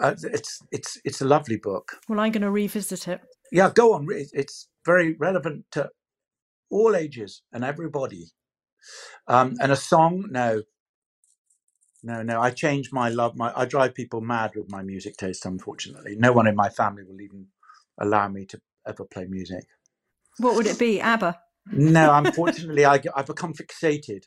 uh, 0.00 0.16
it's 0.24 0.60
it's 0.72 0.98
it's 1.04 1.22
a 1.22 1.26
lovely 1.26 1.56
book. 1.58 1.98
Well, 2.08 2.20
I'm 2.20 2.32
going 2.32 2.42
to 2.42 2.50
revisit 2.50 3.08
it. 3.08 3.22
Yeah, 3.52 3.70
go 3.74 3.94
on. 3.94 4.06
It's 4.34 4.68
very 4.86 5.14
relevant 5.14 5.66
to 5.72 5.90
all 6.70 6.96
ages 6.96 7.42
and 7.52 7.64
everybody. 7.64 8.26
Um, 9.28 9.56
and 9.60 9.72
a 9.72 9.76
song, 9.76 10.26
no, 10.30 10.62
no, 12.02 12.22
no. 12.22 12.40
I 12.40 12.50
change 12.50 12.92
my 12.92 13.10
love. 13.10 13.36
My 13.36 13.52
I 13.56 13.66
drive 13.66 13.94
people 13.94 14.20
mad 14.22 14.52
with 14.56 14.70
my 14.70 14.82
music 14.82 15.16
taste. 15.18 15.46
Unfortunately, 15.46 16.16
no 16.16 16.32
one 16.32 16.46
in 16.48 16.56
my 16.56 16.70
family 16.70 17.04
will 17.04 17.20
even 17.20 17.46
allow 18.00 18.28
me 18.28 18.46
to 18.46 18.60
ever 18.86 19.04
play 19.04 19.26
music. 19.26 19.64
What 20.38 20.56
would 20.56 20.66
it 20.66 20.78
be? 20.78 21.00
ABBA. 21.00 21.38
No, 21.72 22.12
unfortunately, 22.14 22.84
I 22.86 23.00
I 23.14 23.22
become 23.22 23.54
fixated. 23.54 24.24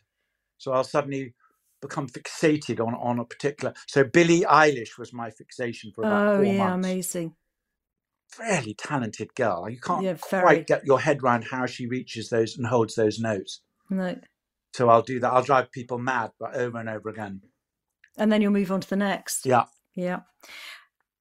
So 0.58 0.74
I'll 0.74 0.84
suddenly 0.84 1.34
become 1.82 2.08
fixated 2.08 2.80
on 2.86 2.96
on 2.96 3.20
a 3.20 3.26
particular. 3.26 3.74
So 3.88 4.04
Billie 4.04 4.42
Eilish 4.42 4.98
was 5.00 5.14
my 5.14 5.32
fixation 5.32 5.92
for 5.96 6.04
about 6.04 6.28
Oh, 6.28 6.36
four 6.36 6.54
yeah, 6.54 6.68
months. 6.68 6.76
amazing. 6.76 7.36
Fairly 8.30 8.74
talented 8.76 9.36
girl. 9.36 9.70
You 9.70 9.80
can't 9.80 10.04
Yeah, 10.04 10.14
quite 10.22 10.68
get 10.68 10.86
your 10.86 11.00
head 11.02 11.22
around 11.24 11.46
how 11.46 11.66
she 11.66 11.88
reaches 11.88 12.30
those 12.30 12.58
and 12.58 12.68
holds 12.68 12.96
those 12.96 13.20
notes. 13.20 13.62
No. 13.90 14.20
So 14.74 14.90
I'll 14.90 15.02
do 15.02 15.20
that. 15.20 15.34
I'll 15.34 15.44
drive 15.44 15.72
people 15.72 15.98
mad, 15.98 16.32
but 16.40 16.56
over 16.56 16.78
and 16.80 16.90
over 16.90 17.10
again. 17.10 17.42
And 18.18 18.32
then 18.32 18.42
you'll 18.42 18.52
move 18.54 18.72
on 18.72 18.82
to 18.82 18.90
the 18.90 18.96
next. 18.96 19.46
Yeah. 19.46 19.66
Yeah. 19.96 20.22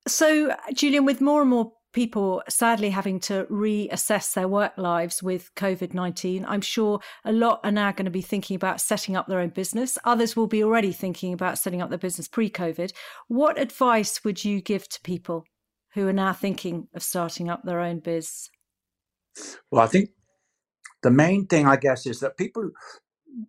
So, 0.09 0.55
Julian, 0.75 1.05
with 1.05 1.21
more 1.21 1.41
and 1.41 1.51
more 1.51 1.73
people 1.93 2.43
sadly 2.49 2.91
having 2.91 3.21
to 3.21 3.47
reassess 3.51 4.35
their 4.35 4.49
work 4.49 4.77
lives 4.77 5.23
with 5.23 5.55
COVID 5.55 5.95
19, 5.95 6.45
I'm 6.47 6.61
sure 6.61 7.01
a 7.25 7.33
lot 7.33 7.61
are 7.65 7.73
now 7.73 7.93
going 7.93 8.05
to 8.05 8.11
be 8.11 8.23
thinking 8.23 8.57
about 8.57 8.81
setting 8.81 9.17
up 9.17 9.27
their 9.27 9.41
own 9.41 9.51
business. 9.51 9.99
Others 10.05 10.37
will 10.37 10.47
be 10.47 10.63
already 10.63 10.93
thinking 10.93 11.33
about 11.33 11.59
setting 11.59 11.83
up 11.83 11.89
their 11.89 11.99
business 11.99 12.29
pre 12.29 12.51
COVID. 12.51 12.93
What 13.29 13.59
advice 13.59 14.23
would 14.25 14.45
you 14.45 14.61
give 14.61 14.89
to 14.89 15.01
people 15.03 15.45
who 15.95 16.07
are 16.07 16.13
now 16.13 16.33
thinking 16.33 16.89
of 16.95 17.03
starting 17.03 17.49
up 17.49 17.63
their 17.65 17.81
own 17.81 18.01
biz? 18.01 18.49
Well, 19.71 19.83
I 19.83 19.87
think 19.87 20.11
the 21.03 21.11
main 21.11 21.47
thing, 21.47 21.67
I 21.67 21.77
guess, 21.77 22.07
is 22.07 22.21
that 22.21 22.37
people, 22.37 22.71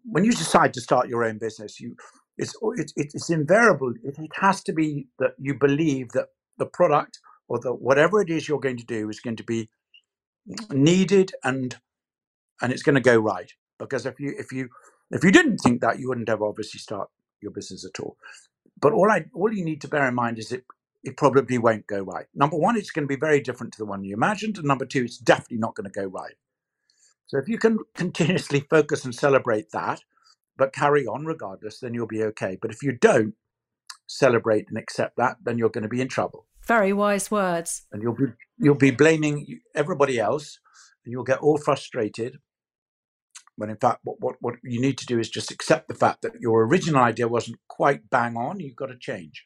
when 0.04 0.24
you 0.24 0.32
decide 0.32 0.74
to 0.74 0.82
start 0.82 1.10
your 1.10 1.24
own 1.24 1.38
business, 1.38 1.80
you 1.80 1.96
it's 2.38 2.56
it's, 2.76 2.94
it's 2.96 3.30
invariable. 3.30 3.94
It, 4.04 4.18
it 4.18 4.32
has 4.36 4.64
to 4.64 4.74
be 4.74 5.08
that 5.20 5.32
you 5.38 5.54
believe 5.54 6.10
that 6.14 6.28
the 6.58 6.66
product 6.66 7.20
or 7.52 7.60
the 7.60 7.74
whatever 7.74 8.22
it 8.22 8.32
is 8.32 8.48
you're 8.50 8.60
going 8.68 8.78
to 8.78 8.86
do 8.98 9.10
is 9.10 9.22
going 9.22 9.38
to 9.38 9.44
be 9.46 9.70
needed 10.72 11.34
and 11.44 11.78
and 12.62 12.74
it's 12.74 12.84
going 12.84 12.96
to 12.96 13.02
go 13.02 13.18
right. 13.18 13.54
Because 13.80 14.06
if 14.06 14.20
you 14.20 14.34
if 14.38 14.52
you 14.52 14.70
if 15.12 15.24
you 15.24 15.32
didn't 15.32 15.60
think 15.60 15.82
that, 15.82 16.00
you 16.00 16.10
wouldn't 16.10 16.30
have 16.30 16.42
obviously 16.42 16.80
start 16.80 17.10
your 17.42 17.52
business 17.52 17.86
at 17.86 18.00
all. 18.02 18.18
But 18.82 18.94
all 18.94 19.12
I 19.12 19.26
all 19.36 19.54
you 19.54 19.66
need 19.66 19.82
to 19.82 19.88
bear 19.90 20.08
in 20.08 20.16
mind 20.16 20.40
is 20.40 20.52
it 20.52 20.66
it 21.04 21.18
probably 21.18 21.58
won't 21.60 21.88
go 21.88 22.02
right. 22.02 22.28
Number 22.36 22.58
one, 22.58 22.78
it's 22.78 22.92
going 22.92 23.06
to 23.08 23.14
be 23.16 23.20
very 23.20 23.42
different 23.42 23.74
to 23.74 23.80
the 23.80 23.86
one 23.86 24.04
you 24.06 24.16
imagined, 24.16 24.58
and 24.58 24.68
number 24.68 24.86
two, 24.86 25.04
it's 25.06 25.18
definitely 25.20 25.58
not 25.60 25.76
going 25.76 25.92
to 25.92 26.02
go 26.02 26.06
right. 26.08 26.36
So 27.28 27.38
if 27.40 27.50
you 27.50 27.58
can 27.60 27.80
continuously 27.96 28.62
focus 28.70 29.06
and 29.06 29.16
celebrate 29.16 29.72
that, 29.74 30.04
but 30.58 30.74
carry 30.74 31.08
on 31.08 31.26
regardless, 31.26 31.80
then 31.80 31.94
you'll 31.96 32.08
be 32.08 32.24
okay. 32.24 32.58
But 32.62 32.72
if 32.72 32.84
you 32.84 32.94
don't 32.94 33.36
celebrate 34.08 34.68
and 34.70 34.78
accept 34.78 35.18
that, 35.18 35.38
then 35.44 35.58
you're 35.58 35.70
going 35.70 35.84
to 35.84 35.90
be 35.90 36.02
in 36.02 36.10
trouble. 36.10 36.48
Very 36.68 36.94
wise 36.94 37.32
words. 37.32 37.84
And 37.92 38.02
you'll 38.02 38.16
be 38.16 38.28
you'll 38.58 38.76
be 38.76 38.92
blaming 38.92 39.60
everybody 39.76 40.20
else, 40.20 40.60
and 41.06 41.12
you'll 41.12 41.24
get 41.24 41.40
all 41.40 41.58
frustrated. 41.58 42.38
When 43.56 43.70
in 43.70 43.78
fact, 43.78 44.00
what, 44.04 44.18
what, 44.20 44.36
what 44.40 44.56
you 44.64 44.80
need 44.80 44.98
to 45.00 45.06
do 45.06 45.20
is 45.20 45.30
just 45.30 45.52
accept 45.52 45.88
the 45.88 45.94
fact 45.94 46.22
that 46.22 46.40
your 46.40 46.66
original 46.66 47.02
idea 47.02 47.28
wasn't 47.28 47.60
quite 47.68 48.10
bang 48.10 48.36
on. 48.38 48.60
You've 48.60 48.76
got 48.76 48.88
to 48.88 48.98
change. 48.98 49.46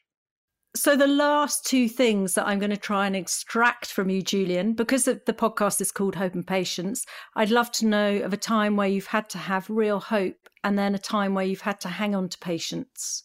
So, 0.76 0.94
the 0.94 1.06
last 1.06 1.64
two 1.64 1.88
things 1.88 2.34
that 2.34 2.46
I'm 2.46 2.58
going 2.58 2.70
to 2.70 2.76
try 2.76 3.06
and 3.06 3.16
extract 3.16 3.86
from 3.86 4.10
you, 4.10 4.20
Julian, 4.20 4.74
because 4.74 5.04
the 5.04 5.16
podcast 5.16 5.80
is 5.80 5.90
called 5.90 6.16
Hope 6.16 6.34
and 6.34 6.46
Patience, 6.46 7.06
I'd 7.34 7.50
love 7.50 7.72
to 7.72 7.86
know 7.86 8.18
of 8.18 8.34
a 8.34 8.36
time 8.36 8.76
where 8.76 8.86
you've 8.86 9.06
had 9.06 9.30
to 9.30 9.38
have 9.38 9.70
real 9.70 10.00
hope 10.00 10.50
and 10.62 10.78
then 10.78 10.94
a 10.94 10.98
time 10.98 11.32
where 11.32 11.46
you've 11.46 11.62
had 11.62 11.80
to 11.80 11.88
hang 11.88 12.14
on 12.14 12.28
to 12.28 12.38
patience. 12.38 13.24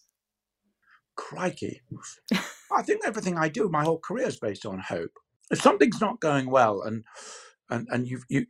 Crikey. 1.14 1.82
I 2.76 2.82
think 2.82 3.02
everything 3.04 3.38
I 3.38 3.48
do, 3.48 3.68
my 3.68 3.84
whole 3.84 3.98
career 4.00 4.28
is 4.28 4.38
based 4.38 4.66
on 4.66 4.80
hope. 4.80 5.12
If 5.50 5.62
something's 5.62 6.00
not 6.00 6.20
going 6.20 6.50
well 6.50 6.82
and 6.82 7.04
and, 7.70 7.88
and 7.90 8.08
you've 8.08 8.24
you 8.28 8.46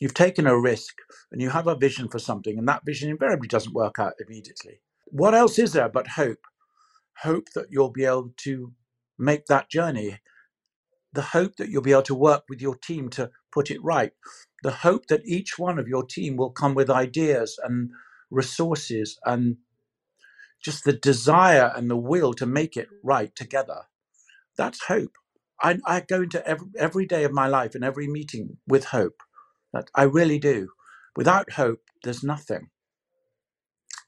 you've 0.00 0.14
taken 0.14 0.46
a 0.46 0.58
risk 0.58 0.96
and 1.32 1.42
you 1.42 1.50
have 1.50 1.66
a 1.68 1.76
vision 1.76 2.08
for 2.08 2.18
something 2.20 2.58
and 2.58 2.68
that 2.68 2.82
vision 2.86 3.10
invariably 3.10 3.48
doesn't 3.48 3.74
work 3.74 3.98
out 3.98 4.14
immediately. 4.26 4.80
What 5.06 5.34
else 5.34 5.58
is 5.58 5.72
there 5.74 5.88
but 5.90 6.08
hope? 6.08 6.38
hope 7.20 7.50
that 7.54 7.68
you'll 7.70 7.90
be 7.90 8.06
able 8.06 8.32
to 8.38 8.72
make 9.18 9.46
that 9.46 9.70
journey, 9.70 10.18
the 11.12 11.22
hope 11.22 11.56
that 11.56 11.70
you'll 11.70 11.82
be 11.82 11.92
able 11.92 12.02
to 12.02 12.14
work 12.14 12.44
with 12.48 12.62
your 12.62 12.76
team 12.76 13.10
to 13.10 13.30
put 13.52 13.70
it 13.70 13.82
right, 13.84 14.12
the 14.62 14.70
hope 14.72 15.06
that 15.08 15.22
each 15.26 15.58
one 15.58 15.78
of 15.78 15.88
your 15.88 16.04
team 16.04 16.36
will 16.36 16.50
come 16.50 16.74
with 16.74 16.90
ideas 16.90 17.58
and 17.64 17.90
resources 18.30 19.18
and 19.26 19.58
just 20.64 20.84
the 20.84 20.92
desire 20.94 21.72
and 21.76 21.90
the 21.90 21.96
will 21.96 22.34
to 22.34 22.46
make 22.46 22.76
it 22.76 22.88
right 23.04 23.34
together. 23.36 23.82
That's 24.58 24.84
hope. 24.86 25.12
I, 25.62 25.78
I 25.86 26.00
go 26.00 26.22
into 26.22 26.46
every, 26.46 26.68
every 26.78 27.06
day 27.06 27.24
of 27.24 27.32
my 27.32 27.48
life 27.48 27.74
and 27.74 27.84
every 27.84 28.08
meeting 28.08 28.58
with 28.68 28.86
hope. 28.86 29.22
That 29.72 29.90
I 29.94 30.04
really 30.04 30.38
do. 30.38 30.70
Without 31.16 31.52
hope, 31.52 31.80
there's 32.04 32.24
nothing 32.24 32.62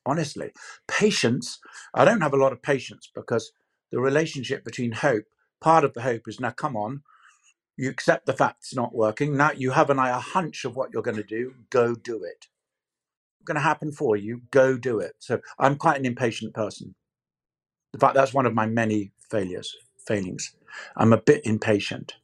honestly. 0.07 0.53
Patience, 0.88 1.59
I 1.94 2.05
don't 2.05 2.20
have 2.22 2.34
a 2.34 2.38
lot 2.38 2.53
of 2.53 2.62
patience 2.62 3.11
because 3.14 3.53
the 3.90 4.01
relationship 4.01 4.64
between 4.64 4.92
hope, 4.92 5.24
part 5.61 5.84
of 5.84 5.94
the 5.94 6.03
hope 6.03 6.22
is 6.26 6.40
now, 6.40 6.51
come 6.51 6.76
on, 6.76 7.03
you 7.78 7.90
accept 7.90 8.26
the 8.26 8.34
fact 8.34 8.59
it's 8.61 8.76
not 8.76 8.94
working. 8.94 9.36
Now 9.36 9.53
you 9.53 9.72
have 9.72 9.90
an, 9.90 9.98
a 9.98 10.20
hunch 10.20 10.66
of 10.66 10.76
what 10.76 10.90
you're 10.94 11.03
going 11.03 11.18
to 11.18 11.24
do, 11.24 11.55
go 11.70 11.96
do 11.96 12.24
it. 12.24 12.48
Going 13.45 13.55
to 13.57 13.61
happen 13.61 13.91
for 13.93 14.16
you, 14.16 14.43
go 14.51 14.76
do 14.76 14.99
it. 15.01 15.12
So 15.18 15.41
I'm 15.59 15.76
quite 15.76 15.99
an 15.99 16.05
impatient 16.07 16.55
person. 16.55 16.95
In 17.95 18.01
fact, 18.01 18.14
that's 18.14 18.34
one 18.34 18.47
of 18.47 18.55
my 18.55 18.66
many 18.66 19.12
failures, 19.30 19.74
failings. 20.07 20.55
I'm 20.97 21.12
a 21.12 21.16
bit 21.20 21.45
impatient. 21.45 22.14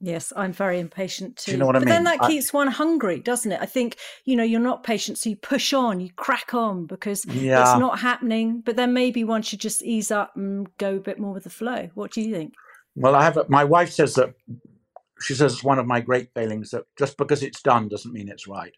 Yes, 0.00 0.32
I'm 0.36 0.52
very 0.52 0.80
impatient 0.80 1.36
too. 1.36 1.52
Do 1.52 1.52
you 1.52 1.58
know 1.58 1.66
what 1.66 1.76
I 1.76 1.78
mean? 1.80 1.88
but 1.88 1.92
then 1.94 2.04
that 2.04 2.22
I- 2.22 2.28
keeps 2.28 2.52
one 2.52 2.68
hungry, 2.68 3.20
doesn't 3.20 3.50
it? 3.52 3.60
I 3.60 3.66
think, 3.66 3.96
you 4.24 4.36
know, 4.36 4.42
you're 4.44 4.60
not 4.60 4.82
patient, 4.84 5.18
so 5.18 5.30
you 5.30 5.36
push 5.36 5.72
on, 5.72 6.00
you 6.00 6.10
crack 6.16 6.52
on 6.54 6.86
because 6.86 7.24
Yeah. 7.26 7.60
it's 7.72 7.78
not 7.80 8.00
happening. 8.00 8.60
But 8.60 8.76
then 8.76 8.92
maybe 8.92 9.24
one 9.24 9.42
should 9.42 9.60
just 9.60 9.82
ease 9.82 10.10
up 10.10 10.36
and 10.36 10.68
go 10.78 10.96
a 10.96 11.00
bit 11.00 11.18
more 11.18 11.32
with 11.32 11.44
the 11.44 11.50
flow. 11.50 11.90
What 11.94 12.10
do 12.12 12.20
you 12.20 12.32
think? 12.34 12.54
Well, 12.96 13.14
I 13.14 13.24
have 13.24 13.36
a, 13.36 13.46
my 13.48 13.64
wife 13.64 13.92
says 13.92 14.14
that 14.14 14.34
she 15.20 15.34
says 15.34 15.54
it's 15.54 15.64
one 15.64 15.78
of 15.78 15.86
my 15.86 16.00
great 16.00 16.30
failings 16.34 16.70
that 16.70 16.84
just 16.98 17.16
because 17.16 17.42
it's 17.42 17.62
done 17.62 17.88
doesn't 17.88 18.12
mean 18.12 18.28
it's 18.28 18.46
right. 18.46 18.74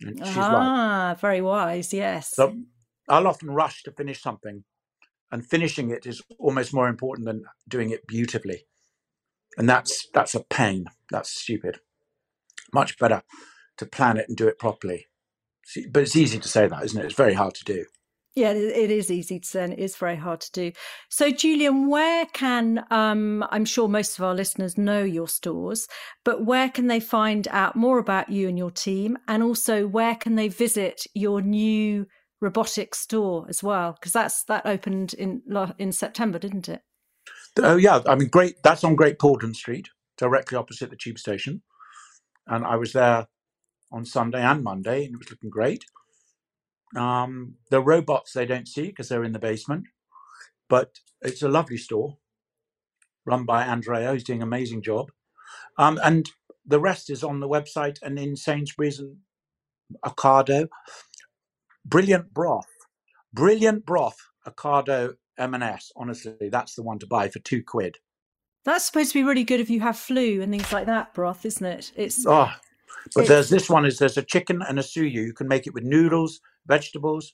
And 0.00 0.18
she's 0.18 0.36
right. 0.36 0.46
ah, 0.52 1.16
very 1.20 1.40
wise. 1.40 1.92
Yes. 1.92 2.34
So 2.34 2.56
I'll 3.08 3.26
often 3.26 3.50
rush 3.50 3.82
to 3.84 3.92
finish 3.92 4.22
something, 4.22 4.64
and 5.32 5.44
finishing 5.44 5.90
it 5.90 6.06
is 6.06 6.22
almost 6.38 6.74
more 6.74 6.88
important 6.88 7.26
than 7.26 7.44
doing 7.68 7.90
it 7.90 8.06
beautifully. 8.06 8.64
And 9.56 9.68
that's 9.68 10.08
that's 10.14 10.34
a 10.34 10.44
pain. 10.44 10.86
That's 11.10 11.30
stupid. 11.30 11.80
Much 12.72 12.98
better 12.98 13.22
to 13.78 13.86
plan 13.86 14.18
it 14.18 14.28
and 14.28 14.36
do 14.36 14.48
it 14.48 14.58
properly. 14.58 15.06
See, 15.64 15.86
But 15.86 16.02
it's 16.02 16.16
easy 16.16 16.38
to 16.38 16.48
say 16.48 16.66
that, 16.66 16.84
isn't 16.84 17.00
it? 17.00 17.06
It's 17.06 17.14
very 17.14 17.34
hard 17.34 17.54
to 17.54 17.64
do. 17.64 17.84
Yeah, 18.38 18.52
it 18.52 18.92
is 18.92 19.10
easy 19.10 19.40
to 19.40 19.48
say, 19.48 19.64
and 19.64 19.72
it 19.72 19.80
is 19.80 19.96
very 19.96 20.14
hard 20.14 20.40
to 20.42 20.52
do. 20.52 20.72
So, 21.08 21.32
Julian, 21.32 21.88
where 21.88 22.24
can 22.26 22.84
um, 22.88 23.44
I'm 23.50 23.64
sure 23.64 23.88
most 23.88 24.16
of 24.16 24.24
our 24.24 24.32
listeners 24.32 24.78
know 24.78 25.02
your 25.02 25.26
stores, 25.26 25.88
but 26.24 26.44
where 26.44 26.68
can 26.68 26.86
they 26.86 27.00
find 27.00 27.48
out 27.50 27.74
more 27.74 27.98
about 27.98 28.28
you 28.28 28.48
and 28.48 28.56
your 28.56 28.70
team, 28.70 29.18
and 29.26 29.42
also 29.42 29.88
where 29.88 30.14
can 30.14 30.36
they 30.36 30.46
visit 30.46 31.04
your 31.14 31.42
new 31.42 32.06
robotic 32.40 32.94
store 32.94 33.44
as 33.48 33.60
well? 33.60 33.94
Because 33.94 34.12
that's 34.12 34.44
that 34.44 34.64
opened 34.66 35.14
in 35.14 35.42
in 35.76 35.90
September, 35.90 36.38
didn't 36.38 36.68
it? 36.68 36.82
Oh 37.58 37.74
yeah, 37.74 38.02
I 38.06 38.14
mean, 38.14 38.28
great. 38.28 38.62
That's 38.62 38.84
on 38.84 38.94
Great 38.94 39.18
Portland 39.18 39.56
Street, 39.56 39.88
directly 40.16 40.56
opposite 40.56 40.90
the 40.90 40.96
tube 40.96 41.18
station. 41.18 41.60
And 42.46 42.64
I 42.64 42.76
was 42.76 42.92
there 42.92 43.26
on 43.90 44.04
Sunday 44.04 44.42
and 44.42 44.62
Monday, 44.62 45.06
and 45.06 45.14
it 45.14 45.18
was 45.18 45.28
looking 45.28 45.50
great. 45.50 45.84
Um, 46.96 47.54
the 47.70 47.80
robots 47.82 48.32
they 48.32 48.46
don't 48.46 48.66
see 48.68 48.86
because 48.86 49.08
they're 49.08 49.24
in 49.24 49.32
the 49.32 49.38
basement, 49.38 49.84
but 50.68 50.92
it's 51.22 51.42
a 51.42 51.48
lovely 51.48 51.76
store 51.76 52.16
run 53.26 53.44
by 53.44 53.62
Andrea, 53.64 54.10
who's 54.10 54.24
doing 54.24 54.40
an 54.40 54.48
amazing 54.48 54.80
job. 54.82 55.10
Um, 55.76 56.00
and 56.02 56.30
the 56.66 56.80
rest 56.80 57.10
is 57.10 57.22
on 57.22 57.40
the 57.40 57.48
website 57.48 57.98
and 58.02 58.18
in 58.18 58.36
Sainsbury's 58.36 58.98
and 58.98 59.16
Ocado. 60.04 60.68
Brilliant 61.84 62.32
broth, 62.34 62.66
brilliant 63.32 63.84
broth, 63.86 64.16
Ocado 64.46 65.14
M&S. 65.38 65.92
Honestly, 65.96 66.48
that's 66.50 66.74
the 66.74 66.82
one 66.82 66.98
to 66.98 67.06
buy 67.06 67.28
for 67.28 67.38
two 67.40 67.62
quid. 67.62 67.96
That's 68.64 68.84
supposed 68.84 69.12
to 69.12 69.18
be 69.20 69.24
really 69.24 69.44
good 69.44 69.60
if 69.60 69.70
you 69.70 69.80
have 69.80 69.98
flu 69.98 70.42
and 70.42 70.50
things 70.52 70.72
like 70.72 70.86
that. 70.86 71.14
Broth, 71.14 71.46
isn't 71.46 71.64
it? 71.64 71.92
It's 71.96 72.26
Oh, 72.26 72.50
but 73.14 73.22
It's- 73.24 73.28
there's 73.28 73.48
this 73.50 73.70
one 73.70 73.86
is 73.86 73.98
there's 73.98 74.18
a 74.18 74.22
chicken 74.22 74.60
and 74.62 74.78
a 74.78 74.82
suyu. 74.82 75.12
You 75.12 75.32
can 75.32 75.48
make 75.48 75.66
it 75.66 75.72
with 75.72 75.84
noodles, 75.84 76.40
vegetables. 76.68 77.32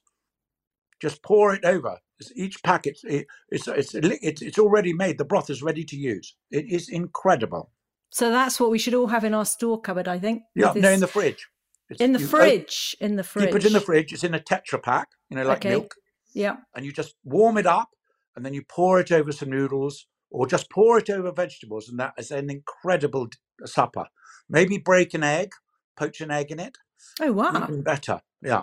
Just 1.00 1.22
pour 1.22 1.52
it 1.54 1.64
over. 1.64 1.98
It's- 2.20 2.32
Each 2.36 2.62
packet, 2.62 2.98
it, 3.04 3.26
it's, 3.50 3.66
it's 3.68 3.94
it's 3.94 4.40
it's 4.40 4.58
already 4.58 4.92
made. 4.92 5.18
The 5.18 5.24
broth 5.24 5.50
is 5.50 5.62
ready 5.62 5.84
to 5.84 5.96
use. 5.96 6.36
It 6.50 6.64
is 6.70 6.88
incredible. 6.88 7.70
so 8.10 8.30
that's 8.30 8.60
what 8.60 8.70
we 8.70 8.78
should 8.78 8.94
all 8.94 9.08
have 9.08 9.24
in 9.24 9.34
our 9.34 9.44
store 9.44 9.80
cupboard. 9.80 10.08
I 10.08 10.18
think. 10.20 10.42
Yeah, 10.54 10.72
with 10.72 10.82
no, 10.82 10.90
in 10.90 11.00
the 11.00 11.08
fridge. 11.08 11.48
It's, 11.90 12.00
in 12.00 12.12
the 12.12 12.20
you 12.20 12.26
o- 12.26 12.28
fridge. 12.28 12.96
in 13.00 13.16
the 13.16 13.24
fridge. 13.24 13.46
Keep 13.48 13.56
it 13.56 13.66
in 13.66 13.72
the 13.74 13.80
fridge. 13.80 14.12
It's 14.12 14.24
in 14.24 14.34
a 14.34 14.40
Tetra 14.40 14.80
Pak, 14.82 15.08
you 15.28 15.36
know, 15.36 15.44
like 15.44 15.58
Okay. 15.58 15.70
milk, 15.70 15.94
Yeah. 16.32 16.56
and 16.74 16.86
you 16.86 16.92
just 16.92 17.14
warm 17.24 17.58
it 17.58 17.66
up, 17.66 17.88
and 18.34 18.46
then 18.46 18.54
you 18.54 18.62
pour 18.66 19.00
it 19.00 19.12
over 19.12 19.32
some 19.32 19.50
noodles, 19.50 20.06
or 20.30 20.46
just 20.46 20.70
pour 20.70 20.96
it 20.98 21.10
over 21.10 21.30
vegetables, 21.32 21.88
and 21.90 21.98
that 22.00 22.14
is 22.16 22.30
an 22.30 22.48
incredible 22.48 23.28
supper. 23.66 24.06
Maybe 24.48 24.78
break 24.78 25.12
an 25.12 25.24
egg, 25.24 25.50
poach 25.96 26.20
an 26.22 26.30
egg 26.30 26.50
in 26.52 26.58
it. 26.60 26.78
Oh 27.20 27.32
wow. 27.32 27.52
even 27.64 27.82
better. 27.82 28.22
Yeah, 28.40 28.62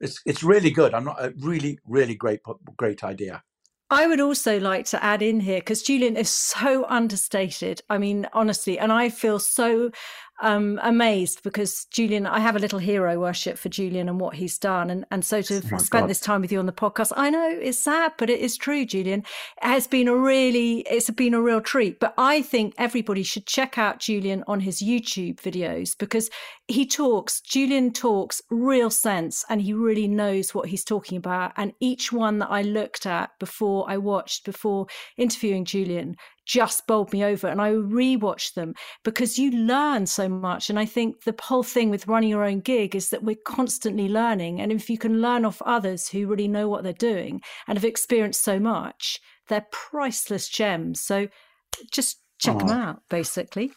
it's 0.00 0.20
it's 0.26 0.42
really 0.42 0.70
good. 0.70 0.94
I'm 0.94 1.04
not 1.04 1.22
a 1.22 1.32
really 1.38 1.78
really 1.86 2.14
great 2.14 2.40
great 2.76 3.04
idea. 3.04 3.42
I 3.88 4.08
would 4.08 4.20
also 4.20 4.58
like 4.58 4.84
to 4.86 5.02
add 5.02 5.22
in 5.22 5.38
here 5.38 5.60
because 5.60 5.82
Julian 5.82 6.16
is 6.16 6.28
so 6.28 6.86
understated. 6.88 7.82
I 7.88 7.98
mean, 7.98 8.26
honestly, 8.32 8.80
and 8.80 8.92
I 8.92 9.10
feel 9.10 9.38
so 9.38 9.92
um, 10.42 10.78
amazed 10.82 11.42
because 11.42 11.86
Julian, 11.90 12.26
I 12.26 12.40
have 12.40 12.56
a 12.56 12.58
little 12.58 12.78
hero 12.78 13.18
worship 13.18 13.58
for 13.58 13.68
Julian 13.68 14.08
and 14.08 14.20
what 14.20 14.34
he's 14.34 14.58
done, 14.58 14.90
and 14.90 15.04
and 15.10 15.24
so 15.24 15.42
to 15.42 15.54
have 15.54 15.72
Oh 15.72 15.78
spent 15.78 16.04
God. 16.04 16.10
this 16.10 16.20
time 16.20 16.40
with 16.42 16.52
you 16.52 16.58
on 16.58 16.66
the 16.66 16.72
podcast, 16.72 17.12
I 17.16 17.30
know 17.30 17.48
it's 17.48 17.78
sad, 17.78 18.12
but 18.18 18.30
it 18.30 18.40
is 18.40 18.56
true. 18.56 18.84
Julian 18.84 19.20
it 19.20 19.24
has 19.60 19.86
been 19.86 20.08
a 20.08 20.16
really, 20.16 20.80
it's 20.80 21.10
been 21.10 21.34
a 21.34 21.40
real 21.40 21.60
treat. 21.60 22.00
But 22.00 22.14
I 22.18 22.42
think 22.42 22.74
everybody 22.78 23.22
should 23.22 23.46
check 23.46 23.78
out 23.78 24.00
Julian 24.00 24.44
on 24.46 24.60
his 24.60 24.82
YouTube 24.82 25.36
videos 25.36 25.96
because 25.98 26.30
he 26.68 26.86
talks. 26.86 27.40
Julian 27.40 27.92
talks 27.92 28.42
real 28.50 28.90
sense, 28.90 29.44
and 29.48 29.62
he 29.62 29.72
really 29.72 30.08
knows 30.08 30.54
what 30.54 30.68
he's 30.68 30.84
talking 30.84 31.16
about. 31.16 31.52
And 31.56 31.72
each 31.80 32.12
one 32.12 32.38
that 32.40 32.50
I 32.50 32.62
looked 32.62 33.06
at 33.06 33.30
before 33.38 33.88
I 33.88 33.96
watched 33.96 34.44
before 34.44 34.86
interviewing 35.16 35.64
Julian 35.64 36.16
just 36.46 36.86
bowled 36.86 37.12
me 37.12 37.24
over 37.24 37.48
and 37.48 37.60
I 37.60 37.72
rewatched 37.72 38.54
them 38.54 38.74
because 39.04 39.38
you 39.38 39.50
learn 39.50 40.06
so 40.06 40.28
much. 40.28 40.70
And 40.70 40.78
I 40.78 40.86
think 40.86 41.24
the 41.24 41.34
whole 41.42 41.62
thing 41.62 41.90
with 41.90 42.06
running 42.06 42.30
your 42.30 42.44
own 42.44 42.60
gig 42.60 42.94
is 42.94 43.10
that 43.10 43.24
we're 43.24 43.36
constantly 43.44 44.08
learning. 44.08 44.60
And 44.60 44.72
if 44.72 44.88
you 44.88 44.96
can 44.96 45.20
learn 45.20 45.44
off 45.44 45.60
others 45.62 46.08
who 46.08 46.26
really 46.26 46.48
know 46.48 46.68
what 46.68 46.84
they're 46.84 46.92
doing 46.92 47.42
and 47.66 47.76
have 47.76 47.84
experienced 47.84 48.42
so 48.42 48.58
much, 48.58 49.20
they're 49.48 49.66
priceless 49.70 50.48
gems. 50.48 51.00
So 51.00 51.28
just 51.90 52.18
check 52.38 52.58
them 52.58 52.68
out, 52.70 53.02
basically. 53.08 53.72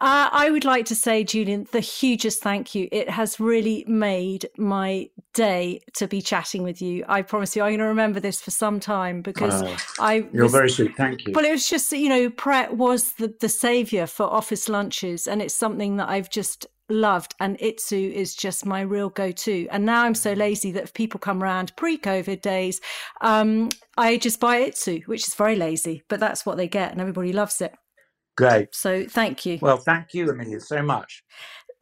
Uh, 0.00 0.28
I 0.32 0.48
would 0.50 0.64
like 0.64 0.86
to 0.86 0.94
say, 0.94 1.24
Julian, 1.24 1.66
the 1.72 1.80
hugest 1.80 2.42
thank 2.42 2.74
you. 2.74 2.88
It 2.92 3.10
has 3.10 3.40
really 3.40 3.84
made 3.88 4.48
my 4.56 5.08
day 5.34 5.80
to 5.94 6.06
be 6.06 6.22
chatting 6.22 6.62
with 6.62 6.80
you. 6.80 7.04
I 7.08 7.22
promise 7.22 7.54
you, 7.56 7.62
I'm 7.62 7.70
going 7.70 7.78
to 7.80 7.84
remember 7.86 8.20
this 8.20 8.40
for 8.40 8.50
some 8.52 8.80
time 8.80 9.22
because 9.22 9.62
Oh, 9.62 9.76
I 9.98 10.26
you're 10.32 10.44
was- 10.44 10.52
very 10.52 10.70
sweet. 10.70 10.96
Thank 10.96 11.26
you. 11.26 11.32
well, 11.34 11.44
it 11.44 11.50
was 11.50 11.68
just 11.68 11.90
you 11.92 12.08
know, 12.08 12.30
Pret 12.30 12.76
was 12.76 13.12
the, 13.14 13.34
the 13.40 13.48
savior 13.48 14.06
for 14.06 14.24
office 14.24 14.68
lunches. 14.68 15.26
And 15.26 15.42
it's 15.42 15.54
something 15.54 15.96
that 15.96 16.08
I've 16.08 16.30
just 16.30 16.66
loved, 16.90 17.34
and 17.40 17.58
Itsu 17.58 18.12
is 18.12 18.34
just 18.34 18.66
my 18.66 18.80
real 18.80 19.08
go 19.10 19.30
to. 19.30 19.68
And 19.70 19.84
now 19.84 20.04
I'm 20.04 20.14
so 20.14 20.32
lazy 20.32 20.72
that 20.72 20.84
if 20.84 20.94
people 20.94 21.20
come 21.20 21.42
around 21.42 21.74
pre 21.76 21.98
COVID 21.98 22.42
days, 22.42 22.80
um, 23.20 23.70
I 23.96 24.16
just 24.16 24.40
buy 24.40 24.60
Itsu, 24.60 25.06
which 25.06 25.26
is 25.26 25.34
very 25.34 25.56
lazy, 25.56 26.02
but 26.08 26.20
that's 26.20 26.44
what 26.44 26.56
they 26.56 26.68
get, 26.68 26.92
and 26.92 27.00
everybody 27.00 27.32
loves 27.32 27.60
it. 27.60 27.74
Great. 28.36 28.74
So 28.74 29.04
thank 29.06 29.44
you. 29.44 29.58
Well, 29.60 29.76
thank 29.76 30.14
you, 30.14 30.30
Amelia, 30.30 30.60
so 30.60 30.82
much. 30.82 31.22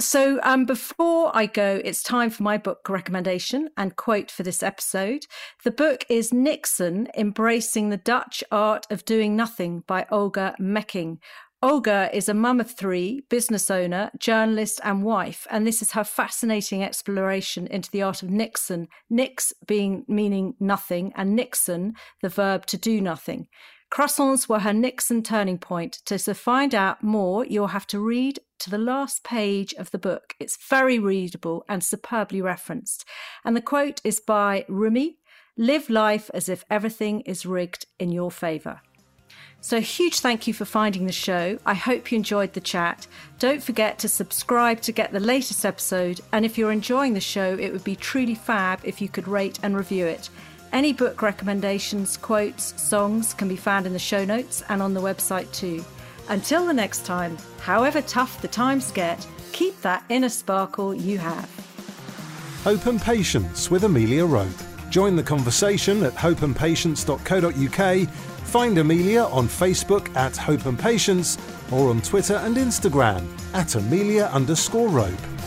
So, 0.00 0.38
um, 0.44 0.64
before 0.64 1.36
I 1.36 1.46
go, 1.46 1.80
it's 1.84 2.04
time 2.04 2.30
for 2.30 2.44
my 2.44 2.56
book 2.56 2.88
recommendation 2.88 3.70
and 3.76 3.96
quote 3.96 4.30
for 4.30 4.44
this 4.44 4.62
episode. 4.62 5.26
The 5.64 5.72
book 5.72 6.04
is 6.08 6.30
Niksen 6.30 7.08
Embracing 7.16 7.88
the 7.88 7.96
Dutch 7.96 8.44
Art 8.52 8.86
of 8.90 9.04
Doing 9.04 9.34
Nothing 9.34 9.82
by 9.88 10.06
Olga 10.12 10.54
Mecking. 10.60 11.18
Olga 11.60 12.08
is 12.12 12.28
a 12.28 12.34
mum 12.34 12.60
of 12.60 12.70
three, 12.70 13.22
business 13.28 13.68
owner, 13.68 14.12
journalist, 14.16 14.80
and 14.84 15.02
wife, 15.02 15.44
and 15.50 15.66
this 15.66 15.82
is 15.82 15.90
her 15.90 16.04
fascinating 16.04 16.84
exploration 16.84 17.66
into 17.66 17.90
the 17.90 18.00
art 18.00 18.22
of 18.22 18.28
Niksen. 18.28 18.86
Niks 19.10 19.52
being 19.66 20.04
meaning 20.06 20.54
nothing, 20.60 21.12
and 21.16 21.36
Niksen, 21.36 21.94
the 22.22 22.28
verb 22.28 22.64
to 22.66 22.76
do 22.76 23.00
nothing. 23.00 23.48
Croissants 23.90 24.48
were 24.48 24.60
her 24.60 24.70
Niksen 24.70 25.24
turning 25.24 25.58
point. 25.58 25.94
To, 26.04 26.16
to 26.16 26.32
find 26.32 26.76
out 26.76 27.02
more, 27.02 27.44
you'll 27.44 27.68
have 27.68 27.88
to 27.88 27.98
read 27.98 28.38
to 28.60 28.70
the 28.70 28.78
last 28.78 29.24
page 29.24 29.74
of 29.74 29.90
the 29.90 29.98
book. 29.98 30.34
It's 30.38 30.64
very 30.68 31.00
readable 31.00 31.64
and 31.68 31.82
superbly 31.82 32.40
referenced. 32.40 33.04
And 33.44 33.56
the 33.56 33.60
quote 33.60 34.00
is 34.04 34.20
by 34.20 34.64
Rumi 34.68 35.18
Live 35.56 35.90
life 35.90 36.30
as 36.32 36.48
if 36.48 36.64
everything 36.70 37.22
is 37.22 37.44
rigged 37.44 37.86
in 37.98 38.12
your 38.12 38.30
favour. 38.30 38.80
So, 39.60 39.76
a 39.76 39.80
huge 39.80 40.20
thank 40.20 40.46
you 40.46 40.54
for 40.54 40.64
finding 40.64 41.06
the 41.06 41.12
show. 41.12 41.58
I 41.66 41.74
hope 41.74 42.12
you 42.12 42.16
enjoyed 42.16 42.52
the 42.52 42.60
chat. 42.60 43.06
Don't 43.38 43.62
forget 43.62 43.98
to 43.98 44.08
subscribe 44.08 44.80
to 44.82 44.92
get 44.92 45.12
the 45.12 45.20
latest 45.20 45.64
episode. 45.64 46.20
And 46.32 46.44
if 46.44 46.56
you're 46.56 46.72
enjoying 46.72 47.14
the 47.14 47.20
show, 47.20 47.56
it 47.58 47.72
would 47.72 47.84
be 47.84 47.96
truly 47.96 48.34
fab 48.34 48.80
if 48.84 49.00
you 49.00 49.08
could 49.08 49.26
rate 49.26 49.58
and 49.62 49.76
review 49.76 50.06
it. 50.06 50.30
Any 50.72 50.92
book 50.92 51.22
recommendations, 51.22 52.16
quotes, 52.16 52.80
songs 52.80 53.34
can 53.34 53.48
be 53.48 53.56
found 53.56 53.86
in 53.86 53.92
the 53.92 53.98
show 53.98 54.24
notes 54.24 54.62
and 54.68 54.80
on 54.82 54.94
the 54.94 55.00
website 55.00 55.50
too. 55.52 55.84
Until 56.28 56.66
the 56.66 56.74
next 56.74 57.06
time, 57.06 57.38
however 57.60 58.02
tough 58.02 58.40
the 58.42 58.48
times 58.48 58.92
get, 58.92 59.26
keep 59.52 59.80
that 59.80 60.04
inner 60.08 60.28
sparkle 60.28 60.94
you 60.94 61.18
have. 61.18 61.48
Hope 62.64 62.86
and 62.86 63.00
Patience 63.00 63.70
with 63.70 63.84
Amelia 63.84 64.26
Rope. 64.26 64.48
Join 64.90 65.16
the 65.16 65.22
conversation 65.22 66.02
at 66.02 66.14
hopeandpatience.co.uk. 66.14 68.08
Find 68.48 68.78
Amelia 68.78 69.24
on 69.24 69.46
Facebook 69.46 70.08
at 70.16 70.34
Hope 70.34 70.64
and 70.64 70.78
Patience 70.78 71.36
or 71.70 71.90
on 71.90 72.00
Twitter 72.00 72.36
and 72.36 72.56
Instagram 72.56 73.26
at 73.52 73.74
Amelia 73.74 74.30
underscore 74.32 74.88
Rope. 74.88 75.37